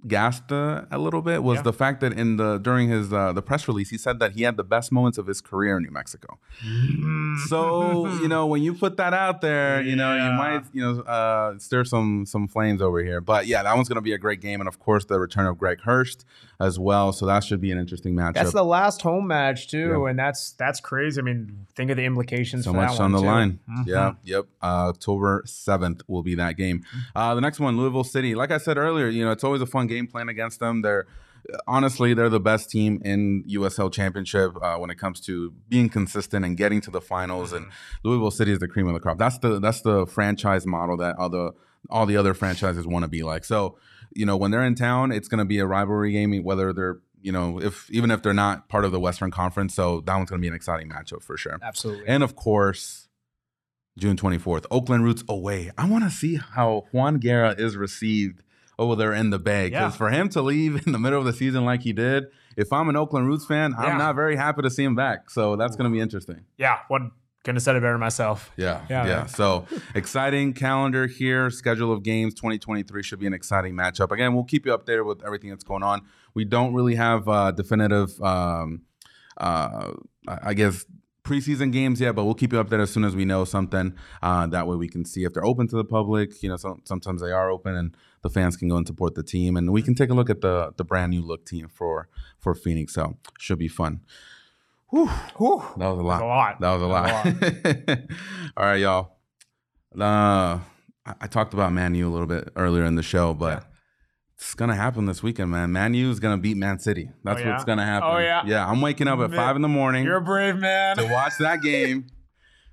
gasped 0.08 0.50
uh, 0.50 0.84
a 0.90 0.98
little 0.98 1.20
bit 1.22 1.42
was 1.42 1.56
Yeah. 1.56 1.62
the 1.62 1.72
fact 1.72 2.00
that 2.00 2.12
in 2.14 2.36
the 2.36 2.58
during 2.58 2.88
his 2.88 3.12
uh, 3.12 3.32
the 3.32 3.42
press 3.42 3.68
release 3.68 3.90
he 3.90 3.98
said 3.98 4.18
that 4.18 4.32
he 4.32 4.42
had 4.44 4.56
the 4.56 4.64
best 4.64 4.90
moments 4.92 5.18
of 5.18 5.26
his 5.26 5.40
career 5.40 5.76
in 5.76 5.82
New 5.82 5.90
Mexico. 5.90 6.38
So 7.48 8.06
you 8.22 8.28
know 8.28 8.46
when 8.46 8.62
you 8.62 8.74
put 8.74 8.96
that 8.96 9.12
out 9.14 9.40
there, 9.40 9.82
you 9.82 9.96
know 9.96 10.14
you 10.14 10.32
might 10.32 10.62
you 10.72 10.82
know 10.82 11.00
uh, 11.02 11.58
stir 11.58 11.84
some 11.84 12.26
some 12.26 12.48
flames 12.48 12.80
over 12.82 13.02
here. 13.02 13.20
But 13.20 13.46
yeah, 13.46 13.62
that 13.62 13.74
one's 13.76 13.88
gonna 13.88 14.00
be 14.00 14.12
a 14.12 14.18
great 14.18 14.40
game, 14.40 14.60
and 14.60 14.68
of 14.68 14.78
course 14.78 15.04
the 15.04 15.18
return 15.18 15.46
of 15.46 15.58
Greg 15.58 15.80
Hurst 15.82 16.24
as 16.60 16.78
well. 16.78 17.12
So 17.12 17.24
that 17.26 17.42
should 17.42 17.60
be 17.60 17.72
an 17.72 17.78
interesting 17.78 18.14
matchup. 18.14 18.34
That's 18.34 18.52
the 18.52 18.62
last 18.64 19.00
home 19.02 19.26
match 19.26 19.68
too, 19.68 20.00
Yeah. 20.04 20.10
and 20.10 20.18
that's 20.18 20.52
that's 20.52 20.78
crazy. 20.80 21.20
I 21.20 21.24
mean, 21.24 21.66
think 21.74 21.90
of 21.90 21.96
the 21.96 22.04
implications. 22.04 22.64
so 22.66 22.72
for 22.72 22.76
much 22.76 23.00
on 23.00 23.12
the 23.12 23.20
too. 23.20 23.26
line. 23.26 23.60
Mhm. 23.68 23.86
Yeah, 23.86 24.12
yep. 24.22 24.44
Uh, 24.62 24.90
October 24.90 25.42
seventh 25.46 26.02
will 26.06 26.22
be 26.22 26.34
that 26.34 26.56
game. 26.56 26.84
Uh, 27.16 27.34
the 27.34 27.40
next 27.40 27.58
one, 27.60 27.76
Louisville 27.76 28.04
City. 28.04 28.34
Like 28.34 28.50
I 28.50 28.58
said 28.58 28.76
earlier, 28.76 29.08
you 29.08 29.24
know 29.24 29.30
it's 29.32 29.42
always 29.44 29.62
a 29.62 29.66
fun 29.66 29.86
game 29.86 30.06
plan 30.06 30.28
against 30.28 30.60
them. 30.60 30.82
They're 30.82 31.06
honestly 31.66 32.12
they're 32.14 32.28
the 32.28 32.38
best 32.40 32.70
team 32.70 33.00
in 33.04 33.42
USL 33.48 33.90
Championship 33.90 34.52
uh, 34.62 34.76
when 34.76 34.90
it 34.90 34.96
comes 34.98 35.20
to 35.22 35.52
being 35.68 35.88
consistent 35.88 36.44
and 36.44 36.56
getting 36.56 36.80
to 36.82 36.90
the 36.90 37.00
finals. 37.00 37.52
And 37.52 37.66
Louisville 38.04 38.30
City 38.30 38.52
is 38.52 38.58
the 38.58 38.68
cream 38.68 38.86
of 38.86 38.94
the 38.94 39.00
crop. 39.00 39.18
That's 39.18 39.38
the 39.38 39.58
that's 39.58 39.80
the 39.80 40.06
franchise 40.06 40.66
model 40.66 40.96
that 40.98 41.16
all 41.16 41.30
the 41.30 41.52
all 41.88 42.04
the 42.06 42.16
other 42.16 42.34
franchises 42.34 42.86
want 42.86 43.04
to 43.04 43.08
be 43.08 43.22
like. 43.22 43.44
So 43.44 43.78
you 44.14 44.26
know 44.26 44.36
when 44.36 44.50
they're 44.50 44.64
in 44.64 44.74
town, 44.74 45.12
it's 45.12 45.28
going 45.28 45.38
to 45.38 45.44
be 45.44 45.58
a 45.58 45.66
rivalry 45.66 46.12
game, 46.12 46.42
whether 46.42 46.72
they're 46.72 46.98
you 47.22 47.32
know 47.32 47.60
if 47.60 47.90
even 47.90 48.10
if 48.10 48.22
they're 48.22 48.32
not 48.34 48.68
part 48.68 48.84
of 48.84 48.92
the 48.92 49.00
Western 49.00 49.30
Conference. 49.30 49.74
So 49.74 50.00
that 50.02 50.16
one's 50.16 50.30
going 50.30 50.40
to 50.40 50.42
be 50.42 50.48
an 50.48 50.54
exciting 50.54 50.88
matchup 50.88 51.22
for 51.22 51.36
sure. 51.36 51.58
Absolutely. 51.62 52.06
And 52.08 52.22
of 52.22 52.34
course, 52.36 53.08
June 53.98 54.16
24th, 54.16 54.64
Oakland 54.70 55.04
Roots 55.04 55.22
away. 55.28 55.70
I 55.76 55.88
want 55.88 56.04
to 56.04 56.10
see 56.10 56.36
how 56.36 56.86
Juan 56.92 57.18
Guerra 57.18 57.54
is 57.58 57.76
received 57.76 58.42
over 58.78 58.96
there 58.96 59.12
in 59.12 59.28
the 59.30 59.38
Bay. 59.38 59.66
Because 59.68 59.92
Yeah. 59.92 59.98
for 59.98 60.08
him 60.10 60.28
to 60.30 60.40
leave 60.40 60.80
in 60.86 60.92
the 60.92 60.98
middle 60.98 61.18
of 61.18 61.26
the 61.26 61.34
season 61.34 61.64
like 61.66 61.82
he 61.82 61.92
did, 61.92 62.24
if 62.56 62.72
I'm 62.72 62.88
an 62.88 62.96
Oakland 62.96 63.26
Roots 63.26 63.44
fan, 63.44 63.72
Yeah. 63.78 63.84
I'm 63.86 63.98
not 63.98 64.14
very 64.14 64.36
happy 64.36 64.62
to 64.62 64.70
see 64.70 64.84
him 64.84 64.94
back. 64.94 65.28
So 65.28 65.56
that's 65.56 65.76
going 65.76 65.90
to 65.90 65.94
be 65.94 66.00
interesting. 66.00 66.44
yeah, 66.56 66.78
what 66.88 67.02
couldn't 67.42 67.56
have 67.56 67.62
said 67.62 67.76
it 67.76 67.80
better 67.80 67.98
myself. 67.98 68.50
Yeah, 68.56 68.82
Yeah, 68.90 69.06
yeah. 69.06 69.26
So 69.26 69.66
exciting 69.94 70.52
calendar 70.52 71.06
here. 71.06 71.50
Schedule 71.50 71.92
of 71.92 72.02
games 72.02 72.34
2023 72.34 73.02
should 73.02 73.18
be 73.18 73.26
an 73.26 73.32
exciting 73.32 73.74
matchup. 73.74 74.10
Again, 74.10 74.34
we'll 74.34 74.44
keep 74.44 74.66
you 74.66 74.76
updated 74.76 75.06
with 75.06 75.24
everything 75.24 75.50
that's 75.50 75.64
going 75.64 75.82
on. 75.82 76.02
We 76.34 76.44
don't 76.44 76.74
really 76.74 76.96
have 76.96 77.28
uh, 77.28 77.52
definitive, 77.52 78.20
um, 78.20 78.82
uh, 79.38 79.92
I 80.28 80.52
guess, 80.52 80.84
preseason 81.24 81.72
games 81.72 82.00
yet, 82.00 82.14
but 82.14 82.24
we'll 82.24 82.34
keep 82.34 82.52
you 82.52 82.62
updated 82.62 82.82
as 82.82 82.90
soon 82.90 83.04
as 83.04 83.14
we 83.14 83.24
know 83.24 83.44
something. 83.44 83.94
Uh, 84.22 84.46
that 84.48 84.66
way 84.66 84.76
we 84.76 84.88
can 84.88 85.04
see 85.04 85.24
if 85.24 85.32
they're 85.32 85.44
open 85.44 85.68
to 85.68 85.76
the 85.76 85.84
public. 85.84 86.42
You 86.42 86.50
know, 86.50 86.56
some, 86.56 86.82
sometimes 86.84 87.22
they 87.22 87.30
are 87.30 87.50
open, 87.50 87.74
and 87.74 87.96
the 88.22 88.30
fans 88.30 88.56
can 88.56 88.68
go 88.68 88.76
and 88.76 88.86
support 88.86 89.14
the 89.14 89.22
team, 89.22 89.56
and 89.56 89.72
we 89.72 89.82
can 89.82 89.94
take 89.94 90.10
a 90.10 90.14
look 90.14 90.28
at 90.28 90.40
the 90.40 90.72
the 90.76 90.84
brand 90.84 91.10
new 91.10 91.22
look 91.22 91.46
team 91.46 91.68
for 91.68 92.08
for 92.38 92.54
Phoenix. 92.54 92.94
So 92.94 93.16
should 93.38 93.58
be 93.58 93.68
fun. 93.68 94.00
Whew. 94.90 95.06
Whew. 95.38 95.62
That 95.76 95.88
was 95.88 95.98
a 95.98 96.02
lot. 96.02 96.22
a 96.22 96.26
lot. 96.26 96.60
That 96.60 96.72
was 96.72 96.82
a 96.82 96.86
That 96.86 97.88
lot. 97.88 97.98
All 98.56 98.64
right, 98.66 98.80
y'all. 98.80 99.18
Uh, 99.98 100.58
I, 101.06 101.14
I 101.22 101.26
talked 101.28 101.54
about 101.54 101.72
Man 101.72 101.94
U 101.94 102.08
a 102.08 102.10
little 102.10 102.26
bit 102.26 102.48
earlier 102.56 102.84
in 102.84 102.94
the 102.96 103.02
show, 103.02 103.34
but 103.34 103.64
it's 104.36 104.54
gonna 104.54 104.74
happen 104.74 105.06
this 105.06 105.22
weekend, 105.22 105.50
man. 105.50 105.72
Man 105.72 105.94
U 105.94 106.10
is 106.10 106.18
gonna 106.20 106.38
beat 106.38 106.56
Man 106.56 106.78
City. 106.78 107.10
That's 107.24 107.40
Oh, 107.40 107.44
yeah? 107.44 107.50
what's 107.52 107.64
gonna 107.64 107.84
happen. 107.84 108.08
Oh, 108.10 108.18
yeah? 108.18 108.42
Yeah, 108.46 108.66
I'm 108.68 108.80
waking 108.80 109.06
up 109.08 109.20
at 109.20 109.30
Man, 109.30 109.36
five 109.38 109.56
in 109.56 109.62
the 109.62 109.68
morning 109.68 110.04
You're 110.04 110.16
a 110.16 110.22
brave 110.22 110.56
man. 110.56 110.96
to 110.96 111.04
watch 111.06 111.34
that 111.40 111.62
game. 111.62 112.06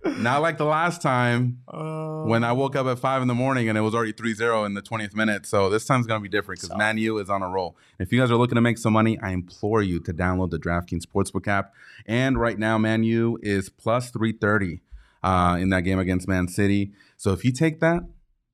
Not 0.05 0.41
like 0.41 0.57
the 0.57 0.65
last 0.65 1.01
time 1.01 1.59
Uh, 1.67 2.23
when 2.23 2.43
I 2.43 2.51
woke 2.51 2.75
up 2.75 2.87
at 2.87 2.99
five 2.99 3.21
in 3.21 3.27
the 3.27 3.33
morning 3.35 3.67
and 3.69 3.77
it 3.77 3.81
was 3.81 3.93
already 3.95 4.13
3-0 4.13 4.65
in 4.65 4.73
the 4.73 4.81
20th 4.81 5.15
minute. 5.15 5.45
So 5.45 5.69
this 5.69 5.85
time's 5.85 6.07
gonna 6.07 6.21
be 6.21 6.29
different 6.29 6.59
because 6.61 6.69
So- 6.71 6.77
Man 6.77 6.97
U 6.97 7.17
is 7.17 7.29
on 7.29 7.41
a 7.41 7.49
roll. 7.49 7.75
If 7.99 8.11
you 8.11 8.19
guys 8.19 8.31
are 8.31 8.35
looking 8.37 8.55
to 8.55 8.61
make 8.61 8.77
some 8.77 8.93
money, 8.93 9.19
I 9.21 9.31
implore 9.31 9.81
you 9.81 9.99
to 10.01 10.13
download 10.13 10.51
the 10.51 10.59
DraftKings 10.59 11.03
Sportsbook 11.05 11.47
app. 11.47 11.73
And 12.05 12.39
right 12.39 12.57
now, 12.57 12.77
Man 12.77 13.03
U 13.03 13.37
is 13.41 13.69
plus 13.69 14.09
330 14.11 14.81
uh, 15.23 15.57
in 15.59 15.69
that 15.71 15.81
game 15.81 15.99
against 15.99 16.27
Man 16.27 16.47
City. 16.47 16.93
So 17.17 17.33
if 17.33 17.43
you 17.43 17.51
take 17.51 17.79
that, 17.81 18.03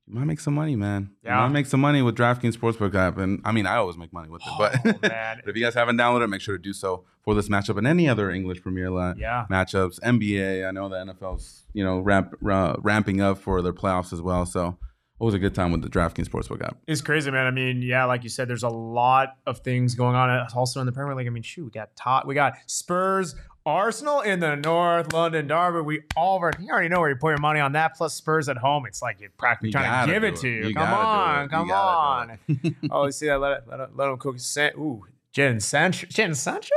you 0.06 0.14
might 0.14 0.24
make 0.24 0.40
some 0.40 0.54
money, 0.54 0.76
man. 0.76 1.10
You 1.22 1.30
Yeah. 1.30 1.40
might 1.40 1.48
make 1.48 1.66
some 1.66 1.80
money 1.80 2.02
with 2.02 2.14
DraftKings 2.16 2.56
Sportsbook 2.56 2.94
app. 2.94 3.16
And 3.18 3.40
I 3.44 3.52
mean, 3.52 3.66
I 3.66 3.76
always 3.76 3.96
make 3.96 4.12
money 4.12 4.28
with 4.28 4.42
it. 4.46 4.52
But, 4.58 4.74
Oh, 4.84 4.92
but 5.00 5.48
if 5.48 5.56
you 5.56 5.62
guys 5.64 5.74
haven't 5.74 5.96
downloaded 5.96 6.24
it, 6.24 6.28
make 6.28 6.40
sure 6.42 6.56
to 6.56 6.62
do 6.62 6.72
so 6.74 7.04
for 7.22 7.34
this 7.34 7.48
matchup 7.48 7.78
and 7.78 7.86
any 7.86 8.06
other 8.08 8.30
English 8.30 8.60
Premier 8.62 8.90
League 8.90 9.16
yeah. 9.18 9.46
matchups. 9.50 9.98
NBA, 10.00 10.68
I 10.68 10.70
know 10.72 10.88
the 10.90 10.96
NFL's 10.96 11.64
you 11.72 11.82
know 11.84 12.00
ramp, 12.00 12.34
uh, 12.48 12.76
ramping 12.80 13.20
up 13.22 13.38
for 13.38 13.62
their 13.62 13.72
playoffs 13.72 14.12
as 14.12 14.20
well. 14.20 14.44
So 14.44 14.76
always 15.18 15.34
a 15.34 15.38
good 15.38 15.54
time 15.54 15.72
with 15.72 15.80
the 15.80 15.88
DraftKings 15.88 16.28
Sportsbook 16.28 16.62
app. 16.62 16.76
It's 16.86 17.00
crazy, 17.00 17.30
man. 17.30 17.46
I 17.46 17.50
mean, 17.50 17.80
yeah, 17.80 18.04
like 18.04 18.24
you 18.24 18.28
said, 18.28 18.46
there's 18.46 18.62
a 18.64 18.68
lot 18.68 19.28
of 19.46 19.60
things 19.60 19.94
going 19.94 20.16
on 20.16 20.28
uh, 20.28 20.46
also 20.54 20.80
in 20.80 20.86
the 20.86 20.92
Premier 20.92 21.14
League. 21.14 21.26
I 21.26 21.30
mean, 21.30 21.42
shoot, 21.42 21.64
we 21.64 21.70
got 21.70 21.96
top, 21.96 22.26
we 22.26 22.34
got 22.34 22.54
Spurs, 22.66 23.34
Arsenal 23.66 24.20
in 24.20 24.40
the 24.40 24.56
North 24.56 25.12
London 25.12 25.46
Derby. 25.46 25.80
We 25.80 26.02
all 26.16 26.38
you 26.60 26.68
already 26.70 26.88
know 26.88 27.00
where 27.00 27.08
you 27.08 27.16
put 27.16 27.30
your 27.30 27.38
money 27.38 27.60
on 27.60 27.72
that. 27.72 27.96
Plus 27.96 28.14
Spurs 28.14 28.48
at 28.48 28.58
home, 28.58 28.84
it's 28.86 29.00
like 29.00 29.20
you're 29.20 29.30
practically 29.38 29.68
You 29.68 29.72
trying 29.72 29.84
gotta 29.86 30.12
give 30.12 30.24
it 30.24 30.34
it. 30.34 30.40
to 30.40 30.48
you. 30.48 30.68
You 30.68 30.74
come 30.74 30.92
on, 30.92 31.48
come 31.48 31.70
on. 31.70 32.38
oh, 32.90 33.06
you 33.06 33.12
see 33.12 33.26
that? 33.26 33.40
Let 33.40 33.58
it, 33.58 33.64
let, 33.68 33.96
let 33.96 34.08
him 34.10 34.18
cook. 34.18 34.38
San, 34.38 34.72
ooh, 34.76 35.04
Jen 35.32 35.60
Sancho. 35.60 36.06
Jen 36.08 36.34
Sancho? 36.34 36.74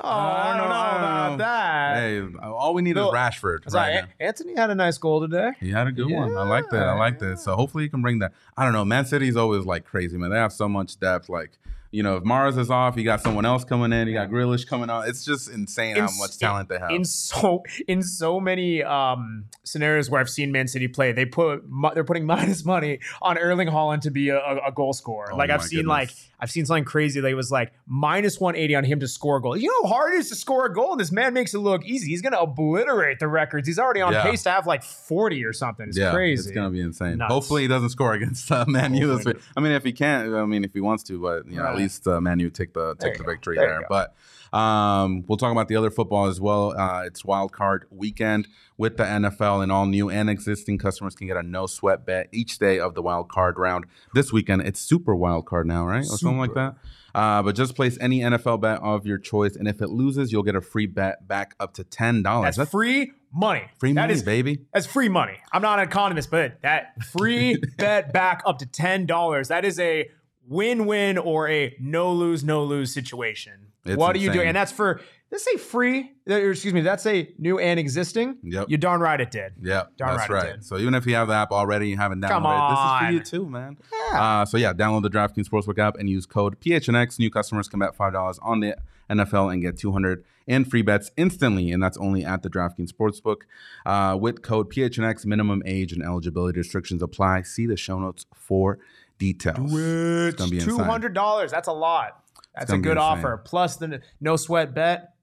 Oh, 0.00 0.08
I 0.08 0.56
don't 0.56 0.68
know 0.68 0.74
about 0.74 1.38
that. 1.38 1.96
Hey, 1.96 2.22
all 2.44 2.72
we 2.72 2.82
need 2.82 2.96
is 2.96 3.02
Rashford 3.02 3.72
right. 3.74 4.04
Antony 4.20 4.54
had 4.54 4.70
a 4.70 4.74
nice 4.76 4.96
goal 4.96 5.20
today. 5.20 5.50
He 5.58 5.70
had 5.70 5.88
a 5.88 5.92
good 5.92 6.08
one. 6.08 6.36
I 6.36 6.44
like 6.44 6.70
that. 6.70 6.86
I 6.86 6.94
like 6.94 7.18
that. 7.18 7.40
So 7.40 7.56
hopefully 7.56 7.82
he 7.82 7.88
can 7.88 8.00
bring 8.00 8.20
that. 8.20 8.32
I 8.56 8.62
don't 8.64 8.72
know. 8.72 8.84
Man 8.84 9.04
City's 9.06 9.36
always 9.36 9.64
like 9.64 9.84
crazy, 9.84 10.16
man. 10.16 10.30
They 10.30 10.36
have 10.36 10.52
so 10.52 10.68
much 10.68 11.00
depth. 11.00 11.28
Like, 11.28 11.58
you 11.90 12.02
know, 12.02 12.16
if 12.16 12.24
Mars 12.24 12.56
is 12.58 12.70
off, 12.70 12.96
you 12.96 13.04
got 13.04 13.22
someone 13.22 13.46
else 13.46 13.64
coming 13.64 13.92
in. 13.92 14.08
You 14.08 14.14
got 14.14 14.28
Grealish 14.28 14.66
coming 14.66 14.90
on. 14.90 15.08
It's 15.08 15.24
just 15.24 15.48
insane 15.50 15.96
In 15.96 16.02
how 16.02 16.10
much 16.18 16.38
talent 16.38 16.68
they 16.68 16.78
have. 16.78 16.90
in 16.90 17.04
so 17.04 17.62
in 17.86 18.02
so 18.02 18.38
many 18.40 18.82
um, 18.82 19.46
scenarios 19.64 20.10
where 20.10 20.20
I've 20.20 20.28
seen 20.28 20.52
Man 20.52 20.68
City 20.68 20.88
play, 20.88 21.12
they 21.12 21.24
put 21.24 21.62
they're 21.94 22.04
putting 22.04 22.26
minus 22.34 22.64
money 22.64 23.00
on 23.22 23.38
Erling 23.38 23.68
Haaland 23.68 24.02
to 24.02 24.10
be 24.10 24.28
a, 24.28 24.38
a, 24.38 24.68
a 24.68 24.72
goal 24.72 24.92
scorer. 24.92 25.32
Oh 25.32 25.36
like 25.36 25.50
I've 25.50 25.62
seen 25.62 25.78
goodness. 25.86 25.88
like 25.88 26.10
I've 26.40 26.50
seen 26.50 26.66
something 26.66 26.84
crazy. 26.84 27.18
It 27.20 27.34
was 27.34 27.50
like 27.50 27.72
minus 27.86 28.38
one 28.38 28.54
eighty 28.56 28.74
on 28.76 28.84
him 28.84 29.00
to 29.00 29.08
score 29.08 29.38
a 29.38 29.42
goal. 29.42 29.56
You 29.56 29.68
know 29.68 29.88
how 29.88 29.94
hard 29.94 30.14
it 30.14 30.18
is 30.18 30.28
to 30.28 30.36
score 30.36 30.66
a 30.66 30.72
goal, 30.72 30.92
and 30.92 31.00
this 31.00 31.10
man 31.10 31.34
makes 31.34 31.52
it 31.54 31.58
look 31.58 31.84
easy. 31.84 32.08
He's 32.10 32.22
gonna 32.22 32.38
obliterate 32.38 33.18
the 33.18 33.28
records. 33.28 33.66
He's 33.66 33.78
already 33.78 34.00
on 34.00 34.12
Yeah. 34.12 34.22
pace 34.22 34.42
to 34.44 34.50
have 34.50 34.66
like 34.66 34.82
forty 34.82 35.44
or 35.44 35.52
something. 35.52 35.88
It's 35.88 35.98
yeah, 35.98 36.12
crazy. 36.12 36.48
It's 36.48 36.54
gonna 36.54 36.70
be 36.70 36.80
insane. 36.80 37.18
Nuts. 37.18 37.32
Hopefully 37.32 37.62
he 37.62 37.68
doesn't 37.68 37.90
score 37.90 38.12
against 38.14 38.50
uh, 38.52 38.64
Man 38.68 38.94
U. 38.94 39.16
this 39.16 39.24
week. 39.26 39.36
I 39.56 39.60
mean, 39.60 39.72
if 39.72 39.82
he 39.84 39.92
can't, 39.92 40.34
I 40.34 40.44
mean, 40.44 40.64
if 40.64 40.72
he 40.72 40.80
wants 40.80 41.02
to, 41.04 41.20
but 41.20 41.46
you 41.48 41.56
know, 41.56 41.66
at 41.66 41.76
least 41.76 42.06
uh, 42.06 42.20
Man 42.20 42.38
U 42.40 42.50
take 42.50 42.72
the 42.74 42.94
take 42.96 43.18
the 43.18 43.24
go. 43.24 43.30
victory 43.30 43.56
There 43.56 43.66
there. 43.68 43.86
But 43.88 44.14
um, 44.52 45.24
we'll 45.26 45.36
talk 45.38 45.52
about 45.52 45.68
the 45.68 45.76
other 45.76 45.90
football 45.90 46.26
as 46.26 46.40
well. 46.40 46.78
Uh, 46.78 47.02
it's 47.04 47.24
wild 47.24 47.52
card 47.52 47.86
weekend 47.90 48.48
with 48.76 48.96
the 48.96 49.04
NFL, 49.04 49.62
and 49.62 49.70
all 49.72 49.86
new 49.86 50.08
and 50.10 50.30
existing 50.30 50.78
customers 50.78 51.14
can 51.14 51.26
get 51.26 51.36
a 51.36 51.42
no 51.42 51.66
sweat 51.66 52.06
bet 52.06 52.28
each 52.32 52.58
day 52.58 52.78
of 52.78 52.94
the 52.94 53.02
wild 53.02 53.28
card 53.28 53.58
round. 53.58 53.86
This 54.14 54.32
weekend, 54.32 54.62
it's 54.62 54.80
super 54.80 55.14
wild 55.14 55.46
card 55.46 55.66
now, 55.66 55.84
right, 55.86 56.00
or 56.04 56.16
something 56.18 56.38
like 56.38 56.54
that. 56.54 56.76
Uh, 57.14 57.42
but 57.42 57.56
just 57.56 57.74
place 57.74 57.98
any 58.00 58.20
NFL 58.20 58.60
bet 58.60 58.80
of 58.80 59.06
your 59.06 59.18
choice, 59.18 59.56
and 59.56 59.66
if 59.66 59.80
it 59.82 59.88
loses, 59.88 60.30
you'll 60.30 60.42
get 60.42 60.54
a 60.54 60.60
free 60.60 60.86
bet 60.86 61.26
back 61.26 61.54
up 61.58 61.74
to 61.74 61.84
ten 61.84 62.22
dollars. 62.22 62.56
That's 62.56 62.70
free 62.70 63.12
money. 63.32 63.64
free 63.78 63.92
That 63.92 64.02
money, 64.02 64.12
is- 64.14 64.22
baby. 64.22 64.60
That's 64.72 64.86
free 64.86 65.08
money. 65.08 65.38
I'm 65.52 65.62
not 65.62 65.78
an 65.80 65.86
economist, 65.88 66.30
but 66.30 66.60
that 66.62 67.02
free 67.02 67.56
bet 67.78 68.12
back 68.12 68.42
up 68.46 68.58
to 68.58 68.66
ten 68.66 69.06
dollars. 69.06 69.48
That 69.48 69.64
is 69.64 69.80
a 69.80 70.08
win-win 70.48 71.18
or 71.18 71.48
a 71.48 71.76
no 71.78 72.12
lose 72.12 72.42
no 72.42 72.64
lose 72.64 72.92
situation. 72.92 73.68
It's 73.84 73.96
what 73.96 74.16
are 74.16 74.18
you 74.18 74.32
doing? 74.32 74.48
And 74.48 74.56
that's 74.56 74.72
for 74.72 75.00
let's 75.30 75.44
say 75.44 75.56
free. 75.56 76.12
Or 76.28 76.50
excuse 76.50 76.74
me, 76.74 76.80
that's 76.80 77.06
a 77.06 77.32
new 77.38 77.58
and 77.58 77.78
existing. 77.78 78.38
Yep. 78.42 78.70
You 78.70 78.76
darn 78.76 79.00
right 79.00 79.20
it 79.20 79.30
did. 79.30 79.54
Yep. 79.62 79.96
Darn 79.96 80.16
that's 80.16 80.28
right 80.28 80.44
it 80.44 80.46
right. 80.46 80.54
did. 80.56 80.64
So 80.64 80.78
even 80.78 80.94
if 80.94 81.06
you 81.06 81.14
have 81.14 81.28
the 81.28 81.34
app 81.34 81.50
already 81.52 81.88
you 81.88 81.96
haven't 81.96 82.20
downloaded 82.20 82.28
Come 82.28 82.46
it, 82.46 82.70
this 82.70 82.78
is 82.78 83.24
for 83.26 83.34
you 83.36 83.42
too, 83.44 83.50
man. 83.50 83.76
Uh, 84.12 84.44
so 84.44 84.56
yeah, 84.56 84.72
download 84.72 85.02
the 85.02 85.10
DraftKings 85.10 85.48
Sportsbook 85.48 85.78
app 85.78 85.96
and 85.96 86.08
use 86.08 86.26
code 86.26 86.60
PHNX. 86.60 87.18
New 87.18 87.30
customers 87.30 87.68
can 87.68 87.78
bet 87.78 87.94
five 87.94 88.12
dollars 88.12 88.38
on 88.40 88.60
the 88.60 88.76
NFL 89.10 89.52
and 89.52 89.62
get 89.62 89.76
two 89.76 89.92
hundred 89.92 90.24
in 90.46 90.64
free 90.64 90.82
bets 90.82 91.10
instantly, 91.16 91.70
and 91.70 91.82
that's 91.82 91.98
only 91.98 92.24
at 92.24 92.42
the 92.42 92.48
DraftKings 92.48 92.90
Sportsbook. 92.90 93.42
Uh, 93.84 94.16
with 94.16 94.42
code 94.42 94.72
PHNX, 94.72 95.26
minimum 95.26 95.62
age 95.66 95.92
and 95.92 96.02
eligibility 96.02 96.58
restrictions 96.58 97.02
apply. 97.02 97.42
See 97.42 97.66
the 97.66 97.76
show 97.76 97.98
notes 97.98 98.24
for 98.34 98.78
details. 99.18 99.72
It's 99.72 100.36
gonna 100.36 100.50
be 100.50 100.60
Two 100.60 100.78
dollars. 101.14 101.50
That's 101.50 101.68
a 101.68 101.72
lot. 101.72 102.22
That's 102.54 102.72
a 102.72 102.78
good 102.78 102.98
offer. 102.98 103.36
Plus 103.36 103.76
the 103.76 104.00
no 104.20 104.36
sweat 104.36 104.74
bet. 104.74 105.14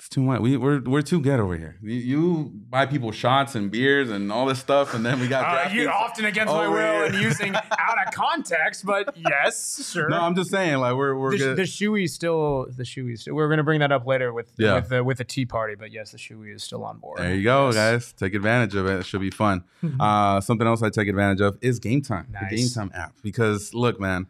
It's 0.00 0.08
too 0.08 0.22
much. 0.22 0.40
We, 0.40 0.56
we're 0.56 0.80
we're 0.80 1.02
too 1.02 1.20
good 1.20 1.38
over 1.40 1.58
here. 1.58 1.76
You, 1.82 1.92
you 1.94 2.52
buy 2.70 2.86
people 2.86 3.12
shots 3.12 3.54
and 3.54 3.70
beers 3.70 4.08
and 4.08 4.32
all 4.32 4.46
this 4.46 4.58
stuff, 4.58 4.94
and 4.94 5.04
then 5.04 5.20
we 5.20 5.28
got. 5.28 5.40
Uh, 5.50 5.68
you 5.74 5.88
DraftKings 5.88 5.92
often 5.92 6.24
against 6.24 6.54
my 6.54 6.66
will 6.68 6.76
here. 6.78 7.04
and 7.04 7.14
using 7.16 7.54
out 7.78 8.06
of 8.06 8.14
context, 8.14 8.86
but 8.86 9.14
yes, 9.14 9.90
sure. 9.92 10.08
No, 10.08 10.18
I'm 10.22 10.34
just 10.34 10.50
saying, 10.50 10.78
like 10.78 10.94
we're 10.96 11.14
we're 11.14 11.32
the, 11.32 11.36
good. 11.38 11.56
the 11.56 11.62
shoey 11.64 12.08
still 12.08 12.66
the 12.74 12.82
shoey 12.82 13.18
still, 13.18 13.34
we're 13.34 13.50
gonna 13.50 13.62
bring 13.62 13.80
that 13.80 13.92
up 13.92 14.06
later 14.06 14.32
with 14.32 14.50
Yeah. 14.56 14.76
with 14.76 14.88
the 14.88 15.04
with 15.04 15.18
the 15.18 15.24
tee 15.24 15.44
party 15.44 15.74
but 15.74 15.90
yes 15.92 16.12
the 16.12 16.18
shoey 16.18 16.54
is 16.54 16.64
still 16.64 16.82
on 16.82 16.98
board 16.98 17.18
There 17.18 17.34
you 17.34 17.42
go, 17.42 17.66
Yes. 17.66 17.74
guys. 17.74 18.12
Take 18.14 18.32
advantage 18.34 18.74
of 18.74 18.86
it. 18.86 19.00
It 19.00 19.04
should 19.06 19.20
be 19.20 19.30
fun. 19.30 19.64
uh, 20.00 20.40
something 20.40 20.66
else 20.66 20.82
I 20.82 20.88
take 20.88 21.08
advantage 21.08 21.42
of 21.42 21.58
is 21.60 21.78
Game 21.78 22.00
Time, 22.00 22.26
the 22.32 22.56
Game 22.56 22.68
Time 22.70 22.90
app. 22.94 23.12
Because 23.22 23.74
look, 23.74 24.00
man, 24.00 24.26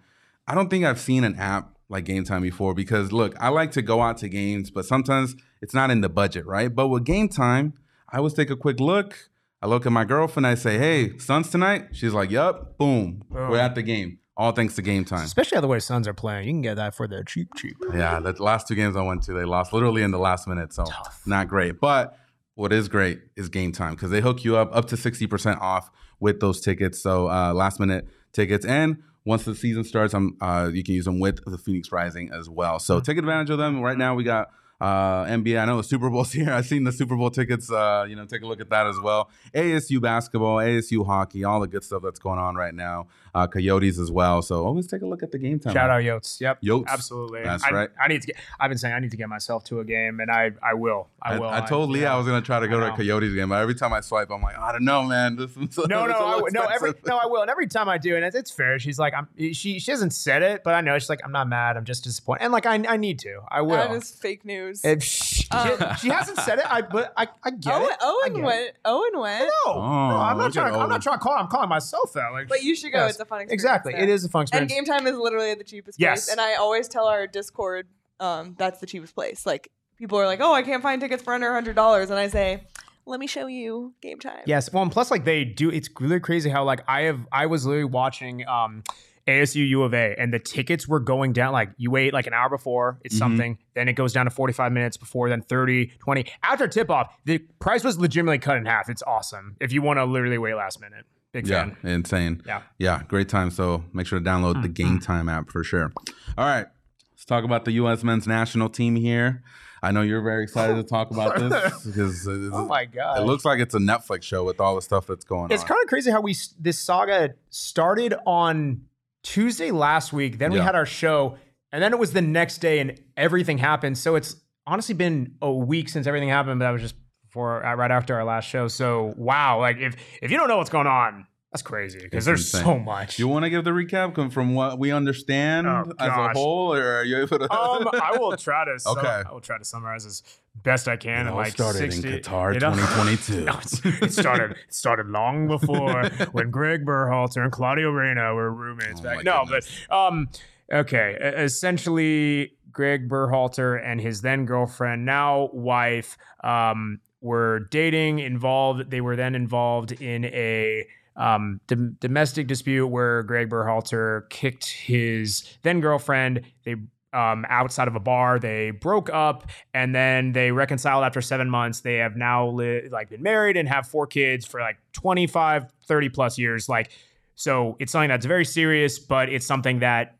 I 0.49 0.57
don't 0.57 0.69
think 0.69 0.85
I've 0.85 0.99
seen 1.01 1.23
an 1.23 1.37
app 1.37 1.77
like 1.91 2.05
Game 2.07 2.25
Time 2.25 2.41
before. 2.41 2.73
Because 2.73 3.13
look, 3.13 3.35
I 3.39 3.49
like 3.49 3.73
to 3.73 3.83
go 3.83 4.01
out 4.01 4.17
to 4.19 4.29
games, 4.29 4.71
but 4.71 4.87
sometimes 4.87 5.37
it's 5.61 5.75
not 5.75 5.91
in 5.91 6.01
the 6.01 6.09
budget, 6.09 6.47
right? 6.47 6.75
But 6.75 6.89
with 6.89 7.05
Game 7.05 7.29
Time, 7.29 7.75
I 8.09 8.19
always 8.19 8.33
take 8.33 8.49
a 8.49 8.57
quick 8.57 8.81
look. 8.81 9.29
I 9.61 9.67
look 9.67 9.85
at 9.85 9.93
my 9.93 10.05
girlfriend. 10.05 10.47
I 10.47 10.55
say, 10.55 10.79
"Hey, 10.79 11.19
Suns 11.19 11.51
tonight." 11.51 11.89
She's 11.93 12.15
like, 12.15 12.31
"Yup." 12.31 12.79
Boom. 12.79 13.23
Boom. 13.29 13.51
We're 13.51 13.59
at 13.59 13.75
the 13.75 13.83
game. 13.83 14.19
All 14.37 14.53
thanks 14.53 14.75
to 14.77 14.83
Game 14.83 15.05
Time. 15.05 15.25
especially 15.25 15.57
how 15.57 15.61
the 15.61 15.67
way 15.67 15.81
Suns 15.81 16.09
are 16.09 16.15
playing 16.15 16.47
you 16.47 16.53
can 16.55 16.63
get 16.63 16.77
that 16.77 16.95
for 16.95 17.07
the 17.07 17.23
cheap 17.25 17.49
cheap 17.57 17.77
Yeah, 17.93 18.21
the 18.21 18.33
last 18.43 18.67
two 18.67 18.75
games 18.75 18.97
I 18.97 19.03
went 19.03 19.23
to, 19.25 19.35
they 19.35 19.45
lost 19.45 19.75
literally 19.75 20.03
in 20.03 20.13
the 20.13 20.19
last 20.19 20.49
minute, 20.49 20.73
so 20.73 20.85
not 21.27 21.49
great. 21.49 21.79
But 21.79 22.17
what 22.55 22.73
is 22.73 22.89
great 22.89 23.21
is 23.37 23.51
game 23.51 23.73
time 23.73 23.95
because 23.95 24.11
they 24.11 24.23
hook 24.23 24.43
you 24.43 24.57
up 24.57 24.75
up 24.75 24.87
to 24.87 24.97
sixty 24.97 25.27
percent 25.27 25.61
off 25.61 25.91
with 26.21 26.41
those 26.41 26.63
tickets. 26.63 27.03
So 27.03 27.29
uh, 27.29 27.53
last 27.53 27.81
minute 27.81 28.07
tickets, 28.33 28.65
and 28.65 29.03
once 29.25 29.45
the 29.45 29.55
season 29.55 29.85
starts, 29.85 30.15
um, 30.15 30.37
uh, 30.41 30.71
you 30.73 30.83
can 30.83 30.95
use 30.95 31.05
them 31.05 31.21
with 31.21 31.45
the 31.45 31.59
Phoenix 31.59 31.93
Rising 31.93 32.31
as 32.33 32.49
well. 32.49 32.79
So 32.79 33.01
take 33.01 33.19
advantage 33.19 33.51
of 33.51 33.59
them. 33.59 33.81
Right 33.81 33.99
now, 33.99 34.15
we 34.15 34.25
got. 34.25 34.51
Uh, 34.83 35.27
NBA. 35.27 35.61
I 35.61 35.67
know 35.67 35.77
the 35.77 35.85
Super 35.85 36.09
Bowl's 36.09 36.33
here. 36.33 36.51
I've 36.51 36.65
seen 36.65 36.85
the 36.85 36.93
Super 36.93 37.15
Bowl 37.15 37.29
tickets. 37.29 37.71
Uh, 37.71 38.07
you 38.09 38.17
know, 38.17 38.25
take 38.25 38.41
a 38.41 38.47
look 38.47 38.63
at 38.63 38.71
that 38.71 38.87
as 38.87 38.99
well. 38.99 39.29
ASU 39.55 40.01
basketball, 40.01 40.57
ASU 40.57 41.05
hockey, 41.05 41.45
all 41.45 41.61
the 41.61 41.69
good 41.69 41.85
stuff 41.85 42.01
that's 42.03 42.19
going 42.19 42.39
on 42.39 42.55
right 42.55 42.73
now. 42.73 43.07
Uh, 43.35 43.47
Coyotes 43.47 43.99
as 43.99 44.11
well. 44.11 44.43
So 44.43 44.65
always 44.65 44.87
take 44.87 45.03
a 45.03 45.07
look 45.07 45.23
at 45.23 45.31
the 45.33 45.39
game 45.39 45.59
time. 45.59 45.73
shout 45.73 45.91
out 45.91 46.03
Yotes 46.03 46.41
yep 46.41 46.61
Yotes. 46.63 46.87
absolutely 46.89 47.43
That's 47.43 47.65
I, 47.65 47.71
right. 47.71 47.91
I 48.01 48.09
need 48.09 48.21
to 48.23 48.29
get 48.29 48.37
I've 48.59 48.69
been 48.71 48.79
saying 48.79 48.95
I 48.95 49.01
need 49.01 49.11
to 49.11 49.17
get 49.17 49.29
myself 49.29 49.65
to 49.65 49.81
a 49.81 49.85
game 49.85 50.21
and 50.21 50.31
I 50.31 50.53
I 50.63 50.75
will 50.75 51.09
I, 51.23 51.35
I, 51.35 51.39
will 51.39 51.49
I 51.49 51.61
told 51.61 51.91
Leah 51.91 52.03
yeah. 52.05 52.15
I 52.15 52.17
was 52.17 52.27
gonna 52.27 52.41
try 52.43 52.61
to 52.61 52.69
go 52.69 52.79
to 52.81 52.87
a. 52.93 52.97
Coyotes 52.97 53.35
game, 53.35 53.49
but 53.51 53.61
every 53.63 53.75
time 53.75 53.93
I 53.93 54.01
swipe, 54.01 54.31
I'm 54.31 54.43
like, 54.43 54.59
I 54.59 54.73
don't 54.73 54.85
know, 54.85 55.05
man. 55.05 55.37
This 55.37 55.51
is 55.57 55.57
no, 55.57 55.85
no, 55.87 56.05
it's 56.07 56.15
a 56.19 56.23
I, 56.23 56.35
little 56.35 56.49
no, 56.53 56.63
every, 56.65 56.93
no, 57.07 57.17
I 57.19 57.27
will. 57.27 57.41
And 57.43 57.51
every 57.51 57.67
time 57.67 57.89
I 57.89 57.99
do, 57.99 58.17
and 58.17 58.25
it's, 58.25 58.35
it's 58.37 58.51
fair. 58.51 58.79
She's 58.79 58.99
like, 58.99 59.15
I'm. 59.15 59.29
She 59.53 59.79
she 59.79 59.91
hasn't 59.91 60.13
said 60.13 60.43
it, 60.43 60.63
but 60.65 60.75
I 60.75 60.81
know 60.81 60.99
she's 60.99 61.09
like, 61.09 61.21
I'm 61.25 61.33
not 61.33 61.49
mad. 61.49 61.77
I'm 61.77 61.85
just 61.85 62.05
disappointed. 62.05 62.43
And 62.43 62.53
like, 62.53 62.67
I 62.67 62.75
I 62.89 62.97
need 62.97 63.19
to. 63.21 63.41
I 63.49 63.63
will. 63.63 63.77
That 63.77 63.93
is 63.93 64.11
fake 64.11 64.45
news. 64.45 64.85
If 64.85 65.03
she, 65.05 65.47
Um, 65.51 65.79
she 66.01 66.09
hasn't 66.09 66.39
said 66.39 66.59
it, 66.59 66.67
I 66.71 66.83
but 66.83 67.13
I, 67.17 67.29
I 67.45 67.51
get 67.51 67.75
Owen, 67.75 67.91
it. 67.91 67.97
Owen 68.03 68.33
get 68.35 68.45
went. 68.45 68.61
it. 68.69 68.77
Owen 68.85 69.19
went. 69.19 69.51
No, 69.67 69.75
no, 69.75 69.81
I'm 69.81 70.37
Oh, 70.37 70.39
not 70.41 70.53
trying. 70.53 70.73
To, 70.73 70.79
I'm 70.79 70.89
not 70.89 71.01
trying 71.03 71.19
to 71.19 71.23
call. 71.23 71.35
I'm 71.35 71.49
calling 71.49 71.69
myself 71.69 72.17
out. 72.17 72.33
Like, 72.33 72.49
But 72.49 72.63
you 72.63 72.75
should 72.75 72.93
go. 72.93 72.99
Yes. 72.99 73.13
It's 73.13 73.20
a 73.21 73.25
fun 73.25 73.41
experience. 73.43 73.53
exactly. 73.53 73.93
there. 73.93 74.03
It 74.03 74.09
is 74.09 74.25
a 74.25 74.29
fun 74.29 74.43
experience. 74.43 74.73
And 74.73 74.87
game 74.87 74.93
time 74.99 75.07
is 75.07 75.17
literally 75.19 75.55
the 75.55 75.65
cheapest 75.65 76.01
Yes. 76.01 76.27
place. 76.27 76.33
And 76.33 76.41
I 76.41 76.55
always 76.55 76.89
tell 76.89 77.07
our 77.07 77.27
Discord, 77.27 77.87
um, 78.19 78.55
that's 78.59 78.81
the 78.81 78.87
cheapest 78.87 79.15
place. 79.15 79.47
Like 79.47 79.71
people 79.99 80.19
are 80.19 80.27
like, 80.27 80.41
oh, 80.41 80.53
I 80.53 80.63
can't 80.63 80.83
find 80.83 81.01
tickets 81.01 81.23
for 81.23 81.33
under 81.35 81.53
hundred 81.53 81.77
dollars, 81.77 82.11
and 82.11 82.19
I 82.19 82.29
say, 82.29 82.65
let 83.07 83.19
me 83.21 83.27
show 83.27 83.47
you 83.47 83.95
game 84.03 84.19
time. 84.19 84.43
Yes. 84.47 84.73
Well, 84.73 84.83
and 84.83 84.93
plus, 84.93 85.11
like 85.11 85.25
they 85.25 85.45
do. 85.45 85.71
It's 85.71 85.89
really 85.99 86.21
crazy 86.21 86.51
how 86.51 86.65
like 86.65 86.83
I 86.89 87.03
have. 87.03 87.27
I 87.33 87.47
was 87.47 87.65
literally 87.67 87.85
watching 87.87 88.47
um, 88.47 88.83
ASU 89.27 89.67
U 89.69 89.83
of 89.83 89.95
A, 89.95 90.15
and 90.19 90.33
the 90.33 90.39
tickets 90.39 90.87
were 90.87 91.01
going 91.01 91.33
down. 91.33 91.53
Like 91.53 91.71
you 91.77 91.91
wait 91.91 92.13
like 92.13 92.27
an 92.27 92.35
hour 92.35 92.49
before, 92.49 92.99
it's 93.03 93.15
Mhm. 93.15 93.19
something. 93.19 93.59
Then 93.75 93.89
it 93.89 93.95
goes 93.95 94.13
down 94.13 94.27
to 94.27 94.31
45 94.31 94.71
minutes 94.73 94.97
before, 94.97 95.29
then 95.29 95.41
30, 95.43 95.87
20. 95.99 96.27
After 96.43 96.69
tip 96.69 96.91
off, 96.91 97.15
the 97.25 97.39
price 97.59 97.83
was 97.85 97.99
legitimately 97.99 98.39
cut 98.39 98.57
in 98.59 98.67
half. 98.67 98.89
It's 98.89 99.03
awesome 99.07 99.57
if 99.61 99.73
you 99.73 99.83
want 99.83 99.99
to 99.99 100.05
literally 100.05 100.39
wait 100.39 100.55
last 100.55 100.81
minute. 100.81 101.05
Big 101.33 101.47
Yeah, 101.47 101.67
fan. 101.67 101.77
insane. 101.85 102.43
Yeah. 102.47 102.63
Yeah, 102.79 103.03
great 103.09 103.29
time. 103.29 103.51
So 103.51 103.85
make 103.93 104.07
sure 104.07 104.19
to 104.19 104.25
download 104.25 104.55
the 104.63 104.69
Mm-hmm. 104.69 104.73
Game 104.73 104.99
Time 105.01 105.29
app 105.29 105.51
for 105.51 105.63
sure. 105.63 105.93
All 106.37 106.45
right, 106.47 106.67
let's 107.13 107.25
talk 107.25 107.45
about 107.45 107.65
the 107.65 107.73
U.S. 107.73 108.03
men's 108.03 108.27
national 108.27 108.69
team 108.69 108.97
here. 108.97 109.43
I 109.83 109.93
know 109.93 110.03
you're 110.03 110.21
very 110.23 110.43
excited 110.43 110.75
to 110.77 110.83
talk 110.83 111.11
about 111.11 111.39
this 111.39 111.85
because 111.87 112.27
it, 112.27 112.51
Oh 112.53 112.67
my 112.67 112.85
god. 112.85 113.19
it 113.19 113.25
looks 113.25 113.45
like 113.47 113.61
it's 113.61 113.75
a 113.75 113.79
Netflix 113.79 114.25
show 114.25 114.45
with 114.45 114.61
all 114.61 114.75
the 114.75 114.83
stuff 114.83 115.07
that's 115.07 115.25
going 115.25 115.45
It's 115.47 115.53
on. 115.53 115.55
It's 115.55 115.65
kind 115.65 115.81
of 115.83 115.89
crazy 115.89 116.11
how 116.11 116.21
we 116.21 116.37
this 116.59 116.79
saga 116.79 117.31
started 117.49 118.15
on 118.27 118.83
Tuesday 119.23 119.71
last 119.71 120.13
week. 120.13 120.39
Then 120.39 120.51
we 120.53 120.59
Yeah. 120.59 120.65
had 120.65 120.75
our 120.75 120.85
show, 120.87 121.37
and 121.73 121.83
then 121.83 121.93
it 121.93 121.99
was 121.99 122.13
the 122.13 122.21
next 122.23 122.59
day, 122.59 122.79
and 122.81 123.01
everything 123.17 123.59
happened. 123.59 123.97
So 123.99 124.17
it's 124.17 124.37
honestly 124.67 124.95
been 124.95 125.37
a 125.41 125.51
week 125.51 125.89
since 125.89 126.07
everything 126.07 126.29
happened, 126.29 126.59
but 126.59 126.67
I 126.67 126.73
was 126.73 126.83
just 126.83 126.97
before 127.31 127.65
uh, 127.65 127.75
right 127.77 127.91
after 127.91 128.15
our 128.17 128.25
last 128.25 128.49
show. 128.49 128.67
So 128.69 129.15
wow, 129.17 129.61
like 129.61 129.79
if 129.79 129.95
if 130.21 130.31
you 130.31 130.37
don't 130.37 130.49
know 130.49 130.59
what's 130.59 130.71
going 130.71 130.87
on, 130.89 131.27
that's 131.53 131.63
crazy 131.63 132.01
because 132.03 132.25
there's 132.25 132.41
insane. 132.53 132.65
so 132.65 132.79
much. 132.79 133.19
you 133.19 133.29
want 133.29 133.45
to 133.45 133.51
give 133.51 133.65
the 133.65 133.71
recap 133.71 134.15
com- 134.15 134.31
from 134.31 134.55
what 134.55 134.79
we 134.79 134.91
understand 134.93 135.67
Oh, 135.67 135.93
as 135.99 136.09
a 136.09 136.29
whole, 136.33 136.75
or 136.75 136.99
are 136.99 137.05
you 137.05 137.19
able 137.23 137.39
to? 137.39 137.53
um, 137.53 137.89
I 137.93 138.17
will 138.19 138.37
try 138.37 138.65
to. 138.65 138.79
sum- 138.81 138.99
Okay. 138.99 139.23
I 139.29 139.33
will 139.33 139.41
try 139.41 139.59
to 139.59 139.65
summarize 139.65 140.05
as 140.07 140.23
best 140.65 140.89
I 140.89 140.97
can. 140.97 141.27
It 141.27 141.31
all 141.31 141.37
like 141.37 141.53
started 141.53 141.83
in 141.95 142.03
Qatar 142.03 142.55
you 142.55 142.61
know? 142.61 142.71
2022. 142.75 143.45
No, 143.45 143.59
it 144.05 144.13
started. 144.13 144.53
It 144.53 144.75
started 144.75 145.07
long 145.07 145.47
before 145.47 146.05
when 146.33 146.51
Greg 146.51 146.85
Berhalter 146.85 147.43
and 147.45 147.53
Claudio 147.53 147.91
Reyna 147.91 148.35
were 148.35 148.53
roommates 148.53 149.01
Oh 149.01 149.05
back. 149.05 149.25
No, 149.25 149.45
goodness. 149.45 149.71
but 149.89 149.97
um, 150.09 150.29
okay. 150.73 151.17
Essentially, 151.37 152.53
Greg 152.73 153.09
Berhalter 153.09 153.81
and 153.85 154.01
his 154.01 154.21
then 154.23 154.45
girlfriend, 154.47 155.05
now 155.05 155.51
wife, 155.53 156.17
um, 156.45 157.01
were 157.21 157.61
dating. 157.71 158.19
Involved. 158.21 158.91
They 158.91 159.01
were 159.01 159.17
then 159.17 159.35
involved 159.35 159.93
in 159.93 160.25
a 160.27 160.87
um, 161.17 161.61
dom- 161.67 161.97
domestic 162.01 162.47
dispute 162.47 162.87
where 162.87 163.23
Greg 163.23 163.49
Berhalter 163.49 164.29
kicked 164.31 164.67
his 164.67 165.45
then 165.63 165.81
girlfriend. 165.81 166.43
They 166.65 166.77
um, 167.13 167.45
outside 167.49 167.89
of 167.89 167.97
a 167.97 168.01
bar. 168.01 168.39
They 168.39 168.71
broke 168.71 169.11
up 169.11 169.49
and 169.75 169.95
then 169.95 170.33
they 170.33 170.53
reconciled 170.53 171.05
after 171.05 171.21
seven 171.21 171.51
months. 171.51 171.81
They 171.81 171.97
have 171.97 172.17
now 172.17 172.49
li- 172.49 172.89
like 172.89 173.11
been 173.11 173.23
married 173.23 173.57
and 173.57 173.69
have 173.69 173.87
four 173.87 174.07
kids 174.07 174.47
for 174.47 174.61
like 174.61 174.79
25, 174.93 175.73
30 175.85 176.09
plus 176.11 176.39
years. 176.39 176.69
Like, 176.69 176.91
so 177.35 177.77
it's 177.81 177.93
something 177.93 178.09
that's 178.11 178.27
very 178.27 178.45
serious, 178.45 178.99
but 178.99 179.29
it's 179.29 179.47
something 179.47 179.81
that, 179.81 180.17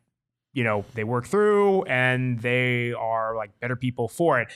you 0.53 0.63
know, 0.63 0.83
they 0.93 1.03
work 1.03 1.25
through 1.25 1.83
and 1.83 2.39
they 2.39 2.93
are 2.93 3.35
like 3.35 3.57
better 3.59 3.75
people 3.75 4.07
for 4.07 4.41
it. 4.41 4.49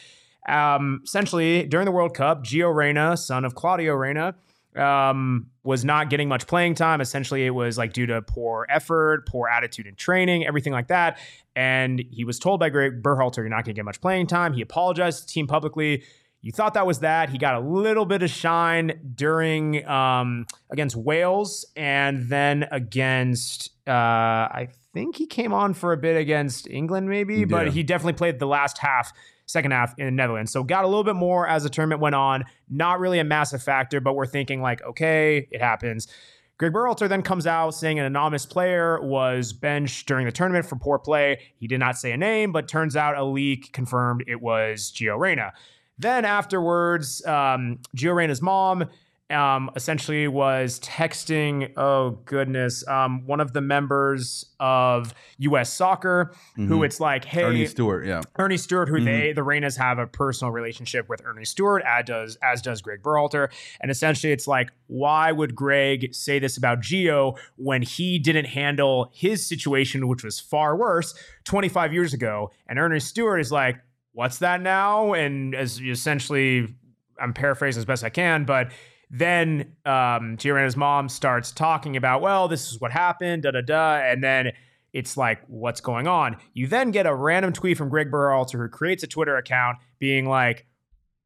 Um, 0.48 1.02
essentially, 1.04 1.64
during 1.64 1.86
the 1.86 1.92
World 1.92 2.14
Cup, 2.14 2.44
Gio 2.44 2.74
Reyna, 2.74 3.18
son 3.18 3.46
of 3.46 3.56
Claudio 3.56 3.94
Reyna, 3.94 4.36
um, 4.76 5.48
was 5.64 5.86
not 5.86 6.10
getting 6.10 6.28
much 6.28 6.48
playing 6.48 6.76
time. 6.76 7.02
Essentially, 7.02 7.46
it 7.46 7.52
was 7.52 7.78
like 7.78 7.94
due 7.94 8.06
to 8.06 8.22
poor 8.22 8.66
effort, 8.70 9.26
poor 9.28 9.48
attitude 9.48 9.88
in 9.88 9.96
training, 9.96 10.46
everything 10.46 10.74
like 10.74 10.88
that. 10.88 11.18
And 11.56 12.04
he 12.12 12.26
was 12.26 12.40
told 12.40 12.60
by 12.60 12.70
Greg 12.70 13.02
Berhalter, 13.02 13.38
"You're 13.38 13.50
not 13.50 13.64
going 13.66 13.74
to 13.76 13.80
get 13.80 13.86
much 13.86 14.02
playing 14.02 14.28
time." 14.28 14.54
He 14.54 14.62
apologized 14.62 15.20
to 15.20 15.26
the 15.26 15.32
team 15.32 15.48
publicly. 15.48 16.04
You 16.42 16.52
thought 16.52 16.76
that 16.76 16.86
was 16.86 17.00
that. 17.00 17.30
He 17.30 17.40
got 17.40 17.56
a 17.56 17.60
little 17.60 18.06
bit 18.06 18.22
of 18.22 18.30
shine 18.30 19.00
during 19.16 19.88
um, 19.88 20.46
against 20.70 20.96
Wales, 20.96 21.66
and 21.76 22.30
then 22.30 22.68
against 22.72 23.72
uh, 23.88 23.92
I 23.92 24.68
think 24.94 25.16
he 25.16 25.26
came 25.26 25.54
on 25.54 25.74
for 25.74 25.92
a 25.92 25.98
bit 25.98 26.18
against 26.18 26.68
England, 26.70 27.10
maybe, 27.10 27.46
but 27.46 27.70
he 27.70 27.82
definitely 27.82 28.14
played 28.14 28.40
the 28.40 28.46
last 28.46 28.78
half 28.78 29.12
second 29.46 29.72
half 29.72 29.94
in 29.98 30.06
the 30.06 30.12
Netherlands. 30.12 30.52
So 30.52 30.64
got 30.64 30.84
a 30.84 30.88
little 30.88 31.04
bit 31.04 31.16
more 31.16 31.48
as 31.48 31.64
the 31.64 31.70
tournament 31.70 32.02
went 32.02 32.16
on. 32.16 32.46
Not 32.70 33.00
really 33.00 33.20
a 33.20 33.24
massive 33.24 33.62
factor, 33.62 34.00
but 34.02 34.16
we're 34.16 34.26
thinking 34.26 34.62
like, 34.62 34.82
okay, 34.84 35.48
it 35.52 35.62
happens. 35.62 36.08
Greg 36.58 36.72
Berhalter 36.72 37.10
then 37.10 37.22
comes 37.22 37.46
out 37.46 37.72
saying 37.72 38.00
an 38.00 38.06
anonymous 38.06 38.46
player 38.46 39.02
was 39.02 39.52
benched 39.52 40.08
during 40.08 40.26
the 40.26 40.32
tournament 40.32 40.66
for 40.66 40.78
poor 40.78 40.98
play. 40.98 41.40
He 41.58 41.68
did 41.68 41.80
not 41.80 41.98
say 41.98 42.14
a 42.14 42.18
name, 42.18 42.54
but 42.54 42.70
turns 42.70 42.96
out 42.96 43.18
a 43.18 43.26
leak 43.26 43.74
confirmed 43.74 44.24
it 44.26 44.42
was 44.42 44.92
Gio 44.96 45.20
Reyna. 45.20 45.52
Then 45.98 46.24
afterwards, 46.24 47.26
um, 47.26 47.80
Gio 47.96 48.16
Reyna's 48.16 48.42
mom 48.42 48.86
um, 49.32 49.72
essentially 49.76 50.28
was 50.28 50.80
texting, 50.82 51.72
oh 51.78 52.12
goodness, 52.26 52.88
um, 52.88 53.26
one 53.26 53.40
of 53.40 53.54
the 53.54 53.62
members 53.62 54.54
of 54.60 55.16
U.S. 55.40 55.74
Soccer, 55.74 56.32
who 56.56 56.68
Mhm. 56.80 56.86
it's 56.86 57.00
like, 57.00 57.26
hey, 57.26 57.44
Ernie 57.44 57.66
Stewart, 57.66 58.06
yeah. 58.06 58.22
Ernie 58.38 58.58
Stewart, 58.58 58.88
who 58.88 59.00
Mhm. 59.00 59.06
they 59.06 59.34
the 59.34 59.42
Reynas 59.42 59.78
have 59.80 59.98
a 59.98 60.06
personal 60.06 60.52
relationship 60.52 61.10
with 61.10 61.24
Ernie 61.26 61.44
Stewart, 61.46 61.82
as 61.88 62.06
does 62.06 62.38
as 62.44 62.62
does 62.62 62.84
Greg 62.84 63.02
Berhalter, 63.02 63.50
and 63.82 63.90
essentially 63.90 64.32
it's 64.32 64.48
like, 64.48 64.70
why 64.88 65.32
would 65.32 65.56
Greg 65.56 66.14
say 66.14 66.38
this 66.38 66.56
about 66.56 66.82
Gio 66.82 67.36
when 67.56 67.82
he 67.82 68.20
didn't 68.20 68.46
handle 68.46 69.10
his 69.12 69.44
situation, 69.48 70.08
which 70.08 70.24
was 70.24 70.40
far 70.40 70.76
worse, 70.76 71.16
25 71.46 71.94
years 71.94 72.14
ago? 72.14 72.52
And 72.68 72.78
Ernie 72.78 73.00
Stewart 73.00 73.40
is 73.42 73.52
like, 73.52 73.78
what's 74.12 74.38
that 74.38 74.62
now? 74.62 75.14
And 75.14 75.56
as 75.56 75.82
essentially, 75.82 76.76
I'm 77.20 77.34
paraphrasing 77.34 77.80
as 77.82 77.86
best 77.86 78.04
I 78.04 78.10
can, 78.10 78.46
but 78.46 78.72
then 79.18 79.74
um, 79.86 80.38
Gio 80.38 80.54
Reyna's 80.56 80.76
mom 80.78 81.10
starts 81.10 81.52
talking 81.52 81.96
about, 81.98 82.22
well, 82.22 82.48
this 82.48 82.72
is 82.72 82.80
what 82.82 82.92
happened, 82.92 83.44
da 83.44 83.52
da 83.52 83.62
da, 83.62 83.96
and 83.98 84.24
then 84.24 84.52
it's 84.94 85.18
like, 85.18 85.42
what's 85.48 85.82
going 85.82 86.08
on? 86.08 86.38
You 86.54 86.68
then 86.68 86.92
get 86.92 87.06
a 87.06 87.14
random 87.14 87.52
tweet 87.54 87.78
from 87.78 87.90
Greg 87.90 88.10
Berhalter 88.12 88.54
who 88.60 88.70
creates 88.70 89.04
a 89.04 89.08
Twitter 89.08 89.36
account 89.38 89.78
being 90.00 90.26
like, 90.28 90.66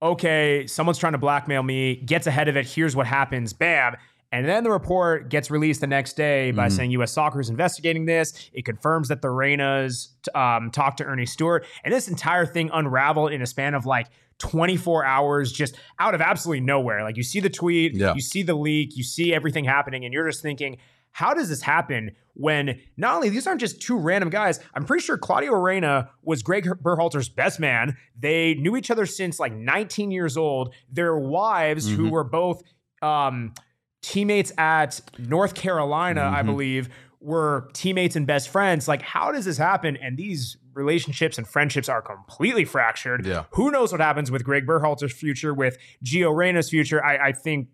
okay, 0.01 0.65
someone's 0.65 0.97
trying 0.97 1.13
to 1.13 1.19
blackmail 1.19 1.61
me, 1.63 1.97
gets 1.97 2.25
ahead 2.25 2.47
of 2.47 2.55
it, 2.57 2.65
here's 2.65 2.95
what 2.95 3.05
happens, 3.07 3.53
bam. 3.53 3.95
And 4.31 4.47
then 4.47 4.63
the 4.63 4.69
report 4.69 5.29
gets 5.29 5.49
released 5.49 5.81
the 5.81 5.87
next 5.87 6.13
day 6.13 6.51
by 6.51 6.67
Mhm. 6.67 6.71
saying 6.71 6.91
U.S. 6.91 7.11
Soccer 7.11 7.39
is 7.39 7.49
investigating 7.49 8.05
this. 8.05 8.49
It 8.53 8.63
confirms 8.63 9.07
that 9.07 9.23
the 9.23 9.27
Reynas 9.27 10.09
um, 10.35 10.69
talked 10.69 10.99
to 10.99 11.03
Ernie 11.05 11.25
Stewart. 11.25 11.65
And 11.83 11.91
this 11.91 12.07
entire 12.07 12.45
thing 12.45 12.69
unraveled 12.71 13.31
in 13.31 13.41
a 13.41 13.47
span 13.47 13.73
of 13.73 13.87
like 13.87 14.07
24 14.39 15.05
hours, 15.05 15.51
just 15.51 15.75
out 15.99 16.15
of 16.15 16.21
absolutely 16.21 16.61
nowhere. 16.61 17.03
Like 17.03 17.17
you 17.17 17.23
see 17.23 17.39
the 17.39 17.49
tweet, 17.49 17.93
Yeah. 17.95 18.13
you 18.15 18.21
see 18.21 18.41
the 18.43 18.55
leak, 18.55 18.95
you 18.97 19.03
see 19.03 19.33
everything 19.33 19.65
happening, 19.65 20.03
and 20.05 20.13
you're 20.13 20.27
just 20.27 20.41
thinking, 20.41 20.77
how 21.11 21.33
does 21.33 21.49
this 21.49 21.61
happen 21.61 22.11
when 22.35 22.79
not 22.95 23.15
only 23.15 23.29
these 23.29 23.47
aren't 23.47 23.59
just 23.59 23.81
two 23.81 23.97
random 23.97 24.29
guys? 24.29 24.59
I'm 24.75 24.85
pretty 24.85 25.03
sure 25.03 25.17
Claudio 25.17 25.53
Reyna 25.53 26.09
was 26.23 26.43
Greg 26.43 26.65
Berhalter's 26.81 27.27
best 27.29 27.59
man. 27.59 27.97
They 28.17 28.53
knew 28.55 28.77
each 28.77 28.91
other 28.91 29.05
since 29.05 29.39
like 29.39 29.53
19 29.53 30.11
years 30.11 30.37
old. 30.37 30.73
Their 30.91 31.17
wives, 31.17 31.89
who 31.89 32.05
Mhm. 32.07 32.11
were 32.11 32.23
both 32.23 32.61
um, 33.01 33.53
teammates 34.01 34.51
at 34.57 35.01
North 35.17 35.55
Carolina, 35.55 36.21
I 36.21 36.41
Mhm. 36.43 36.45
believe, 36.45 36.89
were 37.21 37.69
teammates 37.73 38.15
and 38.15 38.27
best 38.27 38.49
friends. 38.49 38.87
Like, 38.87 39.01
how 39.01 39.31
does 39.31 39.45
this 39.45 39.57
happen? 39.57 39.97
And 39.97 40.15
these 40.17 40.57
relationships 40.79 41.37
and 41.37 41.47
friendships 41.47 41.87
are 41.89 42.01
completely 42.01 42.65
fractured. 42.65 43.25
Yeah. 43.25 43.43
Who 43.51 43.69
knows 43.71 43.91
what 43.91 44.01
happens 44.01 44.31
with 44.31 44.43
Greg 44.43 44.65
Berhalter's 44.65 45.13
future, 45.13 45.53
with 45.53 45.77
Gio 46.03 46.35
Reyna's 46.35 46.69
future? 46.69 47.03
I, 47.03 47.27
I 47.29 47.31
think 47.33 47.67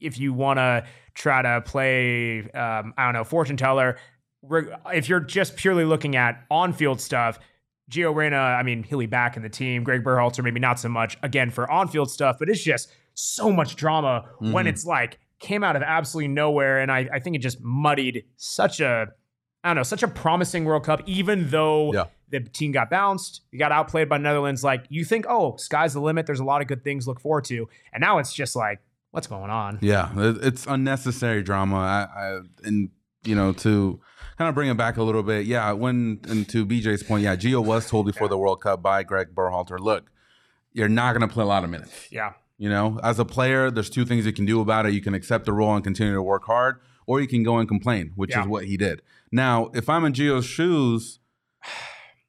if 0.00 0.18
you 0.18 0.32
want 0.32 0.58
to 0.58 0.84
try 1.14 1.42
to 1.42 1.60
play, 1.62 2.40
um, 2.52 2.92
I 2.98 3.04
don't 3.06 3.14
know, 3.14 3.24
fortune 3.24 3.56
teller, 3.56 3.96
if 4.92 5.08
you're 5.08 5.20
just 5.20 5.56
purely 5.56 5.84
looking 5.84 6.14
at 6.16 6.44
on-field 6.50 7.00
stuff, 7.00 7.38
Gio 7.90 8.14
Reyna, 8.14 8.36
I 8.36 8.62
mean, 8.62 8.82
he'll 8.82 8.98
be 8.98 9.06
back 9.06 9.36
in 9.36 9.42
the 9.42 9.48
team. 9.48 9.82
Greg 9.82 10.04
Berhalter, 10.04 10.44
maybe 10.44 10.60
not 10.60 10.78
so 10.78 10.88
much 10.88 11.16
again 11.22 11.50
for 11.50 11.70
on-field 11.70 12.10
stuff, 12.10 12.36
but 12.38 12.48
it's 12.48 12.62
just 12.62 12.92
so 13.14 13.50
much 13.50 13.74
drama 13.76 14.26
when 14.38 14.66
Mhm. 14.66 14.68
it's 14.68 14.84
like 14.84 15.18
came 15.40 15.64
out 15.64 15.74
of 15.74 15.82
absolutely 15.82 16.28
nowhere. 16.28 16.80
And 16.80 16.92
I, 16.92 17.08
I 17.12 17.18
think 17.18 17.34
it 17.34 17.40
just 17.40 17.58
muddied 17.60 18.24
such 18.36 18.80
a, 18.80 19.06
I 19.64 19.68
don't 19.70 19.76
know, 19.76 19.82
such 19.82 20.02
a 20.04 20.08
promising 20.08 20.64
World 20.64 20.84
Cup, 20.84 21.02
even 21.06 21.48
though 21.50 21.92
Yeah. 21.94 22.04
The 22.30 22.40
team 22.40 22.72
got 22.72 22.90
bounced, 22.90 23.42
you 23.50 23.58
got 23.58 23.72
outplayed 23.72 24.08
by 24.08 24.18
Netherlands. 24.18 24.62
Like 24.64 24.84
you 24.88 25.04
think, 25.04 25.26
oh, 25.28 25.56
sky's 25.56 25.94
the 25.94 26.00
limit. 26.00 26.26
There's 26.26 26.40
a 26.40 26.44
lot 26.44 26.60
of 26.62 26.68
good 26.68 26.84
things 26.84 27.04
to 27.04 27.10
look 27.10 27.20
forward 27.20 27.44
to. 27.46 27.68
And 27.92 28.00
now 28.00 28.18
it's 28.18 28.32
just 28.32 28.54
like, 28.56 28.80
what's 29.10 29.26
going 29.26 29.50
on? 29.50 29.78
Yeah, 29.80 30.10
it's 30.16 30.66
unnecessary 30.66 31.42
drama. 31.42 31.76
I, 31.76 32.06
I 32.20 32.38
and 32.64 32.90
you 33.24 33.34
know 33.34 33.52
to 33.52 34.00
kind 34.36 34.48
of 34.48 34.54
bring 34.54 34.68
it 34.70 34.76
back 34.76 34.96
a 34.96 35.02
little 35.02 35.22
bit. 35.22 35.46
Yeah, 35.46 35.72
when 35.72 36.20
and 36.28 36.48
to 36.50 36.64
BJ's 36.66 37.02
point, 37.02 37.22
yeah, 37.24 37.34
Gio 37.36 37.64
was 37.64 37.88
told 37.88 38.06
before 38.06 38.28
the 38.28 38.38
World 38.38 38.60
Cup 38.60 38.82
by 38.82 39.02
Greg 39.02 39.34
Berhalter, 39.34 39.78
look, 39.78 40.10
you're 40.72 40.88
not 40.88 41.16
going 41.16 41.26
to 41.28 41.32
play 41.32 41.42
a 41.42 41.46
lot 41.46 41.64
of 41.64 41.70
minutes. 41.70 42.08
Yeah. 42.10 42.34
You 42.60 42.68
know, 42.68 42.98
as 43.04 43.18
a 43.20 43.24
player, 43.24 43.70
there's 43.70 43.88
two 43.88 44.04
things 44.04 44.26
you 44.26 44.32
can 44.32 44.44
do 44.44 44.60
about 44.60 44.84
it. 44.86 44.92
You 44.92 45.00
can 45.00 45.14
accept 45.14 45.44
the 45.44 45.52
role 45.52 45.74
and 45.74 45.84
continue 45.84 46.14
to 46.14 46.22
work 46.22 46.44
hard, 46.44 46.80
or 47.06 47.20
you 47.20 47.28
can 47.28 47.42
go 47.44 47.58
and 47.58 47.68
complain, 47.68 48.12
which 48.16 48.30
Yeah. 48.30 48.42
is 48.42 48.46
what 48.48 48.64
he 48.64 48.76
did. 48.76 49.00
Now, 49.30 49.70
if 49.74 49.88
I'm 49.88 50.04
in 50.04 50.12
Gio's 50.12 50.44
shoes, 50.44 51.20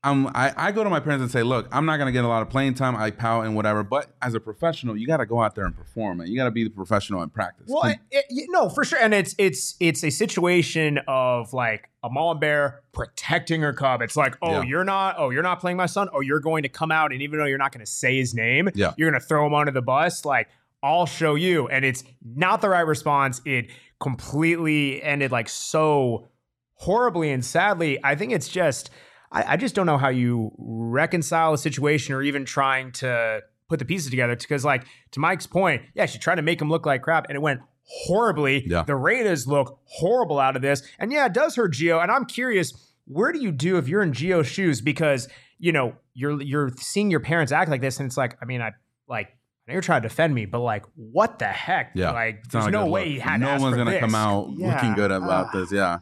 I'm, 0.02 0.28
I, 0.28 0.54
I 0.56 0.72
go 0.72 0.86
to 0.86 0.89
my 0.89 1.02
parents 1.02 1.22
and 1.24 1.30
say, 1.30 1.43
look, 1.43 1.68
I'm 1.74 1.86
not 1.86 1.97
going 1.97 2.06
to 2.06 2.14
get 2.14 2.24
a 2.24 2.28
lot 2.28 2.41
of 2.41 2.50
playing 2.50 2.76
time. 2.76 2.95
I 2.95 3.12
pout 3.12 3.45
and 3.45 3.54
whatever. 3.54 3.84
But 3.84 4.08
as 4.22 4.34
a 4.34 4.39
professional, 4.39 4.95
you 4.95 5.06
got 5.06 5.18
to 5.18 5.26
go 5.26 5.41
out 5.41 5.56
there 5.56 5.66
and 5.66 5.76
perform, 5.76 6.22
and 6.22 6.30
you 6.30 6.38
got 6.38 6.45
to 6.45 6.52
be 6.52 6.64
the 6.64 6.70
professional 6.70 7.22
and 7.22 7.34
practice. 7.34 7.66
Well, 7.70 7.84
it, 7.84 8.00
it- 8.10 8.47
no, 8.50 8.70
for 8.70 8.86
sure, 8.86 8.97
and 9.00 9.14
it's 9.14 9.36
it's 9.38 9.76
it's 9.82 10.02
a 10.06 10.10
situation 10.10 11.00
of 11.08 11.52
like 11.52 11.89
a 12.02 12.10
mom 12.10 12.39
bear 12.39 12.82
protecting 12.93 13.60
her 13.62 13.74
cub. 13.74 14.02
It's 14.02 14.16
like, 14.16 14.38
oh, 14.41 14.62
Yeah. 14.62 14.64
you're 14.64 14.84
not, 14.86 15.16
oh, 15.18 15.32
you're 15.32 15.43
not 15.43 15.60
playing 15.60 15.76
my 15.76 15.86
son. 15.86 16.08
Oh, 16.14 16.22
you're 16.22 16.39
going 16.39 16.64
to 16.64 16.70
come 16.70 16.91
out, 16.93 17.12
and 17.12 17.22
even 17.22 17.38
though 17.38 17.45
you're 17.45 17.58
not 17.58 17.74
going 17.74 17.86
to 17.86 17.91
say 17.91 18.18
his 18.18 18.34
name, 18.34 18.70
Yeah. 18.76 18.93
you're 18.97 19.12
going 19.12 19.20
to 19.22 19.28
throw 19.28 19.45
him 19.45 19.54
under 19.54 19.74
the 19.74 19.82
bus. 19.82 20.24
Like, 20.24 20.47
I'll 20.82 21.08
show 21.08 21.36
you, 21.36 21.68
and 21.68 21.84
it's 21.84 22.06
not 22.24 22.62
the 22.62 22.70
right 22.70 22.88
response. 22.88 23.41
It 23.43 23.70
completely 24.00 25.04
ended 25.04 25.32
like 25.32 25.50
so 25.50 26.30
horribly 26.76 27.32
and 27.32 27.43
sadly. 27.43 28.00
I 28.04 28.16
think 28.16 28.32
it's 28.32 28.47
just, 28.47 28.89
I, 29.32 29.54
I 29.54 29.58
just 29.58 29.76
don't 29.76 29.86
know 29.86 29.98
how 29.98 30.10
you 30.10 30.52
reconcile 30.58 31.54
a 31.54 31.58
situation 31.58 32.14
or 32.16 32.22
even 32.22 32.46
trying 32.46 32.92
to 32.94 33.42
put 33.68 33.80
the 33.80 33.86
pieces 33.86 34.10
together. 34.10 34.36
Because, 34.36 34.66
like, 34.66 34.86
to 35.12 35.20
Mike's 35.20 35.46
point, 35.48 35.84
yeah, 35.94 36.06
she 36.06 36.18
tried 36.20 36.36
to 36.36 36.42
make 36.42 36.62
him 36.62 36.70
look 36.70 36.86
like 36.86 37.02
crap, 37.04 37.26
and 37.30 37.36
it 37.36 37.42
went 37.42 37.62
horribly. 37.84 38.66
Yeah. 38.68 38.84
The 38.84 38.94
Reynas 38.94 39.48
look 39.48 39.80
horrible 39.86 40.40
out 40.40 40.56
of 40.56 40.62
this, 40.62 40.84
and 41.00 41.12
yeah, 41.12 41.26
it 41.26 41.34
does 41.34 41.56
hurt 41.56 41.74
Gio. 41.74 42.02
And 42.02 42.12
I'm 42.12 42.26
curious, 42.26 42.74
where 43.06 43.32
do 43.32 43.40
you 43.40 43.52
do 43.52 43.78
if 43.78 43.88
you're 43.88 44.02
in 44.04 44.12
Gio's 44.14 44.48
shoes? 44.48 44.82
Because 44.82 45.28
you 45.58 45.72
know 45.72 45.94
you're 46.14 46.42
you're 46.42 46.72
seeing 46.78 47.12
your 47.12 47.20
parents 47.20 47.52
act 47.52 47.70
like 47.70 47.82
this, 47.82 48.00
and 48.00 48.08
it's 48.08 48.18
like, 48.18 48.38
I 48.42 48.46
mean, 48.46 48.62
I 48.62 48.72
like. 49.08 49.28
I 49.68 49.72
know 49.72 49.74
you're 49.74 49.82
trying 49.84 50.02
to 50.02 50.08
defend 50.08 50.34
me, 50.34 50.46
but 50.48 50.62
like, 50.62 50.84
what 50.96 51.38
the 51.38 51.46
heck? 51.46 51.92
Yeah, 51.94 52.10
like, 52.10 52.40
It's 52.46 52.54
there's 52.54 52.68
no 52.70 52.88
way 52.88 53.02
look. 53.02 53.10
he 53.14 53.20
had. 53.20 53.34
to 53.38 53.44
No 53.44 53.52
one's 53.60 53.76
for 53.76 53.84
gonna 53.84 54.00
come 54.00 54.16
out 54.16 54.50
Yeah. 54.58 54.74
looking 54.74 54.96
good 54.96 55.12
about 55.12 55.50
Ah. 55.54 55.60
this. 55.60 55.72
Yeah. 55.72 56.00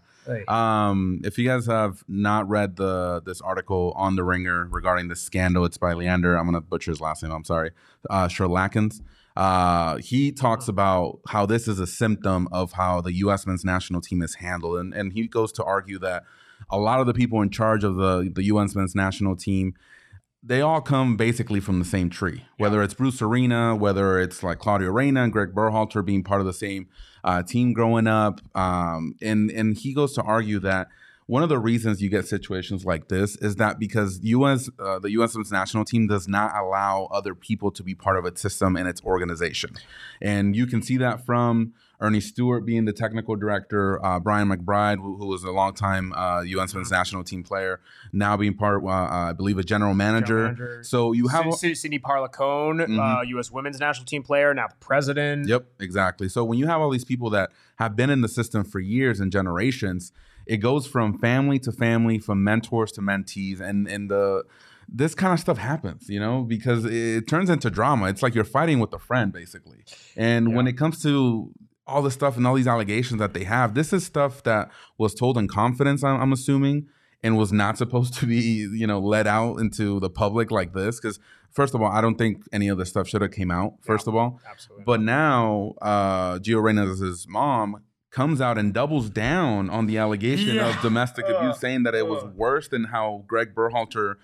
Um, 0.48 1.22
if 1.24 1.38
you 1.38 1.48
guys 1.48 1.66
have 1.68 2.04
not 2.08 2.48
read 2.50 2.76
the 2.76 3.22
this 3.26 3.42
article 3.42 3.94
on 3.96 4.16
the 4.16 4.24
Ringer 4.24 4.68
regarding 4.70 5.08
the 5.08 5.16
scandal, 5.16 5.66
it's 5.66 5.78
by 5.78 5.94
Leander. 5.94 6.38
I'm 6.38 6.46
gonna 6.46 6.62
butcher 6.62 6.92
his 6.92 7.02
last 7.02 7.24
name. 7.24 7.32
I'm 7.32 7.44
sorry. 7.44 7.72
Uh. 8.10 8.28
Uh, 9.36 9.98
he 9.98 10.32
talks 10.32 10.68
about 10.68 11.20
how 11.28 11.46
this 11.46 11.68
is 11.68 11.80
a 11.80 11.86
symptom 11.86 12.48
of 12.52 12.72
how 12.72 13.02
the 13.02 13.14
U.S. 13.14 13.46
men's 13.46 13.64
national 13.64 14.02
team 14.02 14.24
is 14.24 14.36
handled, 14.36 14.80
and 14.80 14.94
and 14.94 15.14
he 15.14 15.28
goes 15.28 15.52
to 15.54 15.64
argue 15.64 16.00
that 16.00 16.24
a 16.70 16.80
lot 16.80 17.00
of 17.00 17.06
the 17.06 17.14
people 17.14 17.42
in 17.42 17.50
charge 17.50 17.84
of 17.84 17.96
the 17.98 18.32
the 18.34 18.46
U.S. 18.46 18.76
men's 18.76 18.96
national 18.96 19.36
team 19.36 19.76
they 20.44 20.62
all 20.62 20.82
come 20.82 21.18
basically 21.18 21.60
from 21.60 21.80
the 21.80 21.86
same 21.86 22.10
tree. 22.10 22.46
Whether 22.58 22.82
it's 22.84 22.94
Bruce 22.94 23.22
Arena, 23.22 23.76
whether 23.76 24.20
it's 24.20 24.44
like 24.44 24.60
Claudio 24.60 24.92
Reyna 24.92 25.24
and 25.24 25.34
Greg 25.34 25.54
Berhalter 25.54 26.06
being 26.06 26.24
part 26.24 26.42
of 26.42 26.48
the 26.48 26.54
same 26.54 26.88
uh, 27.24 27.44
team 27.44 27.74
growing 27.74 28.08
up, 28.08 28.42
um, 28.56 29.16
and 29.22 29.50
and 29.52 29.78
he 29.78 29.94
goes 29.94 30.14
to 30.14 30.22
argue 30.22 30.60
that 30.60 30.88
one 31.26 31.44
of 31.44 31.50
the 31.50 31.60
reasons 31.60 32.02
you 32.02 32.10
get 32.10 32.26
situations 32.26 32.86
like 32.86 33.10
this 33.10 33.36
is 33.38 33.58
that 33.58 33.80
because 33.80 34.20
U.S. 34.24 34.70
Uh, 34.80 35.00
the 35.00 35.12
U.S. 35.12 35.36
national 35.52 35.84
team 35.84 36.08
does 36.08 36.28
not 36.28 36.56
allow 36.56 37.10
other 37.12 37.36
people 37.36 37.70
to 37.72 37.84
be 37.84 37.94
part 37.94 38.18
of 38.18 38.26
its 38.26 38.42
system 38.42 38.76
and 38.76 38.88
its 38.88 39.04
organization, 39.04 39.76
and 40.22 40.56
you 40.56 40.68
can 40.68 40.82
see 40.82 40.98
that 40.98 41.26
from 41.26 41.74
Ernie 42.00 42.20
Stewart 42.20 42.66
being 42.66 42.86
the 42.86 42.94
technical 42.94 43.36
director, 43.36 44.04
uh, 44.06 44.20
Brian 44.20 44.48
McBride, 44.48 44.98
who, 44.98 45.18
who 45.18 45.26
was 45.26 45.44
a 45.44 45.52
longtime 45.52 46.14
uh, 46.14 46.42
U.S. 46.42 46.74
men's 46.74 46.92
national 46.92 47.24
team 47.24 47.44
player, 47.44 47.80
now 48.14 48.38
being 48.38 48.54
part, 48.54 48.84
uh, 48.84 48.88
I 48.88 49.34
believe, 49.34 49.58
a 49.58 49.64
general 49.64 49.96
manager. 49.96 50.44
manager. 50.44 50.84
So 50.84 51.14
you 51.14 51.28
have, 51.30 51.52
Cindy, 51.56 51.76
Cindy 51.76 52.00
Parlow 52.00 52.32
Cone, 52.32 53.00
uh, 53.00 53.22
U.S. 53.22 53.52
women's 53.52 53.80
national 53.80 54.06
team 54.06 54.22
player, 54.22 54.54
now 54.54 54.68
president. 54.80 55.48
Yep, 55.48 55.66
exactly. 55.80 56.30
So 56.30 56.44
when 56.44 56.60
you 56.60 56.68
have 56.68 56.82
all 56.82 56.92
these 56.92 57.06
people 57.06 57.32
that 57.32 57.52
have 57.78 57.96
been 57.96 58.12
in 58.12 58.22
the 58.22 58.30
system 58.30 58.64
for 58.64 58.80
years 58.80 59.20
and 59.20 59.32
generations, 59.32 60.12
it 60.46 60.58
goes 60.58 60.86
from 60.86 61.18
family 61.18 61.58
to 61.60 61.72
family, 61.72 62.20
from 62.20 62.44
mentors 62.44 62.92
to 62.94 63.02
mentees, 63.02 63.60
and 63.60 63.88
and 63.88 64.10
the 64.10 64.44
this 64.90 65.14
kind 65.14 65.34
of 65.34 65.40
stuff 65.40 65.58
happens, 65.58 66.10
you 66.10 66.20
know, 66.20 66.44
because 66.44 66.86
it, 66.86 66.94
it 66.94 67.28
turns 67.28 67.50
into 67.50 67.70
drama. 67.70 68.06
It's 68.06 68.24
like 68.24 68.34
you're 68.34 68.46
fighting 68.46 68.80
with 68.80 68.94
a 68.94 69.00
friend, 69.00 69.34
basically. 69.34 69.84
And 70.16 70.56
when 70.56 70.66
it 70.66 70.78
comes 70.78 71.02
to 71.04 71.52
all 71.88 72.02
this 72.02 72.14
stuff 72.14 72.38
and 72.38 72.46
all 72.46 72.54
these 72.56 72.68
allegations 72.68 73.20
that 73.20 73.34
they 73.34 73.44
have, 73.46 73.74
this 73.74 73.94
is 73.94 74.06
stuff 74.06 74.44
that 74.44 74.70
was 74.98 75.14
told 75.16 75.38
in 75.38 75.48
confidence. 75.48 76.04
I'm, 76.04 76.20
I'm 76.22 76.34
assuming. 76.34 76.88
And 77.24 77.36
was 77.36 77.52
not 77.52 77.80
supposed 77.80 78.14
to 78.20 78.28
be, 78.28 78.36
you 78.72 78.86
know, 78.86 79.00
let 79.00 79.26
out 79.26 79.56
into 79.58 80.00
the 80.00 80.10
public 80.10 80.52
like 80.52 80.74
this. 80.74 81.00
Because 81.00 81.20
first 81.52 81.74
of 81.74 81.82
all, 81.82 81.92
I 81.92 82.00
don't 82.00 82.16
think 82.16 82.44
any 82.54 82.68
of 82.68 82.78
this 82.78 82.90
stuff 82.90 83.08
should 83.08 83.24
have 83.24 83.32
came 83.32 83.50
out. 83.50 83.74
First 83.82 84.06
of 84.08 84.16
all, 84.16 84.40
Absolutely. 84.50 84.84
but 84.86 85.02
now, 85.02 85.74
uh, 85.82 86.38
Gio 86.38 86.62
Reyna's 86.62 87.26
mom 87.28 87.82
comes 88.12 88.40
out 88.40 88.60
and 88.60 88.72
doubles 88.72 89.10
down 89.10 89.68
on 89.68 89.88
the 89.88 89.98
allegation 89.98 90.56
Yeah. 90.56 90.70
of 90.76 90.82
domestic 90.84 91.26
abuse, 91.28 91.60
saying 91.60 91.84
that 91.84 91.96
it 91.96 92.08
was 92.08 92.24
worse 92.36 92.68
than 92.68 92.84
how 92.86 93.24
Greg 93.28 93.56
Berhalter 93.56 94.16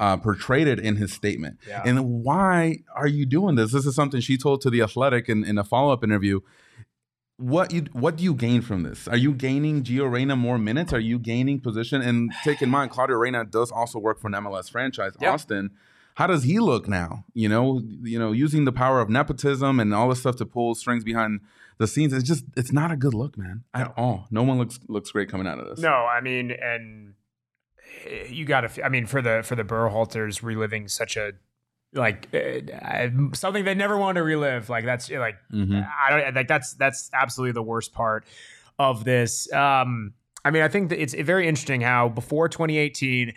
uh, 0.00 0.16
portrayed 0.16 0.66
it 0.66 0.80
in 0.80 0.96
his 0.96 1.12
statement. 1.12 1.58
Yeah. 1.68 1.82
And 1.84 2.24
why 2.24 2.78
are 2.96 3.06
you 3.08 3.26
doing 3.26 3.54
this? 3.54 3.70
This 3.72 3.86
is 3.86 3.94
something 3.94 4.20
she 4.20 4.36
told 4.36 4.60
to 4.62 4.70
The 4.70 4.82
Athletic 4.82 5.28
in, 5.28 5.44
in 5.44 5.56
a 5.56 5.62
follow 5.64 5.92
up 5.92 6.02
interview. 6.02 6.40
What 7.40 7.72
you 7.72 7.86
what 7.92 8.16
do 8.16 8.24
you 8.24 8.34
gain 8.34 8.60
from 8.60 8.82
this? 8.82 9.08
Are 9.08 9.16
you 9.16 9.32
gaining 9.32 9.82
Gio 9.82 10.10
Reyna 10.12 10.36
more 10.36 10.58
minutes? 10.58 10.92
Are 10.92 11.00
you 11.00 11.18
gaining 11.18 11.58
position? 11.58 12.02
And 12.02 12.30
take 12.44 12.60
in 12.60 12.68
mind, 12.68 12.90
Claudio 12.94 13.16
Reyna 13.16 13.46
does 13.46 13.70
also 13.70 13.98
work 13.98 14.20
for 14.20 14.26
an 14.26 14.34
MLS 14.34 14.70
franchise, 14.70 15.12
Yep. 15.20 15.32
Austin. 15.32 15.70
How 16.16 16.26
does 16.26 16.42
he 16.42 16.58
look 16.58 16.86
now? 16.86 17.24
You 17.32 17.48
know, 17.48 17.80
you 18.02 18.18
know, 18.18 18.32
using 18.32 18.66
the 18.66 18.72
power 18.72 19.00
of 19.00 19.08
nepotism 19.08 19.80
and 19.80 19.94
all 19.94 20.10
this 20.10 20.20
stuff 20.20 20.36
to 20.36 20.44
pull 20.46 20.74
strings 20.74 21.02
behind 21.02 21.40
the 21.78 21.86
scenes. 21.86 22.12
It's 22.12 22.28
just 22.28 22.44
it's 22.58 22.72
not 22.72 22.90
a 22.90 22.96
good 22.96 23.14
look, 23.14 23.38
man, 23.38 23.64
at 23.72 23.90
all. 23.96 24.26
No 24.30 24.42
one 24.42 24.58
looks 24.58 24.78
looks 24.88 25.10
great 25.10 25.30
coming 25.30 25.46
out 25.46 25.58
of 25.58 25.66
this. 25.68 25.78
No, 25.78 25.88
I 25.94 26.20
mean, 26.20 26.50
and 26.50 27.14
eh, 28.04 28.26
you 28.28 28.44
got 28.44 28.62
to. 28.62 28.84
I 28.84 28.90
mean, 28.90 29.06
for 29.06 29.22
the 29.22 29.42
for 29.42 29.56
the 29.56 29.64
Berhalters 29.64 30.42
reliving 30.42 30.88
such 30.88 31.16
a 31.16 31.32
like 31.92 32.28
uh, 32.34 33.08
something 33.32 33.64
they 33.64 33.74
never 33.74 33.96
want 33.96 34.16
to 34.16 34.22
relive. 34.22 34.68
Like 34.68 34.84
that's 34.84 35.10
like 35.10 35.36
Mhm. 35.52 35.86
I 36.06 36.10
don't 36.10 36.34
like 36.34 36.48
that's 36.48 36.74
that's 36.74 37.10
absolutely 37.12 37.52
the 37.52 37.62
worst 37.62 37.92
part 37.92 38.24
of 38.78 39.04
this. 39.04 39.52
Um, 39.52 40.12
I 40.44 40.50
mean, 40.50 40.62
I 40.62 40.68
think 40.68 40.88
that 40.90 41.02
it's 41.02 41.14
very 41.14 41.46
interesting 41.48 41.80
how 41.80 42.08
before 42.08 42.48
2018. 42.48 43.32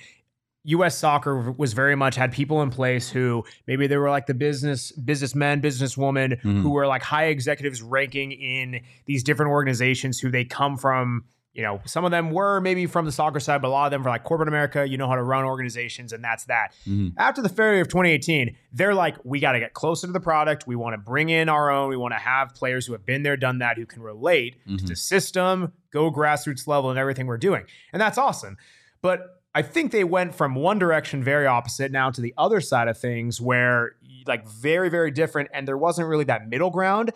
U.S. 0.67 0.97
soccer 0.97 1.51
was 1.51 1.73
very 1.73 1.93
much 1.93 2.15
had 2.15 2.31
people 2.31 2.61
in 2.61 2.69
place 2.69 3.09
who 3.09 3.43
maybe 3.67 3.85
they 3.85 3.97
were 3.97 4.09
like 4.09 4.27
the 4.27 4.33
business 4.33 4.93
businessmen, 4.93 5.61
businesswomen 5.61 6.39
Mhm. 6.41 6.61
who 6.61 6.69
were 6.69 6.87
like 6.87 7.01
high 7.01 7.25
executives 7.25 7.81
ranking 7.81 8.31
in 8.31 8.79
these 9.05 9.23
different 9.25 9.51
organizations 9.51 10.19
who 10.19 10.31
they 10.31 10.45
come 10.45 10.77
from. 10.77 11.25
You 11.53 11.61
know, 11.61 11.81
some 11.85 12.03
of 12.03 12.09
them 12.09 12.31
were 12.31 12.59
maybe 12.59 12.87
from 12.87 13.05
the 13.05 13.11
soccer 13.11 13.39
side, 13.39 13.61
but 13.61 13.67
a 13.67 13.69
lot 13.69 13.85
of 13.85 13.91
them 13.91 14.03
were 14.03 14.09
like 14.09 14.23
corporate 14.23 14.47
America. 14.47 14.87
You 14.87 14.97
know 14.97 15.07
how 15.07 15.15
to 15.15 15.21
run 15.21 15.45
organizations, 15.45 16.11
and 16.11 16.23
that's 16.23 16.45
that. 16.45 16.73
Mhm. 16.87 17.13
After 17.17 17.43
the 17.43 17.49
failure 17.49 17.79
of 17.81 17.89
2018, 17.89 18.55
they're 18.71 18.95
like, 18.95 19.17
we 19.23 19.39
got 19.39 19.51
to 19.51 19.59
get 19.59 19.73
closer 19.73 20.07
to 20.07 20.13
the 20.13 20.19
product. 20.19 20.65
We 20.65 20.75
want 20.75 20.95
to 20.95 20.97
bring 20.97 21.29
in 21.29 21.49
our 21.49 21.69
own. 21.69 21.89
We 21.89 21.97
want 21.97 22.13
to 22.15 22.19
have 22.19 22.55
players 22.55 22.87
who 22.87 22.93
have 22.93 23.05
been 23.05 23.21
there, 23.21 23.37
done 23.37 23.59
that, 23.59 23.77
who 23.77 23.85
can 23.85 24.01
relate 24.01 24.55
to 24.65 24.71
Mhm. 24.83 24.87
the 24.87 24.95
system, 24.95 25.73
go 25.91 26.11
grassroots 26.11 26.65
level, 26.67 26.89
and 26.89 26.97
everything 26.97 27.27
we're 27.27 27.37
doing. 27.37 27.65
And 27.93 28.01
that's 28.01 28.17
awesome. 28.17 28.57
But 29.03 29.41
I 29.53 29.61
think 29.61 29.91
they 29.91 30.03
went 30.03 30.33
from 30.33 30.55
one 30.55 30.79
direction 30.79 31.23
very 31.23 31.45
opposite 31.45 31.91
now 31.91 32.09
to 32.09 32.19
the 32.19 32.33
other 32.35 32.61
side 32.61 32.87
of 32.87 32.97
things 32.97 33.39
where 33.39 33.91
like 34.25 34.47
very, 34.47 34.89
very 34.89 35.11
different. 35.11 35.49
And 35.53 35.67
there 35.67 35.77
wasn't 35.77 36.07
really 36.07 36.23
that 36.23 36.47
middle 36.49 36.71
ground. 36.71 37.11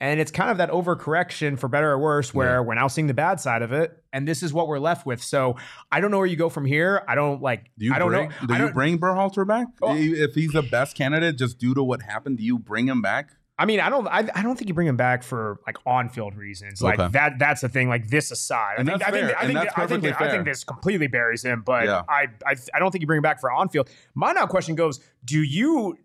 And 0.00 0.20
it's 0.20 0.30
kind 0.30 0.48
of 0.50 0.58
that 0.58 0.70
overcorrection 0.70 1.58
for 1.58 1.66
better 1.68 1.90
or 1.90 1.98
worse, 1.98 2.32
where 2.32 2.54
Yeah. 2.54 2.60
we're 2.60 2.74
now 2.74 2.86
seeing 2.86 3.08
the 3.08 3.14
bad 3.14 3.40
side 3.40 3.62
of 3.62 3.72
it. 3.72 4.00
And 4.12 4.28
this 4.28 4.42
is 4.42 4.52
what 4.52 4.68
we're 4.68 4.78
left 4.78 5.04
with. 5.06 5.22
So 5.22 5.56
I 5.90 6.00
don't 6.00 6.10
know 6.12 6.18
where 6.18 6.26
you 6.26 6.36
go 6.36 6.48
from 6.48 6.64
here. 6.64 7.02
I 7.08 7.14
don't 7.16 7.42
like, 7.42 7.70
Do 7.78 7.86
you 7.86 7.94
I 7.94 7.98
don't 7.98 8.08
bring, 8.10 8.28
know. 8.28 8.46
Do 8.46 8.54
I 8.54 8.58
you 8.66 8.72
bring 8.72 8.98
Berhalter 8.98 9.46
back? 9.46 9.66
Oh. 9.82 9.96
if 9.96 10.34
he's 10.34 10.52
the 10.52 10.62
best 10.62 10.96
candidate, 10.96 11.36
just 11.36 11.58
due 11.58 11.74
to 11.74 11.82
what 11.82 12.02
happened, 12.02 12.38
do 12.38 12.44
you 12.44 12.58
bring 12.58 12.86
him 12.86 13.02
back? 13.02 13.30
I 13.60 13.66
mean, 13.66 13.80
I 13.80 13.90
don't, 13.90 14.06
I, 14.06 14.18
I 14.36 14.42
don't 14.42 14.56
think 14.56 14.68
you 14.68 14.74
bring 14.74 14.86
him 14.86 14.96
back 14.96 15.24
for 15.24 15.58
like 15.66 15.78
on-field 15.84 16.36
reasons. 16.36 16.80
Like 16.80 17.00
Okay. 17.00 17.10
that, 17.14 17.40
that's 17.40 17.60
the 17.60 17.68
thing. 17.68 17.88
Like 17.88 18.06
this 18.06 18.30
aside, 18.30 18.76
And 18.78 18.88
I 18.88 18.92
think, 18.92 19.00
that's 19.02 19.08
I 19.08 19.12
think. 19.12 19.24
I 19.24 19.40
And 19.40 19.46
think, 19.48 19.58
that's 19.58 19.76
I 19.78 19.86
think, 19.88 20.20
I 20.22 20.30
think 20.30 20.44
this 20.44 20.62
completely 20.62 21.08
buries 21.08 21.42
him. 21.44 21.64
But 21.66 21.86
Yeah. 21.86 22.02
I, 22.08 22.28
I, 22.46 22.54
I 22.72 22.78
don't 22.78 22.92
think 22.92 23.00
you 23.02 23.08
bring 23.08 23.18
him 23.18 23.22
back 23.24 23.40
for 23.40 23.50
on-field. 23.50 23.90
My 24.14 24.30
now 24.30 24.46
question 24.46 24.76
goes: 24.76 25.00
Do 25.24 25.42
you, 25.42 25.98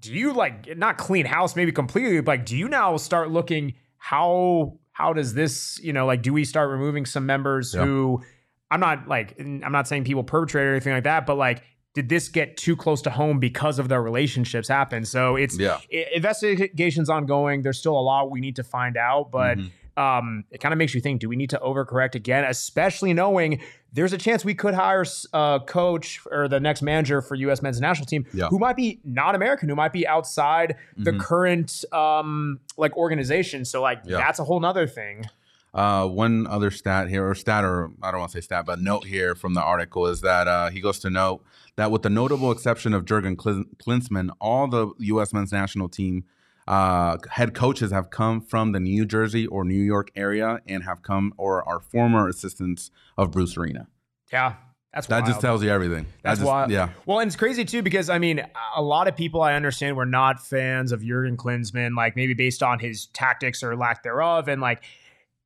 do 0.00 0.12
you 0.12 0.32
like 0.32 0.76
not 0.76 0.98
clean 0.98 1.26
house 1.26 1.54
maybe 1.56 1.72
completely? 1.72 2.20
But 2.20 2.32
like, 2.32 2.46
do 2.46 2.56
you 2.56 2.68
now 2.68 2.96
start 2.96 3.30
looking 3.30 3.74
how 3.98 4.78
how 4.92 5.12
does 5.12 5.34
this 5.34 5.78
you 5.82 5.92
know 5.92 6.06
like 6.06 6.22
do 6.22 6.32
we 6.32 6.44
start 6.44 6.70
removing 6.70 7.06
some 7.06 7.26
members 7.26 7.74
Yeah. 7.74 7.84
who 7.84 8.22
I'm 8.70 8.80
not 8.80 9.08
like 9.08 9.38
I'm 9.38 9.72
not 9.72 9.86
saying 9.88 10.04
people 10.04 10.24
perpetrate 10.24 10.64
or 10.64 10.70
anything 10.72 10.92
like 10.94 11.04
that, 11.04 11.26
but 11.26 11.36
like 11.36 11.62
did 11.92 12.08
this 12.08 12.28
get 12.28 12.56
too 12.56 12.76
close 12.76 13.02
to 13.02 13.10
home 13.10 13.40
because 13.40 13.78
of 13.80 13.88
their 13.88 14.00
relationships 14.02 14.68
happen? 14.68 15.04
So 15.04 15.34
it's 15.36 15.58
Yeah. 15.58 15.78
investigations 16.14 17.08
ongoing. 17.10 17.62
There's 17.62 17.78
still 17.78 17.98
a 17.98 18.00
lot 18.00 18.30
we 18.30 18.40
need 18.40 18.56
to 18.56 18.62
find 18.64 18.96
out, 18.96 19.30
but 19.30 19.58
Mhm. 19.58 19.70
Um, 20.00 20.44
it 20.50 20.58
kind 20.60 20.72
of 20.72 20.78
makes 20.78 20.94
you 20.94 21.00
think: 21.00 21.20
Do 21.20 21.28
we 21.28 21.36
need 21.36 21.50
to 21.50 21.58
overcorrect 21.58 22.14
again? 22.14 22.44
Especially 22.44 23.12
knowing 23.12 23.60
there's 23.92 24.12
a 24.12 24.18
chance 24.18 24.44
we 24.44 24.54
could 24.54 24.74
hire 24.74 25.04
a 25.32 25.60
coach 25.66 26.20
or 26.30 26.46
the 26.48 26.60
next 26.60 26.80
manager 26.82 27.20
for 27.20 27.34
U.S. 27.34 27.60
men's 27.60 27.80
national 27.80 28.06
team 28.06 28.24
Yeah. 28.32 28.46
who 28.48 28.58
might 28.58 28.76
be 28.76 29.00
not 29.04 29.34
American, 29.34 29.68
who 29.68 29.74
might 29.74 29.92
be 29.92 30.06
outside 30.06 30.76
the 30.96 31.10
Mhm. 31.12 31.20
current 31.20 31.84
um, 31.92 32.60
like 32.76 32.96
organization. 32.96 33.64
So 33.64 33.82
like 33.82 34.00
Yeah. 34.04 34.18
that's 34.18 34.38
a 34.38 34.44
whole 34.44 34.60
nother 34.60 34.86
thing. 34.86 35.24
Uh, 35.72 36.04
one 36.06 36.46
other 36.48 36.70
stat 36.70 37.08
here, 37.08 37.28
or 37.28 37.34
stat, 37.34 37.64
or 37.64 37.90
I 38.02 38.10
don't 38.10 38.18
want 38.20 38.32
to 38.32 38.38
say 38.38 38.44
stat, 38.44 38.64
but 38.66 38.80
note 38.80 39.04
here 39.04 39.34
from 39.36 39.54
the 39.54 39.62
article 39.62 40.06
is 40.06 40.20
that 40.22 40.48
uh, 40.48 40.70
he 40.70 40.80
goes 40.80 40.98
to 41.00 41.10
note 41.10 41.44
that 41.76 41.92
with 41.92 42.02
the 42.02 42.10
notable 42.10 42.50
exception 42.50 42.92
of 42.92 43.04
Jurgen 43.04 43.36
Klin- 43.36 43.66
Klinsmann, 43.76 44.30
all 44.40 44.66
the 44.66 44.90
U.S. 44.98 45.32
men's 45.32 45.52
national 45.52 45.88
team 45.88 46.24
uh, 46.70 47.18
head 47.32 47.52
coaches 47.52 47.90
have 47.90 48.10
come 48.10 48.40
from 48.40 48.70
the 48.70 48.78
New 48.78 49.04
Jersey 49.04 49.44
or 49.44 49.64
New 49.64 49.82
York 49.82 50.12
area 50.14 50.60
and 50.68 50.84
have 50.84 51.02
come 51.02 51.34
or 51.36 51.68
are 51.68 51.80
former 51.80 52.28
assistants 52.28 52.92
of 53.18 53.32
Bruce 53.32 53.56
Arena. 53.56 53.88
Yeah, 54.32 54.54
that's 54.94 55.08
That 55.08 55.26
just 55.26 55.40
tells 55.40 55.64
you 55.64 55.70
everything. 55.70 56.06
That's 56.22 56.40
why. 56.40 56.66
Yeah. 56.68 56.90
Well, 57.06 57.18
and 57.18 57.26
it's 57.26 57.34
crazy 57.34 57.64
too 57.64 57.82
because 57.82 58.08
I 58.08 58.20
mean, 58.20 58.40
a 58.76 58.82
lot 58.82 59.08
of 59.08 59.16
people 59.16 59.42
I 59.42 59.54
understand 59.54 59.96
were 59.96 60.06
not 60.06 60.46
fans 60.46 60.92
of 60.92 61.02
Jurgen 61.04 61.36
Klinsmann, 61.36 61.96
like 61.96 62.14
maybe 62.14 62.34
based 62.34 62.62
on 62.62 62.78
his 62.78 63.06
tactics 63.06 63.64
or 63.64 63.76
lack 63.76 64.04
thereof, 64.04 64.48
and 64.48 64.60
like. 64.62 64.82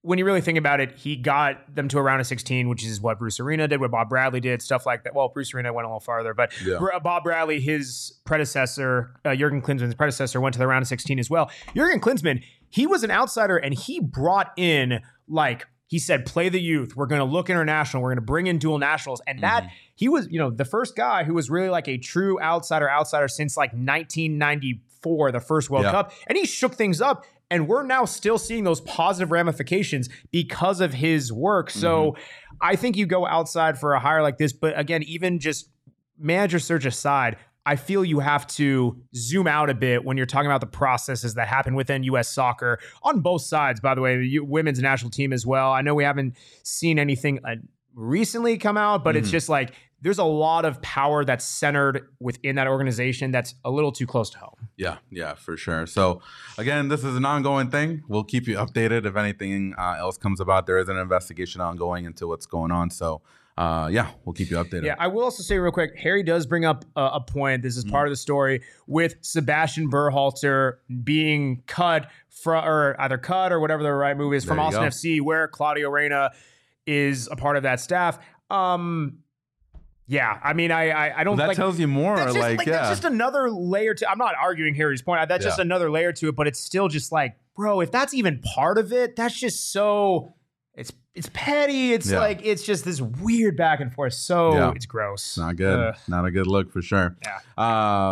When 0.05 0.18
you 0.18 0.24
really 0.26 0.42
think 0.42 0.59
about 0.59 0.80
it, 0.80 0.92
he 0.96 1.16
got 1.16 1.74
them 1.74 1.88
to 1.88 1.98
a 1.98 2.02
round 2.02 2.20
of 2.20 2.26
16, 2.26 2.68
which 2.68 2.84
is 2.84 3.00
what 3.00 3.18
Bruce 3.18 3.40
Arena 3.40 3.66
did, 3.66 3.80
what 3.80 3.90
Bob 3.90 4.11
Bradley 4.11 4.38
did, 4.40 4.61
stuff 4.61 4.84
like 4.84 5.05
that. 5.05 5.14
Well, 5.14 5.28
Bruce 5.28 5.55
Arena 5.55 5.72
went 5.72 5.86
a 5.86 5.88
little 5.88 5.98
farther, 6.00 6.34
but 6.34 6.52
Yeah. 6.64 6.78
Bob 7.02 7.24
Bradley, 7.24 7.59
his 7.59 8.20
predecessor, 8.26 9.14
uh, 9.24 9.34
Jurgen 9.34 9.62
Klinsmann's 9.62 9.94
predecessor, 9.94 10.40
went 10.42 10.52
to 10.52 10.59
the 10.59 10.66
round 10.66 10.82
of 10.82 10.88
16 10.88 11.18
as 11.18 11.30
well. 11.30 11.50
Jurgen 11.74 12.00
Klinsmann, 12.00 12.42
he 12.68 12.86
was 12.86 13.02
an 13.02 13.11
outsider 13.11 13.57
and 13.57 13.72
he 13.72 13.98
brought 13.98 14.52
in, 14.59 15.00
like, 15.26 15.66
he 15.86 15.98
said, 15.98 16.26
play 16.26 16.48
the 16.48 16.61
youth. 16.61 16.96
We're 16.96 17.07
going 17.07 17.20
to 17.20 17.24
look 17.24 17.48
international. 17.48 18.02
We're 18.02 18.11
going 18.11 18.16
to 18.16 18.22
bring 18.22 18.46
in 18.46 18.59
dual 18.59 18.78
nationals. 18.78 19.22
And 19.26 19.42
that, 19.42 19.70
he 19.94 20.09
was, 20.09 20.26
you 20.30 20.38
know, 20.38 20.50
the 20.50 20.64
first 20.64 20.96
guy 20.96 21.24
who 21.24 21.34
was 21.34 21.48
really 21.50 21.68
like 21.68 21.88
a 21.88 21.98
true 21.98 22.40
outsider, 22.40 22.90
outsider 22.90 23.28
since 23.28 23.57
like 23.57 23.70
1994, 23.72 24.93
the 25.05 25.40
first 25.40 25.70
World 25.70 25.84
Yeah. 25.84 25.90
Cup. 25.92 26.12
And 26.26 26.36
he 26.38 26.46
shook 26.46 26.74
things 26.74 27.00
up. 27.00 27.24
And 27.50 27.68
we're 27.68 27.82
now 27.84 28.05
still 28.07 28.38
seeing 28.38 28.64
those 28.64 28.80
positive 28.80 29.30
ramifications 29.30 30.09
because 30.32 30.80
of 30.80 30.94
his 30.94 31.32
work. 31.32 31.70
So 31.70 32.16
I 32.61 32.74
think 32.74 32.96
you 32.96 33.07
go 33.07 33.26
outside 33.26 33.78
for 33.78 33.92
a 33.92 34.00
hire 34.00 34.22
like 34.22 34.38
this. 34.38 34.52
But 34.52 34.78
again, 34.78 35.02
even 35.02 35.38
just 35.38 35.68
manager 36.18 36.59
search 36.59 36.84
aside, 36.86 37.36
I 37.66 37.76
feel 37.76 38.05
you 38.05 38.20
have 38.20 38.46
to 38.48 39.00
zoom 39.14 39.46
out 39.46 39.70
a 39.70 39.74
bit 39.74 40.05
when 40.05 40.16
you're 40.16 40.26
talking 40.26 40.46
about 40.50 40.61
the 40.62 40.66
processes 40.66 41.34
that 41.34 41.48
happen 41.48 41.74
within 41.74 42.02
U.S. 42.05 42.28
soccer 42.28 42.78
on 43.02 43.20
both 43.20 43.42
sides. 43.42 43.78
By 43.80 43.94
the 43.94 44.00
way, 44.00 44.16
the 44.18 44.40
women's 44.40 44.80
national 44.80 45.11
team 45.11 45.32
as 45.32 45.46
well. 45.46 45.70
I 45.72 45.82
know 45.82 45.94
we 45.94 46.05
haven't 46.05 46.36
seen 46.62 46.98
anything 46.98 47.40
uh, 47.44 47.57
recently 47.94 48.59
come 48.59 48.76
out, 48.76 49.05
but 49.05 49.16
it's 49.16 49.28
Mhm. 49.28 49.32
just 49.32 49.48
like 49.48 49.72
there's 50.05 50.18
a 50.18 50.24
lot 50.24 50.66
of 50.66 50.80
power 50.82 51.24
that's 51.24 51.46
centered 51.46 52.09
within 52.20 52.57
that 52.57 52.68
organization 52.68 53.30
that's 53.30 53.55
a 53.64 53.70
little 53.70 53.90
too 53.90 54.07
close 54.07 54.28
to 54.28 54.38
home. 54.38 54.68
Yeah, 54.76 54.98
yeah, 55.11 55.32
for 55.32 55.57
sure. 55.57 55.86
So, 55.86 56.20
again, 56.59 56.88
this 56.88 57.05
is 57.05 57.16
an 57.16 57.24
ongoing 57.24 57.70
thing. 57.70 58.02
We'll 58.07 58.22
keep 58.22 58.46
you 58.46 58.57
updated 58.57 59.07
if 59.07 59.16
anything 59.16 59.74
uh, 59.78 59.96
else 59.98 60.18
comes 60.18 60.40
about. 60.40 60.66
There 60.66 60.78
is 60.78 60.90
an 60.90 60.98
investigation 60.98 61.62
ongoing 61.62 62.05
into 62.05 62.28
what's 62.28 62.44
going 62.44 62.70
on. 62.70 62.90
So, 62.90 63.22
uh, 63.57 63.88
yeah, 63.90 64.11
we'll 64.26 64.34
keep 64.34 64.50
you 64.50 64.59
updated. 64.59 64.84
Yeah, 64.84 64.96
I 64.98 65.07
will 65.07 65.24
also 65.24 65.42
say 65.42 65.57
real 65.57 65.72
quick, 65.72 65.96
Harry 65.98 66.22
does 66.22 66.44
bring 66.44 66.66
up 66.66 66.84
a, 66.96 67.05
a 67.14 67.20
point. 67.20 67.62
This 67.62 67.78
is 67.78 67.84
part 67.84 68.07
of 68.07 68.12
the 68.12 68.16
story 68.16 68.61
with 68.86 69.14
Sebastian 69.22 69.90
Berhalter 69.90 70.74
being 71.02 71.62
cut 71.66 72.11
from, 72.28 72.62
or 72.62 72.94
either 73.00 73.16
cut 73.16 73.52
or 73.52 73.61
whatever 73.61 73.82
the 73.82 73.92
right 73.92 74.18
move 74.18 74.34
is 74.34 74.44
from 74.44 74.59
There 74.59 74.64
you 74.64 74.68
Austin 74.68 74.82
go. 74.82 74.88
FC, 74.88 75.20
where 75.22 75.48
Claudio 75.48 75.88
Reyna 75.88 76.32
is 76.86 77.26
a 77.32 77.36
part 77.36 77.57
of 77.57 77.62
that 77.62 77.80
staff. 77.80 78.18
Um, 78.50 79.20
yeah, 80.07 80.38
I 80.42 80.52
mean, 80.52 80.70
I 80.70 80.90
I, 80.90 81.20
I 81.20 81.24
don't 81.24 81.36
that 81.38 81.48
like. 81.48 81.57
tells 81.57 81.78
you 81.78 81.86
more. 81.88 82.16
that's 82.16 82.34
just, 82.34 82.38
Like, 82.38 82.59
like, 82.59 82.66
yeah, 82.66 82.72
that's 82.74 82.88
just 82.90 83.05
another 83.05 83.50
layer 83.50 83.94
to. 83.94 84.11
I'm 84.11 84.18
not 84.18 84.34
arguing 84.40 84.74
Harry's 84.74 85.02
point. 85.02 85.26
That's 85.28 85.44
just 85.44 85.59
another 85.59 85.90
layer 85.90 86.12
to 86.12 86.28
it, 86.28 86.36
but 86.36 86.46
it's 86.46 86.61
still 86.61 86.88
just 86.88 87.11
like, 87.12 87.36
bro, 87.57 87.80
if 87.80 87.90
that's 87.90 88.12
even 88.14 88.40
part 88.55 88.78
of 88.78 88.92
it, 88.92 89.16
that's 89.16 89.38
just 89.38 89.72
so. 89.72 90.34
It's 90.74 90.92
it's 91.14 91.30
petty. 91.32 91.92
It's 91.92 92.11
Yeah. 92.11 92.18
like 92.18 92.40
it's 92.44 92.64
just 92.64 92.84
this 92.84 93.00
weird 93.00 93.57
back 93.57 93.80
and 93.80 93.92
forth. 93.94 94.14
So 94.14 94.55
Yeah. 94.55 94.72
it's 94.74 94.86
gross. 94.86 95.38
Not 95.38 95.57
good. 95.57 95.78
Ugh. 95.78 95.94
Not 96.09 96.24
a 96.26 96.30
good 96.32 96.46
look 96.48 96.72
for 96.72 96.82
sure. 96.82 97.16
Yeah. 97.22 97.38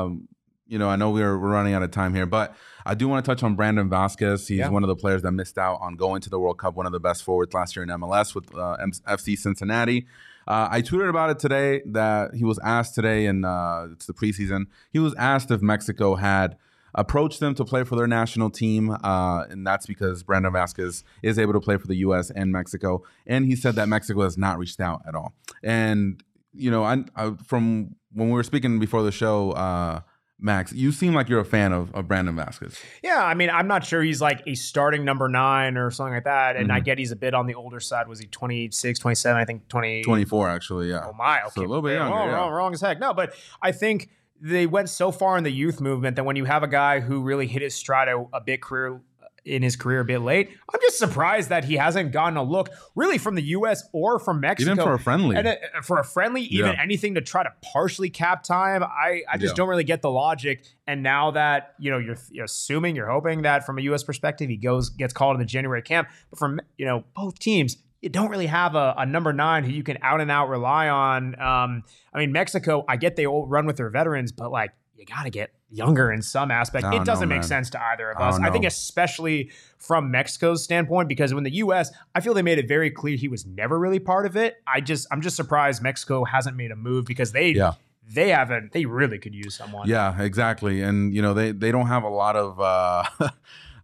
Um, 0.03 0.29
you 0.69 0.79
know, 0.79 0.89
I 0.89 0.95
know 0.97 1.11
we're 1.11 1.37
we're 1.39 1.51
running 1.51 1.75
out 1.75 1.83
of 1.83 1.91
time 1.91 2.15
here, 2.15 2.25
but 2.25 2.55
I 2.87 2.95
do 2.95 3.09
want 3.09 3.25
to 3.25 3.29
touch 3.31 3.43
on 3.43 3.57
Brandon 3.57 3.89
Vasquez. 3.91 4.47
He's 4.49 4.59
Yeah. 4.61 4.69
one 4.69 4.85
of 4.85 4.89
the 4.89 4.95
players 4.97 5.23
that 5.23 5.33
missed 5.33 5.59
out 5.59 5.79
on 5.83 5.97
going 5.97 6.21
to 6.23 6.31
the 6.31 6.39
World 6.39 6.59
Cup. 6.59 6.75
One 6.77 6.87
of 6.87 6.93
the 6.93 7.01
best 7.01 7.25
forwards 7.25 7.53
last 7.53 7.75
year 7.77 7.83
in 7.83 7.89
MLS 7.91 8.35
with 8.35 8.55
uh, 8.57 8.77
FC 9.09 9.37
Cincinnati. 9.37 10.07
Uh, 10.47 10.69
I 10.71 10.83
tweeted 10.83 11.09
about 11.09 11.31
it 11.31 11.39
today 11.39 11.83
that 11.87 12.35
he 12.35 12.45
was 12.45 12.59
asked 12.65 12.95
today, 12.95 13.27
and 13.27 13.45
uh, 13.45 13.89
it's 13.93 14.07
the 14.07 14.15
preseason. 14.15 14.67
He 14.91 14.99
was 14.99 15.15
asked 15.15 15.51
if 15.51 15.63
Mexico 15.63 16.17
had 16.17 16.57
approached 16.95 17.41
them 17.41 17.55
to 17.55 17.65
play 17.65 17.85
for 17.85 17.97
their 17.97 18.07
national 18.07 18.51
team, 18.51 18.91
uh, 19.03 19.45
and 19.49 19.67
that's 19.67 19.87
because 19.87 20.23
Brandon 20.23 20.53
Vasquez 20.53 21.05
is 21.23 21.39
able 21.39 21.53
to 21.55 21.61
play 21.61 21.77
for 21.77 21.87
the 21.87 21.97
U.S. 21.97 22.31
and 22.31 22.53
Mexico. 22.53 23.03
And 23.27 23.47
he 23.47 23.57
said 23.57 23.77
that 23.77 23.89
Mexico 23.89 24.23
has 24.23 24.37
not 24.37 24.59
reached 24.59 24.81
out 24.81 25.03
at 25.07 25.15
all. 25.15 25.35
And 25.63 26.23
you 26.55 26.71
know, 26.71 26.85
I, 26.85 27.05
I 27.17 27.33
from 27.47 27.97
when 28.13 28.29
we 28.29 28.35
were 28.35 28.43
speaking 28.43 28.79
before 28.79 29.03
the 29.03 29.13
show, 29.13 29.53
uh, 29.53 30.01
Max, 30.43 30.73
you 30.73 30.93
seem 30.93 31.15
like 31.15 31.29
you're 31.29 31.41
a 31.41 31.45
fan 31.45 31.73
of, 31.73 31.95
of 31.95 32.09
Brandon 32.09 32.35
Vasquez. 32.37 32.79
Yeah, 33.03 33.23
I 33.25 33.35
mean, 33.35 33.49
I'm 33.49 33.69
not 33.69 33.85
sure 33.87 34.03
he's 34.03 34.21
like 34.21 34.43
a 34.47 34.55
starting 34.55 35.05
number 35.05 35.29
nine 35.29 35.77
or 35.77 35.91
something 35.91 36.15
like 36.15 36.25
that. 36.25 36.57
And 36.57 36.73
I 36.73 36.81
Mhm. 36.81 36.85
get 36.85 36.99
he's 36.99 37.13
a 37.13 37.17
bit 37.17 37.33
on 37.35 37.47
the 37.47 37.55
older 37.55 37.79
side. 37.81 38.09
Was 38.09 38.19
he 38.19 38.27
26, 38.27 38.99
27? 38.99 39.41
I 39.41 39.45
think 39.45 39.69
20. 39.69 40.03
24, 40.03 40.49
actually, 40.49 40.91
yeah. 40.91 41.07
Oh 41.07 41.13
my, 41.13 41.41
okay. 41.43 41.51
So 41.55 41.61
a 41.61 41.67
little 41.67 41.81
bit 41.83 41.95
younger, 41.95 42.15
Wrong, 42.15 42.29
yeah. 42.29 42.35
wrong, 42.35 42.53
wrong 42.53 42.73
as 42.75 42.81
heck. 42.81 42.99
No, 42.99 43.15
but 43.15 43.35
I 43.63 43.73
think 43.73 44.11
they 44.41 44.67
went 44.67 44.89
so 44.89 45.13
far 45.13 45.37
in 45.39 45.45
the 45.45 45.53
youth 45.53 45.81
movement 45.81 46.17
that 46.17 46.25
when 46.25 46.35
you 46.35 46.45
have 46.47 46.65
a 46.65 46.69
guy 46.69 46.99
who 46.99 47.23
really 47.23 47.47
hit 47.47 47.63
his 47.63 47.75
stride 47.77 48.09
a, 48.09 48.25
a 48.33 48.41
bit 48.41 48.61
career 48.61 49.01
in 49.45 49.63
his 49.63 49.77
career 49.77 50.01
a 50.01 50.05
bit 50.05 50.21
late, 50.21 50.51
I'm 50.73 50.81
just 50.83 50.99
surprised 50.99 51.49
that 51.49 51.65
he 51.65 51.77
hasn't 51.77 52.13
gotten 52.13 52.37
a 52.37 52.43
look 52.43 52.69
really 52.95 53.19
from 53.19 53.35
the 53.35 53.43
U.S. 53.43 53.83
or 53.93 54.19
from 54.19 54.41
Mexico. 54.41 54.73
Even 54.73 54.85
for 54.85 54.95
a 54.95 54.99
friendly. 54.99 55.37
And 55.37 55.49
uh, 55.49 55.55
for 55.83 55.99
a 55.99 56.05
friendly, 56.05 56.43
even 56.43 56.73
Yeah. 56.73 56.81
anything 56.83 57.15
to 57.15 57.21
try 57.21 57.43
to 57.43 57.51
partially 57.73 58.11
cap 58.11 58.43
time, 58.45 58.83
I, 58.83 59.23
I 59.31 59.37
just 59.39 59.53
Yeah. 59.53 59.57
don't 59.57 59.69
really 59.69 59.85
get 59.85 60.03
the 60.03 60.11
logic. 60.11 60.65
And 60.87 61.03
now 61.03 61.33
that 61.33 61.75
you 61.79 61.91
know, 61.91 61.99
you're, 61.99 62.17
you're 62.31 62.45
assuming, 62.45 62.95
you're 62.97 63.11
hoping 63.11 63.43
that 63.43 63.67
from 63.67 63.79
a 63.79 63.83
U.S. 63.83 64.03
perspective, 64.05 64.49
he 64.49 64.57
goes 64.57 64.91
gets 64.91 65.13
called 65.13 65.35
in 65.35 65.41
the 65.41 65.47
January 65.47 65.83
camp. 65.83 66.09
But 66.31 66.39
from 66.39 66.61
you 66.79 66.87
know 66.87 67.05
both 67.17 67.39
teams, 67.39 67.77
you 68.01 68.09
don't 68.09 68.31
really 68.31 68.47
have 68.49 68.75
a, 68.75 68.95
a 68.99 69.07
number 69.07 69.33
nine 69.33 69.65
who 69.65 69.71
you 69.71 69.83
can 69.85 69.97
out 70.03 70.21
and 70.21 70.31
out 70.31 70.49
rely 70.49 70.89
on. 70.89 71.41
Um, 71.41 71.85
I 72.13 72.19
mean, 72.19 72.33
Mexico, 72.33 72.85
I 72.89 72.97
get 72.97 73.15
they 73.17 73.27
all 73.27 73.47
run 73.47 73.65
with 73.67 73.77
their 73.77 73.91
veterans, 73.91 74.33
but 74.33 74.51
like 74.51 74.73
you 75.03 75.15
got 75.15 75.25
to 75.25 75.31
get 75.31 75.53
younger 75.71 76.13
in 76.13 76.23
some 76.23 76.51
aspect. 76.51 76.87
It 76.93 77.05
doesn't 77.05 77.29
know, 77.29 77.35
make 77.35 77.45
sense 77.45 77.71
to 77.71 77.83
either 77.83 78.11
of 78.11 78.19
I 78.19 78.29
us. 78.29 78.39
I 78.41 78.51
think 78.51 78.65
especially 78.65 79.51
from 79.79 80.11
Mexico's 80.11 80.63
standpoint, 80.63 81.09
because 81.09 81.35
when 81.35 81.45
the 81.45 81.55
U.S., 81.57 81.91
I 82.15 82.21
feel 82.21 82.35
they 82.35 82.43
made 82.43 82.59
it 82.59 82.69
very 82.69 82.91
clear 82.91 83.17
he 83.17 83.29
was 83.29 83.45
never 83.47 83.79
really 83.79 83.99
part 83.99 84.27
of 84.27 84.37
it. 84.37 84.57
I 84.67 84.81
just, 84.81 85.07
I'm 85.11 85.21
just 85.23 85.35
surprised 85.37 85.83
Mexico 85.83 86.25
hasn't 86.25 86.57
made 86.57 86.71
a 86.71 86.77
move 86.77 87.05
because 87.07 87.33
they, 87.33 87.51
Yeah. 87.51 87.73
they 88.07 88.29
haven't, 88.29 88.73
they 88.73 88.85
really 88.85 89.19
could 89.19 89.35
use 89.35 89.55
someone. 89.57 89.89
Yeah, 89.89 90.21
exactly. 90.23 90.83
And 90.83 91.15
you 91.15 91.23
know, 91.23 91.35
they 91.35 91.53
they 91.53 91.73
don't 91.73 91.87
have 91.89 92.05
a 92.05 92.09
lot 92.09 92.37
of 92.37 92.61
uh 92.61 93.05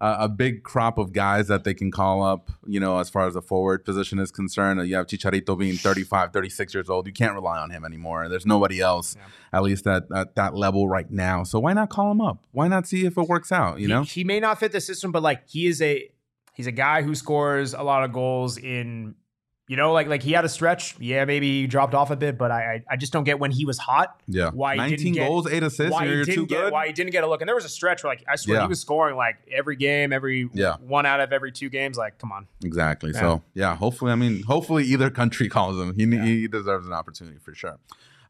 a 0.00 0.16
a 0.20 0.28
big 0.28 0.62
crop 0.62 0.98
of 0.98 1.12
guys 1.12 1.48
that 1.48 1.64
they 1.64 1.74
can 1.74 1.90
call 1.90 2.22
up, 2.22 2.50
you 2.66 2.78
know, 2.80 2.98
as 2.98 3.08
far 3.10 3.26
as 3.26 3.34
the 3.34 3.42
forward 3.42 3.84
position 3.84 4.18
is 4.18 4.30
concerned. 4.30 4.86
You 4.88 4.96
have 4.96 5.06
Chicharito 5.06 5.58
being 5.58 5.76
35, 5.76 6.32
36 6.32 6.74
years 6.74 6.88
old. 6.88 7.06
You 7.06 7.12
can't 7.12 7.34
rely 7.34 7.58
on 7.58 7.70
him 7.70 7.84
anymore. 7.84 8.28
There's 8.28 8.46
nobody 8.46 8.80
else, 8.80 9.16
at 9.52 9.62
least 9.62 9.86
at, 9.86 10.04
at 10.14 10.34
that 10.36 10.54
level 10.54 10.88
right 10.88 11.10
now. 11.10 11.42
So 11.44 11.58
why 11.58 11.72
not 11.72 11.90
call 11.90 12.10
him 12.12 12.20
up? 12.20 12.44
Why 12.52 12.68
not 12.68 12.86
see 12.86 13.06
if 13.06 13.16
it 13.18 13.28
works 13.28 13.50
out, 13.52 13.80
you 13.80 13.86
He- 13.88 13.92
know? 13.92 14.02
he, 14.02 14.24
may 14.24 14.40
not 14.40 14.58
fit 14.60 14.72
the 14.72 14.80
system, 14.80 15.10
but 15.12 15.22
like 15.22 15.48
he 15.48 15.66
is 15.66 15.80
a, 15.82 16.08
he's 16.54 16.66
a 16.66 16.72
guy 16.72 17.02
who 17.02 17.14
scores 17.14 17.74
a 17.74 17.82
lot 17.82 18.04
of 18.04 18.12
goals 18.12 18.56
in, 18.58 19.14
you 19.68 19.76
know, 19.76 19.92
like 19.92 20.06
like 20.08 20.22
he 20.22 20.32
had 20.32 20.44
a 20.44 20.48
stretch. 20.48 20.96
Yeah, 20.98 21.24
maybe 21.26 21.60
he 21.60 21.66
dropped 21.66 21.94
off 21.94 22.10
a 22.10 22.16
bit, 22.16 22.36
but 22.38 22.50
I 22.50 22.74
I, 22.74 22.84
I 22.92 22.96
just 22.96 23.12
don't 23.12 23.24
get 23.24 23.38
when 23.38 23.50
he 23.50 23.64
was 23.64 23.78
hot. 23.78 24.20
Yeah. 24.26 24.50
Why 24.50 24.72
he 24.74 24.78
19 24.78 24.96
didn't 24.98 25.14
get- 25.14 25.28
goals, 25.28 25.46
8 25.46 25.62
assists, 25.62 25.92
why 25.92 26.06
he 26.06 26.12
you're 26.12 26.24
too 26.24 26.32
didn't 26.32 26.48
get 26.48 26.60
good? 26.62 26.72
why 26.72 26.86
he 26.86 26.92
didn't 26.92 27.12
get 27.12 27.22
a 27.22 27.28
look. 27.28 27.40
And 27.42 27.48
there 27.48 27.54
was 27.54 27.64
a 27.66 27.68
stretch 27.68 28.02
where 28.02 28.10
like 28.12 28.24
I 28.28 28.36
swear 28.36 28.56
Yeah. 28.56 28.62
he 28.62 28.68
was 28.68 28.80
scoring 28.80 29.16
like 29.16 29.36
every 29.52 29.76
game, 29.76 30.12
every 30.12 30.48
Yeah. 30.54 30.76
one 30.80 31.06
out 31.06 31.20
of 31.20 31.32
every 31.32 31.52
two 31.52 31.68
games. 31.68 31.96
Like, 31.98 32.18
come 32.18 32.32
on. 32.32 32.48
Exactly. 32.64 33.12
Yeah. 33.12 33.20
So 33.20 33.42
yeah, 33.54 33.76
hopefully, 33.76 34.10
I 34.10 34.14
mean, 34.16 34.42
hopefully 34.44 34.84
either 34.84 35.10
country 35.10 35.48
calls 35.56 35.78
him. 35.78 35.94
He 35.96 36.06
he 36.18 36.48
deserves 36.48 36.86
an 36.86 36.92
opportunity 36.94 37.38
for 37.38 37.54
sure. 37.54 37.78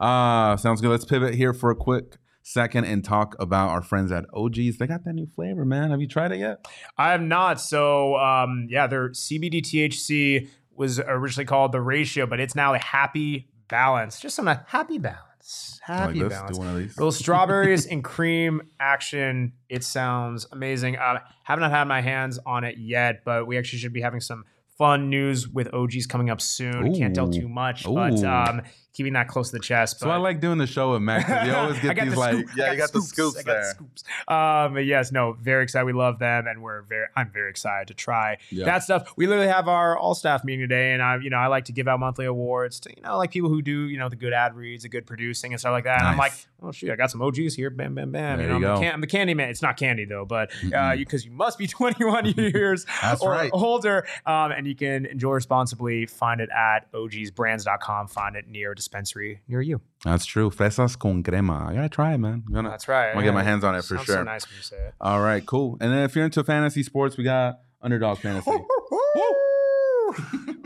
Uh 0.00 0.56
sounds 0.56 0.80
good. 0.80 0.90
Let's 0.90 1.04
pivot 1.04 1.34
here 1.34 1.52
for 1.52 1.70
a 1.70 1.76
quick 1.76 2.16
second 2.42 2.84
and 2.84 3.04
talk 3.04 3.36
about 3.38 3.68
our 3.68 3.82
friends 3.82 4.10
at 4.10 4.24
OGs. 4.32 4.78
They 4.78 4.86
got 4.86 5.04
that 5.04 5.12
new 5.12 5.26
flavor, 5.26 5.64
man. 5.64 5.90
Have 5.90 6.00
you 6.00 6.08
tried 6.08 6.32
it 6.32 6.38
yet? 6.38 6.66
I 6.96 7.10
have 7.12 7.20
not. 7.20 7.60
So 7.60 8.16
um, 8.16 8.68
yeah, 8.70 8.86
their 8.86 9.10
CBD 9.10 9.60
THC 9.60 10.48
was 10.78 11.00
originally 11.00 11.44
called 11.44 11.72
the 11.72 11.80
ratio, 11.80 12.26
but 12.26 12.40
it's 12.40 12.54
now 12.54 12.74
a 12.74 12.78
happy 12.78 13.48
balance. 13.68 14.20
Just 14.20 14.38
on 14.38 14.48
a 14.48 14.64
happy 14.68 14.98
balance. 14.98 15.80
Happy 15.82 16.20
like 16.20 16.30
balance. 16.30 16.56
Do 16.56 16.64
one 16.64 16.68
of 16.68 16.76
these. 16.78 16.96
Little 16.96 17.12
strawberries 17.12 17.86
and 17.90 18.04
cream 18.04 18.62
action. 18.78 19.52
It 19.68 19.84
sounds 19.84 20.46
amazing. 20.52 20.96
Uh, 20.96 21.18
have 21.44 21.58
not 21.58 21.70
had 21.70 21.84
my 21.84 22.00
hands 22.00 22.38
on 22.46 22.64
it 22.64 22.78
yet, 22.78 23.24
but 23.24 23.46
we 23.46 23.58
actually 23.58 23.78
should 23.80 23.92
be 23.92 24.00
having 24.00 24.20
some 24.20 24.44
fun 24.78 25.10
news 25.10 25.48
with 25.48 25.72
OGs 25.74 26.06
coming 26.06 26.30
up 26.30 26.40
soon. 26.40 26.94
Can't 26.94 27.14
tell 27.14 27.28
too 27.28 27.48
much, 27.48 27.84
but 27.84 28.12
Ooh. 28.22 28.26
um, 28.26 28.62
keeping 28.92 29.12
that 29.12 29.28
close 29.28 29.50
to 29.50 29.56
the 29.56 29.62
chest. 29.62 30.00
So 30.00 30.08
I 30.10 30.16
like 30.16 30.40
doing 30.40 30.58
the 30.58 30.66
show 30.66 30.92
with 30.92 31.02
Max. 31.02 31.24
'cause 31.24 31.46
You 31.46 31.52
always 31.56 31.78
I 31.78 31.94
get 31.94 32.04
these 32.04 32.14
the 32.14 32.18
like, 32.18 32.34
scoop. 32.34 32.48
I 32.48 32.52
yeah, 32.56 32.72
you 32.72 32.78
got 32.78 32.92
the 32.92 33.00
scoops 33.02 33.36
I 33.38 33.42
got 33.42 33.56
the 33.60 33.64
scoops. 33.70 34.04
Um, 34.26 34.74
but 34.74 34.84
yes, 34.86 35.12
no, 35.12 35.32
very 35.32 35.62
excited. 35.64 35.84
We 35.84 35.92
love 35.92 36.18
them, 36.18 36.46
and 36.46 36.62
we're 36.62 36.82
very. 36.82 37.06
I'm 37.16 37.30
very 37.30 37.50
excited 37.50 37.88
to 37.88 37.94
try 37.94 38.38
Yeah. 38.50 38.64
that 38.66 38.82
stuff. 38.84 39.12
We 39.16 39.26
literally 39.26 39.48
have 39.50 39.68
our 39.68 39.96
all 39.96 40.14
staff 40.14 40.44
meeting 40.44 40.60
today, 40.68 40.92
and 40.92 41.02
I, 41.02 41.16
you 41.18 41.30
know, 41.30 41.36
I 41.38 41.46
like 41.48 41.66
to 41.66 41.72
give 41.72 41.86
out 41.88 41.98
monthly 42.00 42.26
awards 42.26 42.80
to 42.80 42.90
you 42.96 43.02
know 43.02 43.16
like 43.18 43.30
people 43.30 43.50
who 43.50 43.62
do 43.62 43.88
you 43.88 43.98
know 43.98 44.08
the 44.08 44.16
good 44.16 44.32
ad 44.32 44.54
reads, 44.56 44.82
the 44.84 44.88
good 44.88 45.06
producing, 45.06 45.52
and 45.52 45.60
stuff 45.60 45.72
like 45.72 45.84
that. 45.84 45.98
And 46.00 46.08
I'm 46.08 46.18
like, 46.18 46.32
oh 46.62 46.70
shoot, 46.72 46.90
I 46.90 46.96
got 46.96 47.10
some 47.10 47.22
OGs 47.22 47.54
here, 47.54 47.70
bam, 47.70 47.94
bam, 47.94 48.10
bam. 48.12 48.38
There 48.38 48.46
you 48.46 48.52
know, 48.52 48.58
you 48.58 48.66
I'm, 48.66 48.74
go. 48.74 48.74
The 48.76 48.82
can- 48.84 48.94
I'm 48.94 49.00
the 49.00 49.06
candy 49.08 49.34
man. 49.34 49.48
It's 49.48 49.62
not 49.62 49.76
candy 49.76 50.04
though, 50.06 50.24
but 50.24 50.50
uh, 50.50 50.54
Mm-mm. 50.64 50.98
because 50.98 51.24
you 51.24 51.30
must 51.32 51.58
be 51.58 51.66
21 51.68 52.26
years 52.36 52.84
That's 53.02 53.20
or 53.22 53.30
right. 53.32 53.50
older, 53.52 54.06
um, 54.26 54.50
and 54.52 54.66
you 54.68 54.76
can 54.76 55.06
enjoy 55.06 55.32
responsibly. 55.32 56.06
Find 56.06 56.40
it 56.40 56.50
at 56.50 56.90
ogsbrands.com. 56.92 58.08
Find 58.08 58.36
it 58.36 58.46
near 58.46 58.72
a 58.72 58.76
dispensary 58.76 59.40
near 59.48 59.60
you. 59.60 59.80
That's 60.04 60.26
true. 60.26 60.50
Fresas 60.50 60.98
con 60.98 61.22
crema. 61.22 61.66
I 61.68 61.74
gotta 61.74 61.88
try 61.88 62.14
it, 62.14 62.18
man. 62.18 62.44
I'm 62.46 62.54
gonna, 62.54 62.70
That's 62.70 62.86
right. 62.86 63.08
I'm 63.08 63.14
gonna 63.14 63.26
get 63.26 63.34
my 63.34 63.42
hands 63.42 63.64
on 63.64 63.74
it 63.74 63.82
for 63.82 63.96
sure. 63.98 64.16
So 64.16 64.22
nice 64.22 64.46
when 64.48 64.56
you 64.56 64.62
say 64.62 64.76
it. 64.76 64.94
All 65.00 65.20
right, 65.20 65.44
cool. 65.44 65.76
And 65.80 65.92
then 65.92 66.04
if 66.04 66.14
you're 66.14 66.24
into 66.24 66.44
fantasy 66.44 66.82
sports, 66.82 67.16
we 67.16 67.24
got 67.24 67.60
Underdog 67.82 68.18
Fantasy. 68.18 68.50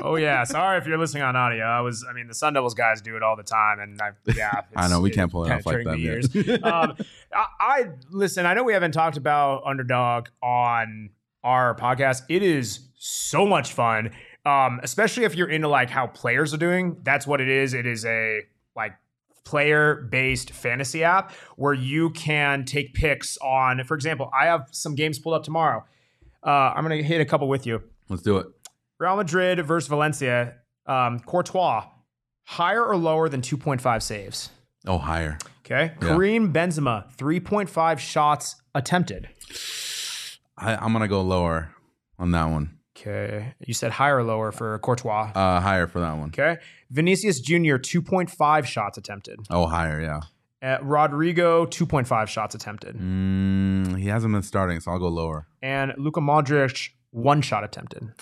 oh 0.03 0.17
yeah, 0.17 0.45
sorry 0.45 0.79
if 0.79 0.87
you're 0.87 0.99
listening 0.99 1.23
on 1.23 1.37
audio. 1.37 1.65
I 1.65 1.81
was, 1.81 2.05
I 2.09 2.13
mean, 2.13 2.29
the 2.29 2.35
Sun 2.35 2.55
Devils 2.55 2.75
guys 2.75 3.01
do 3.01 3.17
it 3.17 3.23
all 3.23 3.37
the 3.37 3.43
time, 3.43 3.81
and 3.81 4.01
I, 4.01 4.11
yeah, 4.35 4.63
I 4.77 4.89
know, 4.89 5.01
we 5.01 5.11
can't 5.11 5.31
pull 5.31 5.45
it 5.45 5.53
off 5.53 5.67
like 5.67 5.85
that 5.85 5.97
the 5.97 6.05
ears. 6.05 6.29
um, 6.63 6.97
I, 7.35 7.47
I 7.61 7.85
listen. 8.11 8.47
I 8.47 8.55
know 8.55 8.65
we 8.65 8.73
haven't 8.73 8.93
talked 8.93 9.17
about 9.17 9.63
Underdog 9.65 10.29
on 10.43 11.11
our 11.45 11.75
podcast. 11.75 12.23
It 12.29 12.43
is 12.43 12.81
so 12.97 13.47
much 13.47 13.73
fun, 13.73 14.11
um, 14.47 14.81
especially 14.83 15.25
if 15.25 15.35
you're 15.35 15.51
into 15.51 15.69
like 15.69 15.91
how 15.91 16.07
players 16.07 16.55
are 16.55 16.59
doing. 16.59 16.97
That's 17.03 17.27
what 17.27 17.41
it 17.41 17.49
is. 17.49 17.75
It 17.75 17.87
is 17.87 18.05
a 18.05 18.41
like 18.77 18.93
player 19.45 20.09
based 20.11 20.51
fantasy 20.53 21.05
app 21.05 21.33
where 21.57 21.75
you 21.75 22.11
can 22.11 22.65
take 22.65 22.95
picks 22.95 23.37
on. 23.39 23.83
For 23.85 23.95
example, 23.95 24.31
I 24.39 24.47
have 24.47 24.69
some 24.71 24.95
games 24.95 25.19
pulled 25.19 25.35
up 25.35 25.45
tomorrow. 25.45 25.85
Uh, 26.45 26.51
I'm 26.51 26.83
gonna 26.85 27.03
hit 27.03 27.21
a 27.21 27.25
couple 27.25 27.49
with 27.49 27.67
you. 27.67 27.83
Let's 28.09 28.23
do 28.23 28.39
it. 28.39 28.47
Real 28.99 29.17
Madrid 29.17 29.65
versus 29.67 29.89
Valencia. 29.89 30.55
Um, 30.87 31.21
Courtois, 31.21 31.85
higher 32.45 32.85
or 32.85 32.97
lower 32.97 33.29
than 33.29 33.41
2.5 33.41 34.03
saves? 34.03 34.51
Oh, 34.87 34.99
higher. 34.99 35.39
Okay. 35.65 35.93
Yeah. 36.01 36.09
Karim 36.09 36.53
Benzema, 36.53 37.13
3.5 37.17 37.99
shots 37.99 38.57
attempted. 38.75 39.29
I, 40.57 40.77
I'm 40.77 40.93
gonna 40.93 41.09
go 41.09 41.23
lower 41.23 41.75
on 42.19 42.31
that 42.33 42.45
one. 42.47 42.79
Okay. 42.97 43.55
You 43.61 43.75
said 43.75 43.93
higher 43.93 44.19
or 44.19 44.25
lower 44.25 44.53
for 44.53 44.79
Courtois. 44.81 45.33
Uh, 45.35 45.61
higher 45.61 45.87
for 45.87 46.01
that 46.01 46.13
one. 46.13 46.29
Okay. 46.29 46.59
Vinicius 46.91 47.41
Jr., 47.41 47.77
2.5 47.77 48.65
shots 48.67 48.99
attempted. 48.99 49.41
Oh, 49.51 49.67
higher, 49.67 50.01
yeah. 50.01 50.21
Uh, 50.63 50.79
Rodrigo, 50.83 51.65
2.5 51.67 52.29
shots 52.29 52.55
attempted. 52.55 52.97
Mm, 52.97 53.99
he 53.99 54.09
hasn't 54.09 54.33
been 54.33 54.43
starting, 54.43 54.79
so 54.79 54.91
I'll 54.93 54.99
go 54.99 55.09
lower. 55.09 55.47
And 55.63 55.95
Luka 55.97 56.21
Modric, 56.21 56.91
one 57.11 57.41
shot 57.41 57.65
attempted. 57.65 58.13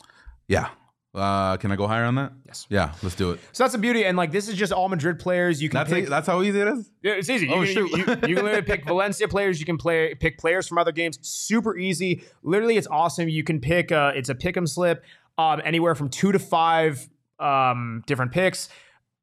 Yeah. 0.46 0.68
Uh, 1.12 1.56
can 1.56 1.72
I 1.72 1.76
go 1.76 1.88
higher 1.88 2.04
on 2.04 2.14
that? 2.14 2.32
Yes. 2.46 2.66
Yeah, 2.68 2.92
let's 3.02 3.16
do 3.16 3.32
it. 3.32 3.40
So 3.52 3.64
that's 3.64 3.72
the 3.72 3.78
beauty. 3.80 4.04
And 4.04 4.16
like, 4.16 4.30
this 4.30 4.46
is 4.48 4.54
just 4.54 4.72
all 4.72 4.88
Madrid 4.88 5.18
players. 5.18 5.60
You 5.60 5.68
can 5.68 5.78
That's 5.78 5.90
pick. 5.90 6.08
that's 6.08 6.26
how 6.28 6.40
easy 6.42 6.60
it 6.60 6.68
is. 6.68 6.88
Yeah, 7.02 7.12
it's 7.14 7.28
easy. 7.28 7.46
You, 7.46 7.54
Oh, 7.54 7.64
can, 7.64 7.66
shoot. 7.74 7.90
You, 7.90 7.96
you, 7.96 8.04
you 8.04 8.34
can 8.36 8.44
literally 8.44 8.62
pick 8.62 8.84
Valencia 8.86 9.26
players. 9.26 9.58
You 9.58 9.66
can 9.66 9.76
play 9.76 10.14
pick 10.14 10.38
players 10.38 10.68
from 10.68 10.78
other 10.78 10.92
games. 10.92 11.18
Super 11.22 11.76
easy. 11.76 12.22
Literally, 12.44 12.76
it's 12.76 12.86
awesome. 12.86 13.28
You 13.28 13.42
can 13.42 13.60
pick. 13.60 13.90
Uh, 13.90 14.12
it's 14.14 14.28
a 14.28 14.36
pick 14.36 14.56
'em 14.56 14.68
slip. 14.68 15.04
Um, 15.36 15.60
anywhere 15.64 15.96
from 15.96 16.10
two 16.10 16.30
to 16.30 16.38
five 16.38 17.08
um, 17.40 18.04
different 18.06 18.30
picks. 18.30 18.68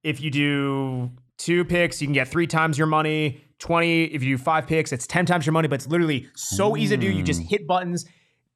If 0.04 0.20
you 0.20 0.30
do 0.30 1.12
two 1.38 1.64
picks, 1.64 2.02
you 2.02 2.08
can 2.08 2.14
get 2.14 2.28
three 2.28 2.48
times 2.48 2.78
your 2.78 2.88
money. 2.88 3.42
Twenty. 3.60 4.04
If 4.06 4.24
you 4.24 4.36
do 4.38 4.44
five 4.44 4.68
picks, 4.68 4.92
it's 4.92 5.08
ten 5.08 5.26
times 5.26 5.46
your 5.46 5.54
money. 5.54 5.68
But 5.70 5.76
it's 5.76 5.88
literally 5.88 6.28
so 6.36 6.76
easy 6.76 6.98
to 6.98 7.02
do. 7.02 7.10
You 7.10 7.24
just 7.24 7.42
hit 7.44 7.66
buttons. 7.66 8.06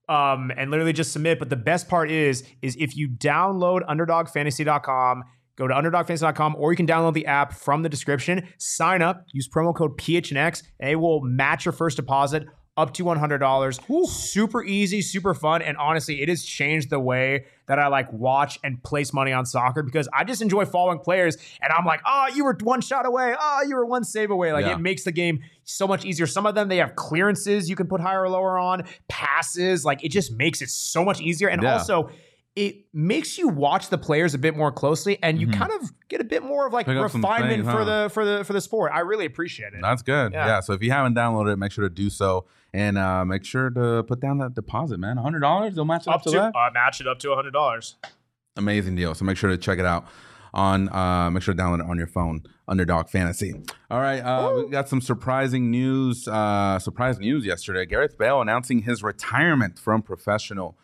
Um, 0.10 0.52
and 0.58 0.72
literally 0.72 0.93
just 0.93 1.14
submit. 1.14 1.39
But 1.39 1.49
the 1.49 1.56
best 1.56 1.88
part 1.88 2.12
is, 2.12 2.43
is 2.62 2.76
if 2.78 2.97
you 2.97 3.08
download 3.08 3.88
underdogfantasy.com, 3.88 5.24
go 5.56 5.68
to 5.68 5.74
underdogfantasy.com, 5.74 6.56
or 6.58 6.72
you 6.72 6.76
can 6.76 6.88
download 6.88 7.14
the 7.14 7.26
app 7.28 7.54
from 7.54 7.84
the 7.84 7.89
description, 7.89 8.47
sign 8.58 9.02
up, 9.02 9.26
use 9.32 9.47
promo 9.47 9.74
code 9.74 9.97
PHNX, 9.97 10.64
and 10.80 10.89
it 10.89 10.95
will 10.95 11.22
match 11.22 11.66
your 11.66 11.72
first 11.72 11.97
deposit 11.97 12.43
up 12.82 12.93
to 12.95 13.03
$100. 13.03 14.07
Super 14.07 14.63
easy, 14.63 15.01
super 15.01 15.34
fun. 15.34 15.61
And 15.61 15.77
honestly, 15.77 16.21
it 16.21 16.29
has 16.29 16.43
changed 16.43 16.89
the 16.89 16.99
way 16.99 17.45
that 17.67 17.79
I 17.79 17.88
like 17.88 18.11
watch 18.11 18.59
and 18.63 18.84
place 18.84 19.13
money 19.13 19.32
on 19.32 19.45
soccer 19.45 19.84
because 19.84 20.09
I 20.13 20.23
just 20.23 20.41
enjoy 20.41 20.65
following 20.65 20.99
players. 20.99 21.38
And 21.61 21.71
I'm 21.71 21.86
like, 21.86 22.01
oh, 22.05 22.27
you 22.36 22.43
were 22.43 22.57
one 22.61 22.82
shot 22.82 23.05
away. 23.05 23.34
Oh, 23.39 23.61
you 23.67 23.75
were 23.75 23.86
one 23.86 24.03
save 24.03 24.32
away. 24.32 24.51
Like 24.51 24.65
Yeah. 24.65 24.73
it 24.75 24.79
makes 24.79 25.03
the 25.03 25.11
game 25.11 25.39
so 25.63 25.88
much 25.88 26.03
easier. 26.03 26.27
Some 26.27 26.45
of 26.45 26.55
them, 26.55 26.67
they 26.67 26.77
have 26.77 26.95
clearances 26.95 27.69
you 27.69 27.75
can 27.75 27.88
put 27.88 28.01
higher 28.01 28.23
or 28.23 28.29
lower 28.29 28.57
on, 28.57 28.84
passes. 29.07 29.86
Like 29.86 30.03
it 30.03 30.09
just 30.09 30.32
makes 30.34 30.61
it 30.61 30.69
so 30.69 31.05
much 31.05 31.21
easier. 31.21 31.47
And 31.47 31.61
Yeah. 31.61 31.73
also, 31.77 32.09
it 32.57 32.75
makes 32.93 33.38
you 33.38 33.47
watch 33.47 33.88
the 33.88 33.97
players 33.97 34.34
a 34.34 34.38
bit 34.38 34.57
more 34.57 34.73
closely 34.73 35.17
and 35.23 35.39
you 35.39 35.47
Mhm. 35.47 35.53
kind 35.57 35.71
of 35.71 35.89
get 36.09 36.19
a 36.19 36.23
bit 36.25 36.43
more 36.43 36.67
of 36.67 36.73
like 36.73 36.86
Pick 36.86 37.01
refinement 37.01 37.63
things, 37.63 37.73
for 37.73 37.86
the 37.86 38.09
for 38.13 38.25
the 38.25 38.43
for 38.43 38.51
the 38.51 38.59
sport. 38.59 38.91
I 38.93 38.99
really 38.99 39.25
appreciate 39.25 39.73
it. 39.73 39.79
That's 39.82 40.01
good. 40.01 40.34
Yeah. 40.34 40.45
Yeah. 40.47 40.59
So 40.59 40.73
if 40.73 40.84
you 40.84 40.91
haven't 40.91 41.15
downloaded 41.15 41.53
it, 41.53 41.55
make 41.55 41.71
sure 41.71 41.88
to 41.88 41.93
do 41.93 42.09
so, 42.09 42.45
and 42.74 42.97
uh, 42.97 43.26
make 43.26 43.43
sure 43.43 43.69
to 43.69 44.03
put 44.03 44.19
down 44.19 44.38
that 44.39 44.53
deposit, 44.53 44.99
man. 44.99 45.17
hundred 45.17 45.39
dollars, 45.41 45.76
they'll 45.76 45.86
match 45.86 46.03
it 46.03 46.09
up, 46.09 46.15
up 46.15 46.24
to 46.24 46.32
to 46.32 46.38
that. 46.38 46.55
uh, 46.55 46.69
match 46.74 47.01
it 47.01 47.07
up 47.07 47.19
to 47.19 47.34
hundred 47.36 47.51
dollars. 47.51 47.95
Amazing 48.57 48.95
deal. 48.95 49.13
So 49.15 49.26
make 49.26 49.38
sure 49.38 49.49
to 49.49 49.57
check 49.57 49.80
it 49.80 49.86
out 49.86 50.05
on. 50.53 50.89
Uh, 50.89 51.30
make 51.32 51.43
sure 51.43 51.53
to 51.53 51.61
download 51.61 51.80
it 51.84 51.89
on 51.89 51.97
your 51.97 52.07
phone. 52.07 52.43
Underdog 52.67 53.09
Fantasy. 53.09 53.53
All 53.89 53.99
right, 53.99 54.19
uh, 54.19 54.63
we 54.63 54.69
got 54.72 54.88
some 54.88 55.01
surprising 55.01 55.69
news. 55.72 56.28
Uh, 56.28 56.80
surprise 56.80 57.19
news 57.19 57.45
yesterday. 57.45 57.86
Gareth 57.86 58.17
Bale 58.17 58.41
announcing 58.41 58.84
his 58.84 59.03
retirement 59.03 59.78
from 59.78 60.01
professional 60.01 60.78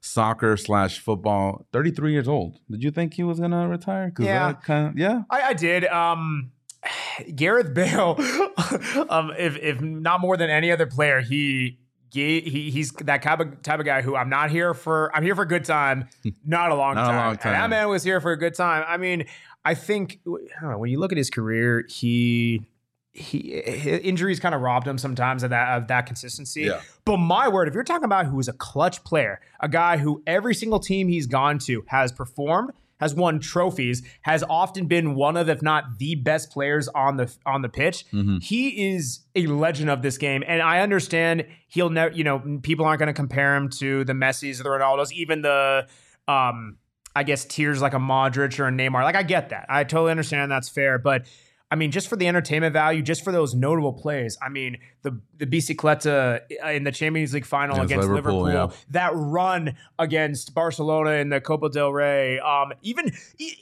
soccer 0.00 0.56
slash 0.56 0.98
football. 0.98 1.66
Thirty 1.72 1.90
three 1.90 2.12
years 2.12 2.28
old. 2.28 2.58
Did 2.70 2.82
you 2.82 2.90
think 2.90 3.14
he 3.14 3.24
was 3.24 3.40
gonna 3.40 3.68
retire? 3.68 4.12
Yeah. 4.18 4.52
kind 4.54 4.88
of 4.88 4.98
yeah. 4.98 5.22
I, 5.30 5.42
I 5.42 5.52
did. 5.54 5.84
Um, 5.86 6.52
Gareth 7.34 7.72
Bale, 7.74 8.16
um, 9.08 9.32
if 9.38 9.56
if 9.56 9.80
not 9.80 10.20
more 10.20 10.36
than 10.36 10.50
any 10.50 10.70
other 10.70 10.86
player, 10.86 11.20
he. 11.20 11.78
He, 12.12 12.42
he 12.42 12.70
he's 12.70 12.92
that 12.92 13.22
type 13.22 13.40
of, 13.40 13.60
type 13.62 13.80
of 13.80 13.86
guy 13.86 14.00
who 14.00 14.14
I'm 14.14 14.28
not 14.28 14.48
here 14.48 14.72
for. 14.72 15.10
I'm 15.16 15.24
here 15.24 15.34
for 15.34 15.42
a 15.42 15.48
good 15.48 15.64
time, 15.64 16.08
not 16.46 16.70
a 16.70 16.76
long 16.76 16.94
Not 16.94 17.06
a 17.06 17.08
time. 17.08 17.16
long 17.16 17.30
And 17.32 17.40
time. 17.40 17.52
that 17.54 17.70
man 17.70 17.88
was 17.88 18.04
here 18.04 18.20
for 18.20 18.30
a 18.30 18.36
good 18.38 18.54
time. 18.54 18.84
I 18.86 18.98
mean, 18.98 19.24
I 19.64 19.74
think 19.74 20.20
I 20.24 20.70
know, 20.70 20.78
when 20.78 20.90
you 20.90 21.00
look 21.00 21.10
at 21.10 21.18
his 21.18 21.28
career, 21.28 21.84
he 21.88 22.62
he 23.10 23.38
injuries 23.58 24.38
kind 24.38 24.54
of 24.54 24.60
robbed 24.60 24.86
him 24.86 24.96
sometimes 24.96 25.42
of 25.42 25.50
that 25.50 25.76
of 25.76 25.88
that 25.88 26.06
consistency. 26.06 26.62
Yeah. 26.62 26.82
But 27.04 27.16
my 27.16 27.48
word, 27.48 27.66
if 27.66 27.74
you're 27.74 27.82
talking 27.82 28.04
about 28.04 28.26
who 28.26 28.38
is 28.38 28.46
a 28.46 28.52
clutch 28.52 29.02
player, 29.02 29.40
a 29.58 29.68
guy 29.68 29.96
who 29.96 30.22
every 30.24 30.54
single 30.54 30.78
team 30.78 31.08
he's 31.08 31.26
gone 31.26 31.58
to 31.60 31.84
has 31.88 32.12
performed, 32.12 32.74
has 33.04 33.14
won 33.14 33.38
trophies, 33.38 34.02
has 34.22 34.42
often 34.48 34.86
been 34.86 35.14
one 35.14 35.36
of, 35.36 35.48
if 35.48 35.62
not 35.62 35.98
the 35.98 36.14
best 36.16 36.50
players 36.50 36.88
on 36.88 37.16
the 37.16 37.32
on 37.46 37.62
the 37.62 37.68
pitch. 37.68 38.04
Mhm. 38.12 38.42
He 38.42 38.92
is 38.94 39.20
a 39.34 39.46
legend 39.46 39.90
of 39.90 40.02
this 40.02 40.18
game, 40.18 40.42
and 40.46 40.60
I 40.62 40.80
understand 40.80 41.44
he'll 41.68 41.90
never. 41.90 42.12
You 42.14 42.24
know, 42.24 42.58
people 42.62 42.84
aren't 42.86 42.98
going 42.98 43.06
to 43.08 43.12
compare 43.12 43.54
him 43.56 43.68
to 43.80 44.04
the 44.04 44.14
Messi's 44.14 44.60
or 44.60 44.64
the 44.64 44.70
Ronaldos, 44.70 45.12
even 45.12 45.42
the. 45.42 45.86
um 46.26 46.78
I 47.16 47.22
guess 47.22 47.44
tiers 47.44 47.80
like 47.80 47.94
a 47.94 47.98
Modric 47.98 48.58
or 48.58 48.66
a 48.66 48.72
Neymar. 48.72 49.04
Like 49.04 49.14
I 49.14 49.22
get 49.22 49.50
that. 49.50 49.66
I 49.68 49.84
totally 49.84 50.10
understand 50.10 50.50
that's 50.50 50.68
fair, 50.68 50.98
but 50.98 51.26
I 51.70 51.76
mean, 51.76 51.90
just 51.90 52.08
for 52.08 52.16
the 52.16 52.28
entertainment 52.28 52.72
value, 52.72 53.02
just 53.02 53.24
for 53.24 53.32
those 53.32 53.54
notable 53.54 53.92
plays. 53.94 54.36
I 54.40 54.48
mean, 54.48 54.76
the 55.02 55.20
the 55.38 55.46
bicicleta 55.46 56.40
in 56.72 56.84
the 56.84 56.92
Champions 56.92 57.34
League 57.34 57.46
final 57.46 57.76
Against 57.76 57.92
against 57.92 58.08
Liverpool, 58.08 58.42
Liverpool, 58.42 58.70
yeah. 58.70 58.76
that 58.90 59.10
run 59.14 59.74
against 59.98 60.54
Barcelona 60.54 61.12
in 61.12 61.30
the 61.30 61.40
Copa 61.40 61.70
del 61.70 61.92
Rey, 61.92 62.38
um, 62.38 62.72
even 62.82 63.12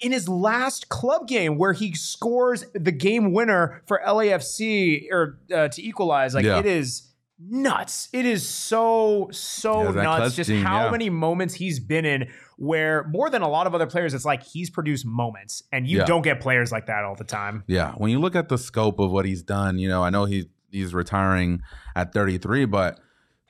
in 0.03 0.13
his 0.13 0.29
last 0.29 0.89
club 0.89 1.27
game 1.27 1.57
where 1.57 1.73
he 1.73 1.95
scores 1.95 2.67
the 2.75 2.93
game 2.93 3.33
winner 3.33 3.83
for 3.87 4.01
LAFC 4.07 5.07
or 5.11 5.39
uh, 5.55 5.69
to 5.69 5.83
equalize, 5.83 6.35
like 6.35 6.45
Yeah. 6.45 6.59
it 6.59 6.67
is 6.67 7.09
nuts. 7.39 8.09
It 8.13 8.27
is 8.27 8.47
so 8.47 9.29
so 9.33 9.85
Yeah, 9.85 10.03
nuts. 10.03 10.37
Just 10.37 10.51
gene, 10.51 10.63
how 10.63 10.91
many 10.91 11.09
moments 11.11 11.55
he's 11.55 11.81
been 11.81 12.05
in 12.05 12.29
where 12.63 13.03
more 13.09 13.29
than 13.29 13.43
a 13.43 13.49
lot 13.49 13.67
of 13.67 13.75
other 13.75 13.87
players, 13.89 14.15
it's 14.15 14.25
like 14.25 14.45
he's 14.45 14.71
produced 14.71 15.05
moments, 15.05 15.65
and 15.73 15.85
you 15.89 15.99
Yeah. 15.99 16.05
don't 16.05 16.23
get 16.23 16.39
players 16.41 16.71
like 16.71 16.87
that 16.87 17.03
all 17.03 17.17
the 17.17 17.25
time. 17.25 17.65
Yeah, 17.67 17.91
when 17.95 18.13
you 18.13 18.21
look 18.21 18.37
at 18.37 18.49
the 18.49 18.57
scope 18.57 19.01
of 19.01 19.11
what 19.11 19.25
he's 19.25 19.43
done, 19.43 19.79
you 19.81 19.89
know, 19.89 20.05
I 20.05 20.11
know 20.11 20.27
he 20.27 20.49
he's 20.71 20.95
retiring 20.95 21.61
at 21.97 22.13
33, 22.15 22.67
but 22.67 23.01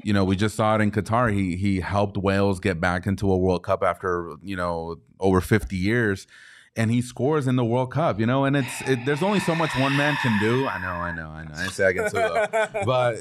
you 0.03 0.15
know, 0.15 0.25
we 0.25 0.35
just 0.35 0.57
saw 0.57 0.75
it 0.77 0.81
in 0.81 0.91
Qatar. 0.91 1.31
He 1.31 1.57
he 1.57 1.81
helped 1.81 2.17
Wales 2.17 2.59
get 2.59 2.81
back 2.81 3.07
into 3.07 3.31
a 3.31 3.37
World 3.37 3.63
Cup 3.65 3.83
after 3.83 4.35
you 4.43 4.57
know 4.57 4.97
over 5.21 5.43
50 5.43 5.77
years, 5.77 6.27
and 6.75 6.91
he 6.91 7.03
scores 7.03 7.47
in 7.47 7.57
the 7.57 7.65
World 7.67 7.93
Cup. 7.93 8.19
You 8.19 8.25
know, 8.25 8.47
and 8.47 8.57
it's 8.57 8.81
it, 8.89 9.05
there's 9.05 9.23
only 9.23 9.41
so 9.41 9.55
much 9.55 9.77
one 9.79 9.95
man 9.95 10.17
can 10.23 10.41
do. 10.41 10.67
I 10.67 10.79
know, 10.81 10.89
I 10.89 11.15
know, 11.15 11.29
I 11.29 11.45
know. 11.45 11.55
I 11.55 11.67
say 11.67 11.87
I 11.89 11.93
can 11.93 12.05
too, 12.11 12.17
though. 12.17 12.47
but 12.87 13.17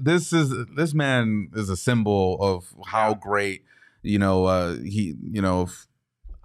this 0.00 0.32
is 0.32 0.52
this 0.74 0.92
man 0.92 1.50
is 1.54 1.70
a 1.70 1.76
symbol 1.76 2.36
of 2.40 2.64
how 2.86 3.14
great 3.14 3.62
you 4.02 4.18
know 4.18 4.46
uh, 4.46 4.76
he 4.76 5.16
you 5.22 5.42
know. 5.42 5.68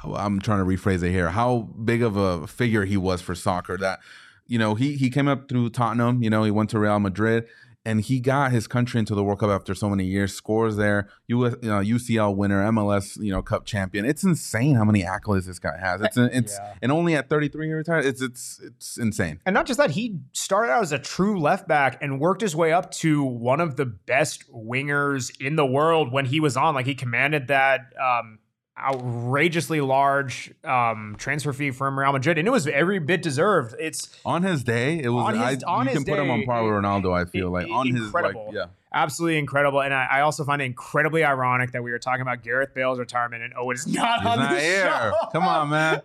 I'm 0.04 0.40
trying 0.40 0.60
to 0.60 0.66
rephrase 0.66 1.02
it 1.02 1.10
here. 1.10 1.30
How 1.30 1.70
big 1.84 2.04
of 2.04 2.16
a 2.16 2.46
figure 2.46 2.86
he 2.86 2.96
was 2.96 3.22
for 3.22 3.34
soccer 3.34 3.76
that 3.78 4.00
you 4.48 4.60
know, 4.60 4.76
he 4.76 4.96
he 4.96 5.10
came 5.10 5.28
up 5.28 5.50
through 5.50 5.70
Tottenham. 5.70 6.22
You 6.22 6.30
know, 6.30 6.44
he 6.44 6.52
went 6.52 6.70
to 6.72 6.80
Real 6.80 7.00
Madrid, 7.00 7.46
and 7.86 8.02
he 8.02 8.20
got 8.20 8.52
his 8.52 8.68
country 8.68 9.00
into 9.00 9.14
the 9.16 9.24
World 9.24 9.40
Cup 9.40 9.50
after 9.50 9.76
so 9.76 9.90
many 9.90 10.06
years. 10.06 10.34
Scores 10.34 10.76
there, 10.76 11.08
US, 11.28 11.56
you 11.62 11.70
know, 11.70 11.80
UCL 11.80 12.36
winner, 12.36 12.64
MLS, 12.72 13.18
you 13.22 13.32
know, 13.32 13.42
Cup 13.42 13.66
champion. 13.66 14.06
It's 14.06 14.24
insane 14.24 14.76
how 14.76 14.84
many 14.84 15.04
accolades 15.04 15.46
this 15.46 15.60
guy 15.60 15.78
has. 15.80 16.02
It's 16.02 16.18
it's 16.18 16.54
Yeah. 16.58 16.74
and 16.82 16.92
only 16.92 17.16
at 17.16 17.30
33 17.30 17.68
he 17.68 17.74
retired. 17.74 18.06
It's 18.06 18.22
it's 18.22 18.60
it's 18.64 18.98
insane. 18.98 19.40
And 19.46 19.54
not 19.54 19.66
just 19.66 19.78
that, 19.78 19.92
he 19.92 20.20
started 20.32 20.72
out 20.72 20.82
as 20.84 20.92
a 20.92 21.00
true 21.00 21.40
left 21.40 21.68
back 21.68 21.98
and 22.02 22.20
worked 22.20 22.42
his 22.42 22.56
way 22.56 22.74
up 22.74 22.92
to 22.92 23.24
one 23.24 23.60
of 23.62 23.76
the 23.76 23.86
best 23.86 24.44
wingers 24.52 25.32
in 25.40 25.56
the 25.56 25.66
world 25.66 26.12
when 26.12 26.26
he 26.26 26.40
was 26.40 26.58
on. 26.58 26.76
Like 26.76 26.86
he 26.86 26.96
commanded 26.96 27.48
that 27.48 27.94
um, 28.02 28.40
outrageously 28.78 29.82
large 29.82 30.54
um, 30.64 31.16
transfer 31.18 31.54
fee 31.54 31.72
from 31.72 31.98
Real 31.98 32.12
Madrid, 32.12 32.38
and 32.38 32.48
it 32.48 32.52
was 32.52 32.68
every 32.68 33.00
bit 33.00 33.22
deserved. 33.22 33.76
It's 33.80 34.18
On 34.26 34.44
his 34.44 34.64
day, 34.64 35.00
it 35.02 35.10
was. 35.10 35.26
On 35.26 35.34
his- 35.34 35.64
I, 35.64 35.72
on 35.72 35.86
you 35.86 35.92
his 35.94 36.04
can 36.04 36.14
put 36.14 36.20
him 36.24 36.30
on 36.30 36.40
day, 36.42 36.46
par 36.46 36.64
with 36.64 36.74
Ronaldo. 36.74 37.14
I 37.14 37.26
feel 37.26 37.52
like 37.52 37.68
on 37.70 37.88
his 37.88 37.96
like 38.14 38.26
incredible. 38.26 38.52
yeah. 38.54 38.66
absolutely 38.94 39.38
incredible. 39.38 39.82
And 39.82 39.94
I, 39.94 40.06
I 40.12 40.22
also 40.22 40.44
find 40.44 40.62
it 40.62 40.66
incredibly 40.66 41.24
ironic 41.24 41.72
that 41.72 41.84
we 41.84 41.92
were 41.92 42.00
talking 42.00 42.22
about 42.22 42.44
Gareth 42.44 42.74
Bale's 42.74 43.00
retirement 43.00 43.44
and 43.44 43.54
Owen 43.58 43.76
is 43.76 43.88
not 43.94 44.20
He's 44.22 44.28
on 44.30 44.40
not 44.40 44.54
the 44.54 44.60
here. 44.60 44.86
show. 44.86 45.14
Come 45.32 45.44
on, 45.44 45.70
man. 45.70 46.02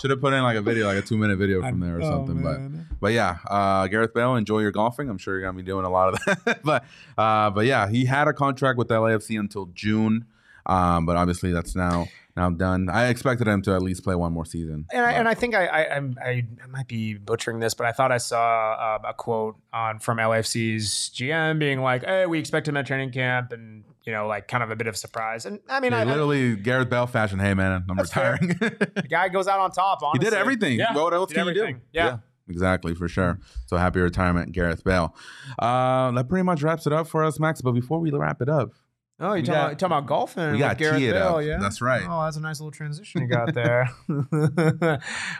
Should 0.00 0.10
have 0.10 0.20
put 0.20 0.32
in 0.32 0.42
like 0.42 0.56
a 0.56 0.62
video, 0.62 0.86
like 0.86 0.96
a 0.98 1.02
two 1.02 1.16
minute 1.18 1.36
video 1.38 1.60
from 1.60 1.80
there 1.80 1.98
or 1.98 2.02
Oh, 2.02 2.10
something. 2.10 2.42
But 2.42 2.60
but 3.00 3.12
yeah, 3.12 3.38
uh, 3.48 3.86
Gareth 3.88 4.14
Bale, 4.14 4.36
enjoy 4.36 4.60
your 4.60 4.70
golfing. 4.70 5.08
I'm 5.08 5.18
sure 5.18 5.34
you're 5.38 5.46
gonna 5.46 5.56
be 5.56 5.62
doing 5.64 5.84
a 5.84 5.90
lot 5.90 6.14
of 6.14 6.20
that. 6.44 6.60
but 6.62 6.84
uh, 7.18 7.50
but 7.50 7.66
yeah, 7.66 7.88
he 7.88 8.04
had 8.04 8.28
a 8.28 8.32
contract 8.32 8.78
with 8.78 8.88
LAFC 8.88 9.38
until 9.38 9.66
June. 9.74 10.26
Um, 10.66 11.06
but 11.06 11.16
obviously 11.16 11.52
that's 11.52 11.74
now 11.74 12.06
now 12.36 12.48
done. 12.50 12.88
I 12.88 13.08
expected 13.08 13.46
him 13.46 13.60
to 13.62 13.74
at 13.74 13.82
least 13.82 14.04
play 14.04 14.14
one 14.14 14.32
more 14.32 14.46
season. 14.46 14.86
And 14.92 15.02
I, 15.04 15.12
But- 15.12 15.18
and 15.18 15.28
I 15.28 15.34
think 15.34 15.54
I, 15.54 15.66
I 15.66 15.82
I'm- 15.82 16.14
I 16.24 16.46
I 16.62 16.66
might 16.70 16.88
be 16.88 17.14
butchering 17.14 17.60
this, 17.60 17.74
but 17.74 17.86
I 17.86 17.92
thought 17.92 18.10
I 18.10 18.18
saw 18.18 18.72
uh, 18.72 19.08
a 19.08 19.12
quote 19.14 19.56
on 19.72 19.98
from 19.98 20.18
LFC's 20.18 21.10
GM 21.14 21.58
being 21.58 21.80
like, 21.82 22.04
"Hey, 22.04 22.26
we 22.26 22.38
expect 22.38 22.66
him 22.68 22.76
at 22.76 22.86
training 22.86 23.10
camp," 23.10 23.52
and 23.52 23.84
you 24.04 24.12
know, 24.12 24.26
like 24.26 24.48
kind 24.48 24.62
of 24.64 24.70
a 24.70 24.76
bit 24.76 24.86
of 24.86 24.96
surprise. 24.96 25.44
And 25.46 25.60
I 25.68 25.78
mean, 25.80 25.92
Yeah, 25.92 25.98
I, 25.98 26.00
I, 26.02 26.04
literally 26.04 26.56
Gareth 26.56 26.88
Bale 26.90 27.06
fashion. 27.06 27.38
Hey 27.38 27.54
man, 27.54 27.84
I'm 27.88 27.98
retiring. 27.98 28.48
the 28.48 29.06
guy 29.08 29.28
goes 29.28 29.46
out 29.46 29.60
on 29.60 29.70
top. 29.70 30.00
he 30.14 30.18
did 30.18 30.32
everything. 30.32 30.78
Yeah, 30.78 30.94
what 30.94 31.12
else 31.12 31.28
did 31.28 31.36
can 31.36 31.46
you 31.48 31.54
do? 31.54 31.60
everything. 31.60 31.82
Yeah. 31.92 32.18
exactly 32.48 32.94
for 32.94 33.08
sure. 33.08 33.38
So 33.66 33.76
happy 33.76 34.00
retirement, 34.00 34.52
Gareth 34.52 34.82
Bale. 34.84 35.14
Uh, 35.58 36.10
that 36.12 36.28
pretty 36.28 36.42
much 36.44 36.62
wraps 36.62 36.86
it 36.86 36.92
up 36.92 37.06
for 37.08 37.22
us, 37.24 37.38
Max. 37.38 37.60
But 37.60 37.72
before 37.72 38.00
we 38.00 38.10
wrap 38.10 38.40
it 38.42 38.48
up, 38.48 38.72
Oh, 39.20 39.34
you're 39.34 39.42
talking, 39.44 39.52
got- 39.54 39.66
about, 39.66 39.78
talking 39.78 39.86
about 39.98 40.06
golfing? 40.06 40.44
we 40.46 40.50
with 40.52 40.60
got 40.60 40.78
Gareth 40.78 40.98
tee 40.98 41.06
it 41.08 41.12
Bale, 41.12 41.36
up. 41.36 41.44
yeah. 41.44 41.58
That's 41.60 41.80
right. 41.80 42.02
Oh, 42.08 42.24
that's 42.24 42.36
a 42.36 42.40
nice 42.40 42.58
little 42.58 42.72
transition 42.72 43.20
you 43.22 43.28
got 43.28 43.54
there. 43.54 43.88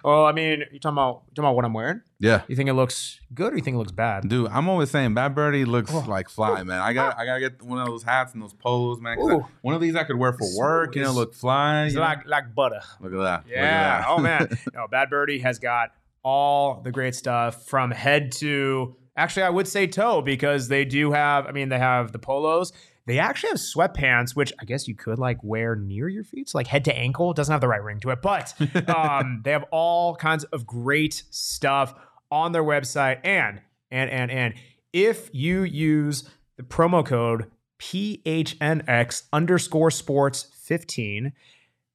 well, 0.05 0.25
I 0.27 0.33
mean, 0.33 0.64
you 0.73 0.79
talking 0.79 0.95
about 0.95 1.23
you 1.29 1.35
talking 1.35 1.45
about 1.45 1.57
what 1.57 1.64
I'm 1.64 1.73
wearing? 1.73 2.01
yeah. 2.18 2.43
You 2.49 2.57
think 2.57 2.68
it 2.68 2.75
looks 2.75 3.20
good 3.35 3.53
or 3.53 3.57
you 3.57 3.62
think 3.62 3.75
it 3.75 3.79
looks 3.79 3.93
bad? 3.93 4.29
Dude, 4.29 4.49
I'm 4.51 4.68
always 4.68 4.91
saying 4.91 5.14
Bad 5.14 5.35
Birdie 5.35 5.64
looks 5.64 5.93
Oh. 5.93 6.05
like 6.09 6.29
fly, 6.29 6.62
man. 6.62 6.81
I 6.81 6.93
got 6.93 7.18
I 7.18 7.25
gotta 7.27 7.41
get 7.41 7.62
one 7.62 7.81
of 7.81 7.87
those 7.87 8.03
hats 8.03 8.35
and 8.35 8.43
those 8.43 8.55
polos, 8.55 9.01
man. 9.01 9.16
'cause 9.16 9.31
I- 9.43 9.47
one 9.62 9.75
of 9.75 9.81
these 9.81 9.97
I 9.97 10.05
could 10.05 10.16
wear 10.16 10.33
for 10.33 10.45
It's- 10.45 10.57
work, 10.57 10.95
you 10.95 11.03
know, 11.03 11.09
it's- 11.09 11.16
look 11.16 11.35
fly. 11.35 11.85
It's 11.85 11.95
you 11.95 12.01
know? 12.01 12.07
like 12.07 12.27
like 12.27 12.55
butter. 12.55 12.81
Look 13.01 13.12
at 13.12 13.18
that. 13.18 13.45
Look 13.47 13.57
at 13.57 13.62
Yeah. 13.62 13.99
that. 14.01 14.07
oh 14.09 14.18
man. 14.18 14.49
No, 14.75 14.87
Bad 14.89 15.11
Birdie 15.11 15.41
has 15.41 15.59
got 15.59 15.91
all 16.23 16.81
the 16.83 16.93
great 16.93 17.14
stuff 17.14 17.66
from 17.66 17.91
head 17.91 18.31
to 18.33 18.95
actually 19.16 19.43
I 19.43 19.51
would 19.51 19.66
say 19.66 19.87
toe 19.89 20.23
because 20.23 20.68
they 20.68 20.85
do 20.85 21.11
have 21.12 21.47
I 21.47 21.53
mean 21.53 21.68
they 21.68 21.79
have 21.79 22.12
the 22.12 22.18
polos. 22.20 22.73
They 23.07 23.18
actually 23.18 23.50
have 23.50 23.59
sweatpants, 23.59 24.36
which 24.36 24.53
I 24.61 24.64
guess 24.64 24.86
you 24.86 24.94
could 24.94 25.18
like 25.18 25.38
wear 25.42 25.74
near 25.74 26.09
your 26.09 26.24
feet, 26.24 26.48
so 26.48 26.59
like 26.59 26.68
head 26.68 26.84
to 26.84 26.96
ankle. 26.96 27.32
It 27.32 27.36
doesn't 27.36 27.53
have 27.53 27.61
the 27.61 27.68
right 27.68 27.82
ring 27.82 28.00
to 28.00 28.11
it, 28.11 28.22
but 28.22 28.55
um, 28.88 29.42
they 29.44 29.50
have 29.50 29.64
all 29.70 30.14
kinds 30.14 30.44
of 30.44 30.66
great 30.66 31.24
stuff 31.30 31.94
on 32.30 32.53
their 32.53 32.62
website. 32.62 33.18
And 33.24 33.61
and 33.90 34.11
and 34.11 34.30
and 34.30 34.55
if 34.92 35.30
you 35.32 35.62
use 35.62 36.28
the 36.57 36.62
promo 36.62 37.05
code 37.05 37.50
PHNX 37.80 39.24
underscore 39.32 39.90
sports 39.90 40.48
15, 40.62 41.32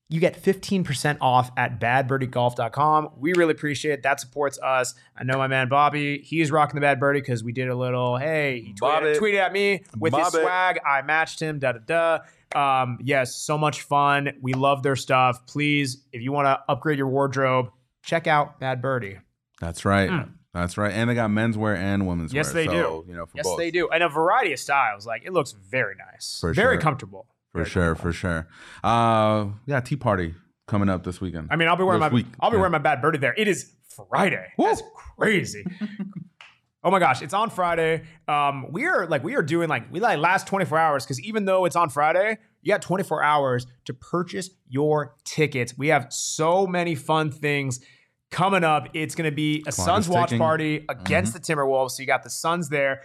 you 0.10 0.20
get 0.22 0.41
15% 0.41 1.18
off 1.20 1.51
at 1.58 1.80
badbirdiegolf.com. 1.82 3.10
We 3.18 3.34
really 3.34 3.51
appreciate 3.51 3.93
it. 3.93 4.03
That 4.03 4.20
supports 4.20 4.58
us. 4.60 4.95
I 5.18 5.24
know 5.24 5.38
my 5.38 5.47
man 5.47 5.68
Bobby, 5.70 6.20
he's 6.20 6.51
rocking 6.51 6.76
the 6.76 6.82
Bad 6.82 6.99
Birdie 6.99 7.20
because 7.20 7.43
we 7.43 7.51
did 7.51 7.68
a 7.70 7.76
little, 7.76 8.18
hey, 8.18 8.62
he 8.62 8.74
tweeted, 8.74 9.18
tweeted 9.18 9.39
at 9.39 9.51
me 9.53 9.84
with 9.97 10.14
his 10.14 10.24
Bobby. 10.32 10.43
swag. 10.43 10.80
I 10.88 11.01
matched 11.01 11.39
him, 11.41 11.60
da 11.60 11.74
da 11.74 12.20
da. 12.53 12.82
Um, 12.82 12.99
yes, 13.03 13.36
so 13.36 13.58
much 13.58 13.82
fun. 13.82 14.32
We 14.41 14.53
love 14.53 14.82
their 14.84 14.95
stuff. 14.95 15.45
Please, 15.45 16.03
if 16.14 16.22
you 16.22 16.32
want 16.32 16.45
to 16.45 16.60
upgrade 16.70 16.97
your 16.97 17.08
wardrobe, 17.10 17.70
check 18.03 18.28
out 18.28 18.60
Bad 18.60 18.82
Birdie. 18.82 19.18
That's 19.60 19.84
right. 19.84 20.10
Mm. 20.10 20.32
That's 20.53 20.78
right. 20.78 20.91
And 20.93 21.10
they 21.10 21.14
got 21.16 21.30
menswear 21.30 21.76
and 21.76 22.08
women's 22.08 22.34
Yes, 22.34 22.53
wear. 22.53 22.64
they 22.64 22.66
so, 22.68 23.03
do. 23.03 23.12
You 23.12 23.18
know, 23.18 23.26
for 23.26 23.34
Yes, 23.36 23.45
both. 23.45 23.58
they 23.60 23.70
do. 23.70 23.89
And 23.89 24.01
a 24.01 24.10
variety 24.10 24.53
of 24.53 24.60
styles. 24.60 25.05
Like, 25.05 25.24
it 25.26 25.34
looks 25.34 25.51
very 25.51 25.95
nice. 25.95 26.38
For 26.39 26.53
very 26.53 26.76
sure. 26.76 26.82
comfortable. 26.82 27.28
For 27.64 27.70
sure, 27.70 27.95
for 27.95 28.12
sure. 28.14 28.47
Uh, 28.84 29.47
yeah, 29.66 29.80
tee 29.82 29.95
party 29.95 30.34
coming 30.68 30.89
up 30.89 31.03
this 31.03 31.20
weekend. 31.22 31.47
I 31.51 31.55
mean, 31.55 31.68
I'll 31.68 31.76
be 31.78 31.84
wearing 31.84 32.01
This 32.01 32.12
my 32.12 32.16
week, 32.16 32.26
I'll 32.39 32.49
be 32.49 32.55
yeah. 32.55 32.62
wearing 32.62 32.72
my 32.72 32.78
bad 32.80 33.01
birdie 33.01 33.18
there. 33.20 33.34
It 33.38 33.47
is 33.47 33.72
Friday. 34.10 34.47
That's 34.58 34.82
crazy. 35.18 35.66
oh 36.84 36.91
my 36.91 36.99
gosh, 36.99 37.22
it's 37.22 37.34
on 37.34 37.49
Friday. 37.49 38.03
Um, 38.28 38.68
we 38.72 38.86
are 38.86 39.08
like 39.08 39.24
we 39.24 39.36
are 39.36 39.41
doing 39.43 39.70
like 39.70 39.91
we 39.91 39.99
like 39.99 40.20
last 40.20 40.47
24 40.47 40.78
hours 40.78 41.03
because 41.05 41.20
even 41.22 41.45
though 41.45 41.66
it's 41.66 41.76
on 41.76 41.89
Friday, 41.89 42.38
you 42.62 42.72
got 42.74 42.82
24 42.82 43.24
hours 43.24 43.66
to 43.86 43.93
purchase 43.93 44.49
your 44.68 45.16
tickets. 45.24 45.78
We 45.78 45.88
have 45.88 46.08
so 46.12 46.68
many 46.68 46.95
fun 46.95 47.32
things 47.32 47.80
coming 48.30 48.64
up. 48.64 48.89
It's 48.93 49.16
going 49.16 49.30
to 49.30 49.36
be 49.36 49.60
a 49.68 49.72
Clock 49.72 49.86
Suns 49.86 50.10
watch 50.10 50.30
ticking. 50.30 50.39
party 50.39 50.86
against 50.89 51.34
the 51.34 51.39
Timberwolves. 51.39 51.91
So 51.91 52.01
you 52.01 52.08
got 52.08 52.24
the 52.24 52.30
Suns 52.30 52.70
there. 52.70 53.01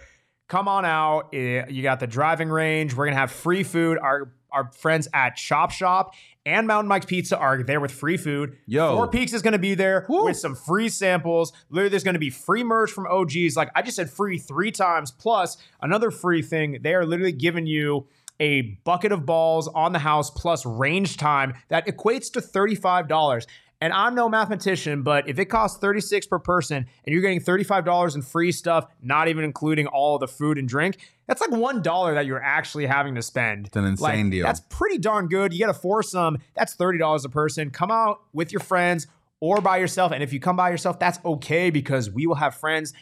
Come 0.49 0.67
on 0.67 0.83
out. 0.85 1.33
Eh, 1.33 1.63
You 1.69 1.81
got 1.81 1.99
the 2.01 2.07
driving 2.07 2.49
range. 2.49 2.93
We're 2.93 3.05
gonna 3.05 3.15
have 3.17 3.31
free 3.31 3.63
food. 3.63 3.97
Our 3.97 4.33
our 4.53 4.71
friends 4.73 5.07
at 5.13 5.35
Chop 5.35 5.71
Shop 5.71 6.13
and 6.45 6.67
Mountain 6.67 6.87
Mike's 6.87 7.05
Pizza 7.05 7.37
are 7.37 7.63
there 7.63 7.79
with 7.79 7.91
free 7.91 8.17
food. 8.17 8.57
Yo. 8.65 8.95
Four 8.95 9.07
Peaks 9.07 9.33
is 9.33 9.41
gonna 9.41 9.57
be 9.57 9.75
there 9.75 10.05
with 10.09 10.37
some 10.37 10.55
free 10.55 10.89
samples. 10.89 11.53
Literally, 11.69 11.89
there's 11.89 12.03
gonna 12.03 12.19
be 12.19 12.29
free 12.29 12.63
merch 12.63 12.91
from 12.91 13.07
OGs. 13.07 13.55
Like 13.55 13.69
I 13.75 13.81
just 13.81 13.95
said, 13.95 14.09
free 14.09 14.37
three 14.37 14.71
times 14.71 15.11
plus 15.11 15.57
another 15.81 16.11
free 16.11 16.41
thing. 16.41 16.79
They 16.81 16.93
are 16.93 17.05
literally 17.05 17.31
giving 17.31 17.65
you 17.65 18.07
a 18.39 18.61
bucket 18.83 19.11
of 19.11 19.25
balls 19.25 19.67
on 19.69 19.93
the 19.93 19.99
house 19.99 20.29
plus 20.29 20.65
range 20.65 21.17
time 21.17 21.53
that 21.69 21.85
equates 21.87 22.31
to 22.33 22.41
$35. 22.41 23.45
And 23.83 23.91
I'm 23.91 24.15
no 24.15 24.29
mathematician, 24.29 25.01
but 25.01 25.27
if 25.27 25.39
it 25.39 25.47
costs 25.47 25.77
36 25.77 26.27
per 26.27 26.39
person 26.39 26.77
and 26.77 27.13
you're 27.13 27.21
getting 27.21 27.41
$35 27.41 28.15
in 28.15 28.21
free 28.21 28.53
stuff, 28.53 28.87
not 29.01 29.27
even 29.27 29.43
including 29.43 29.87
all 29.87 30.15
of 30.15 30.21
the 30.21 30.27
food 30.29 30.57
and 30.57 30.69
drink, 30.69 30.99
that's 31.27 31.41
like 31.41 31.49
$1 31.49 32.13
that 32.13 32.25
you're 32.25 32.41
actually 32.41 32.85
having 32.85 33.13
to 33.15 33.21
spend. 33.21 33.67
It's 33.67 33.75
an 33.75 33.83
insane 33.83 34.29
deal. 34.29 34.45
That's 34.45 34.61
pretty 34.61 34.99
darn 34.99 35.27
good. 35.27 35.51
You 35.51 35.59
get 35.59 35.69
a 35.69 35.73
foursome, 35.73 36.37
that's 36.55 36.77
$30 36.77 37.25
a 37.25 37.27
person. 37.27 37.71
Come 37.71 37.91
out 37.91 38.21
with 38.31 38.53
your 38.53 38.61
friends 38.61 39.07
or 39.41 39.59
by 39.59 39.79
yourself. 39.79 40.13
And 40.13 40.23
if 40.23 40.31
you 40.31 40.39
come 40.39 40.55
by 40.55 40.69
yourself, 40.69 40.97
that's 40.97 41.19
okay 41.25 41.69
because 41.69 42.09
we 42.09 42.25
will 42.25 42.35
have 42.35 42.55
friends 42.55 42.93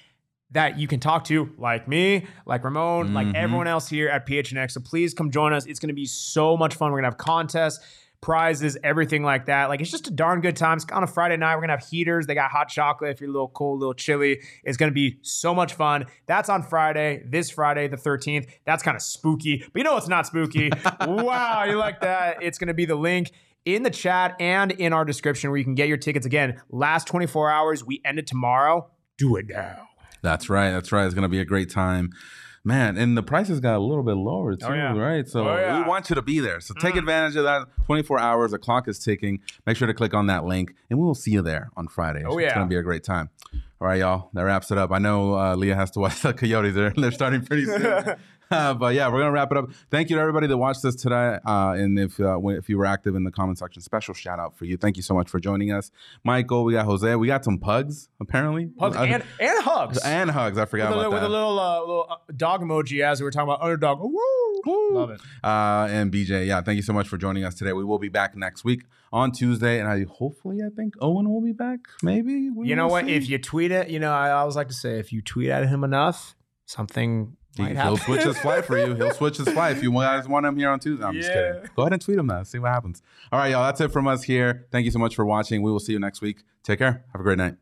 that 0.49 0.79
you 0.79 0.87
can 0.87 0.99
talk 0.99 1.25
to, 1.25 1.53
like 1.59 1.87
me, 1.87 2.25
like 2.47 2.63
Ramon, 2.63 3.13
like 3.13 3.27
mm-hmm. 3.27 3.35
everyone 3.35 3.67
else 3.67 3.87
here 3.87 4.09
at 4.09 4.25
PHNX. 4.25 4.71
So 4.71 4.81
please 4.81 5.13
come 5.13 5.29
join 5.29 5.53
us. 5.53 5.67
It's 5.67 5.79
going 5.79 5.89
to 5.89 5.93
be 5.93 6.07
so 6.07 6.57
much 6.57 6.73
fun. 6.73 6.91
We're 6.91 7.01
going 7.01 7.11
to 7.11 7.15
have 7.15 7.19
contests, 7.19 7.85
prizes, 8.21 8.77
everything 8.83 9.23
like 9.23 9.47
that. 9.47 9.69
Like 9.69 9.81
it's 9.81 9.91
just 9.91 10.07
a 10.07 10.11
darn 10.11 10.41
good 10.41 10.55
time. 10.55 10.77
It's 10.77 10.85
on 10.91 11.03
a 11.03 11.07
Friday 11.07 11.37
night. 11.37 11.55
We're 11.55 11.61
going 11.61 11.69
to 11.69 11.77
have 11.77 11.87
heaters. 11.87 12.27
They 12.27 12.35
got 12.35 12.51
hot 12.51 12.69
chocolate 12.69 13.11
if 13.11 13.19
you're 13.21 13.29
a 13.29 13.33
little 13.33 13.49
cold, 13.49 13.77
a 13.77 13.79
little 13.79 13.93
chilly. 13.93 14.41
It's 14.63 14.77
going 14.77 14.91
to 14.91 14.93
be 14.93 15.17
so 15.21 15.53
much 15.53 15.73
fun. 15.73 16.05
That's 16.27 16.47
on 16.47 16.63
Friday, 16.63 17.23
this 17.27 17.49
Friday, 17.49 17.87
the 17.87 17.97
13th. 17.97 18.49
That's 18.65 18.83
kind 18.83 18.95
of 18.95 19.01
spooky, 19.01 19.65
but 19.73 19.79
you 19.79 19.83
know 19.83 19.93
what's 19.93 20.07
not 20.07 20.27
spooky? 20.27 20.69
wow, 21.01 21.65
you 21.65 21.77
like 21.77 22.01
that? 22.01 22.41
It's 22.41 22.57
going 22.57 22.67
to 22.67 22.73
be 22.73 22.85
the 22.85 22.95
link 22.95 23.31
in 23.65 23.83
the 23.83 23.89
chat 23.89 24.35
and 24.39 24.71
in 24.71 24.93
our 24.93 25.05
description 25.05 25.49
where 25.49 25.57
you 25.57 25.63
can 25.63 25.75
get 25.75 25.87
your 25.87 25.97
tickets. 25.97 26.25
Again, 26.25 26.61
last 26.69 27.07
24 27.07 27.51
hours. 27.51 27.83
We 27.83 28.01
end 28.05 28.19
it 28.19 28.27
tomorrow. 28.27 28.89
Do 29.17 29.35
it 29.35 29.47
now. 29.49 29.87
That's 30.21 30.49
right. 30.49 30.71
That's 30.71 30.91
right. 30.91 31.05
It's 31.05 31.15
gonna 31.15 31.29
be 31.29 31.39
a 31.39 31.45
great 31.45 31.69
time. 31.69 32.11
Man, 32.63 32.95
and 32.95 33.17
the 33.17 33.23
prices 33.23 33.59
got 33.59 33.75
a 33.77 33.79
little 33.79 34.03
bit 34.03 34.13
lower 34.15 34.55
too, 34.55 34.67
Oh, 34.67 34.73
yeah. 34.73 34.95
right? 34.95 35.27
So 35.27 35.49
Oh, 35.49 35.55
yeah. 35.57 35.81
we 35.81 35.87
want 35.89 36.09
you 36.11 36.15
to 36.15 36.21
be 36.21 36.39
there. 36.39 36.59
So 36.59 36.75
Mm. 36.75 36.81
take 36.81 36.95
advantage 36.95 37.35
of 37.35 37.43
that. 37.45 37.67
24 37.87 38.19
hours, 38.19 38.51
the 38.51 38.59
clock 38.59 38.87
is 38.87 38.99
ticking. 38.99 39.39
Make 39.65 39.77
sure 39.77 39.87
to 39.87 39.93
click 39.95 40.13
on 40.13 40.27
that 40.27 40.45
link, 40.45 40.75
and 40.89 40.99
we 40.99 41.03
will 41.05 41.15
see 41.15 41.31
you 41.31 41.41
there 41.41 41.71
on 41.75 41.87
Friday. 41.87 42.23
Oh, 42.23 42.37
It's 42.37 42.43
yeah. 42.45 42.53
gonna 42.53 42.67
be 42.67 42.75
a 42.75 42.83
great 42.83 43.03
time. 43.03 43.29
All 43.79 43.87
right, 43.87 43.99
y'all. 43.99 44.29
That 44.33 44.43
wraps 44.43 44.69
it 44.69 44.77
up. 44.77 44.91
I 44.91 44.99
know 44.99 45.33
uh, 45.33 45.55
Leah 45.55 45.75
has 45.75 45.89
to 45.91 45.99
watch 45.99 46.21
the 46.21 46.33
Coyotes. 46.33 46.75
They're, 46.75 46.93
they're 46.95 47.11
starting 47.11 47.43
pretty 47.43 47.65
soon. 47.65 47.81
But 48.81 48.93
yeah, 48.95 49.07
we're 49.09 49.19
gonna 49.19 49.31
wrap 49.31 49.51
it 49.51 49.57
up. 49.57 49.71
Thank 49.89 50.09
you 50.09 50.15
to 50.17 50.21
everybody 50.21 50.47
that 50.47 50.57
watched 50.57 50.83
this 50.83 50.95
today. 50.95 51.37
Uh, 51.45 51.71
and 51.71 51.97
if 51.97 52.19
uh, 52.19 52.39
if 52.49 52.69
you 52.69 52.77
were 52.77 52.85
active 52.85 53.15
in 53.15 53.23
the 53.23 53.31
comment 53.31 53.57
section, 53.57 53.81
special 53.81 54.13
shout 54.13 54.39
out 54.39 54.57
for 54.57 54.65
you. 54.65 54.77
Thank 54.77 54.97
you 54.97 55.03
so 55.03 55.13
much 55.13 55.29
for 55.29 55.39
joining 55.39 55.71
us, 55.71 55.91
Michael. 56.23 56.63
We 56.65 56.73
got 56.73 56.85
Jose. 56.85 57.15
We 57.15 57.27
got 57.27 57.43
some 57.45 57.57
pugs 57.57 58.09
apparently. 58.19 58.67
Pugs 58.67 58.95
Uh, 58.97 59.03
and, 59.03 59.23
and 59.39 59.63
hugs. 59.63 59.97
and 60.03 60.29
hugs. 60.29 60.57
I 60.57 60.65
forgot 60.65 60.89
with, 60.89 60.97
a, 60.97 61.01
about 61.07 61.13
with 61.13 61.23
a 61.23 61.29
little, 61.29 61.59
uh, 61.59 61.79
little 61.79 62.07
uh, 62.09 62.15
dog 62.35 62.61
emoji 62.61 63.01
as 63.03 63.19
we 63.19 63.23
were 63.25 63.31
talking 63.31 63.49
about 63.49 63.61
underdog. 63.61 63.99
Woo! 64.01 64.19
Love 64.91 65.09
it. 65.11 65.21
Uh, 65.43 65.87
and 65.89 66.11
BJ, 66.11 66.45
yeah, 66.45 66.61
thank 66.61 66.75
you 66.75 66.81
so 66.83 66.93
much 66.93 67.07
for 67.07 67.17
joining 67.17 67.43
us 67.43 67.55
today. 67.55 67.73
We 67.73 67.83
will 67.83 67.97
be 67.99 68.09
back 68.09 68.35
next 68.35 68.63
week 68.63 68.83
on 69.11 69.31
Tuesday, 69.31 69.79
and 69.79 69.87
I 69.89 70.05
hopefully 70.09 70.59
I 70.63 70.69
think 70.75 70.93
Owen 71.01 71.29
will 71.29 71.41
be 71.41 71.51
back. 71.53 71.79
Maybe 72.03 72.49
we 72.51 72.67
You 72.67 72.75
know 72.75 72.87
what? 72.87 73.05
see. 73.05 73.13
If 73.13 73.27
you 73.29 73.37
tweet 73.39 73.71
it, 73.71 73.89
you 73.89 73.99
know, 73.99 74.11
I 74.13 74.31
always 74.31 74.55
like 74.55 74.67
to 74.67 74.73
say, 74.73 74.99
if 74.99 75.11
you 75.11 75.21
tweet 75.21 75.49
at 75.49 75.67
him 75.67 75.83
enough, 75.83 76.35
something 76.65 77.35
He, 77.57 77.63
will 77.63 77.97
switch 77.97 78.23
his 78.23 78.37
flight 78.37 78.65
for 78.65 78.77
you. 78.77 78.95
He'll 78.95 79.11
switch 79.11 79.37
his 79.37 79.49
flight 79.49 79.75
if 79.75 79.83
you 79.83 79.91
guys 79.93 80.27
want 80.27 80.45
him 80.45 80.57
here 80.57 80.69
on 80.69 80.79
Tuesday. 80.79 81.03
I'm 81.03 81.13
just 81.13 81.31
kidding. 81.31 81.69
Go 81.75 81.83
ahead 81.83 81.93
and 81.93 82.01
tweet 82.01 82.17
him 82.17 82.27
that. 82.27 82.47
See 82.47 82.59
what 82.59 82.71
happens. 82.71 83.01
All 83.31 83.39
right, 83.39 83.51
y'all. 83.51 83.65
That's 83.65 83.81
it 83.81 83.91
from 83.91 84.07
us 84.07 84.23
here. 84.23 84.67
Thank 84.71 84.85
you 84.85 84.91
so 84.91 84.99
much 84.99 85.15
for 85.15 85.25
watching. 85.25 85.61
We 85.61 85.71
will 85.71 85.79
see 85.79 85.91
you 85.93 85.99
next 85.99 86.21
week. 86.21 86.43
Take 86.63 86.79
care. 86.79 87.03
Have 87.11 87.21
a 87.21 87.23
great 87.23 87.37
night. 87.37 87.55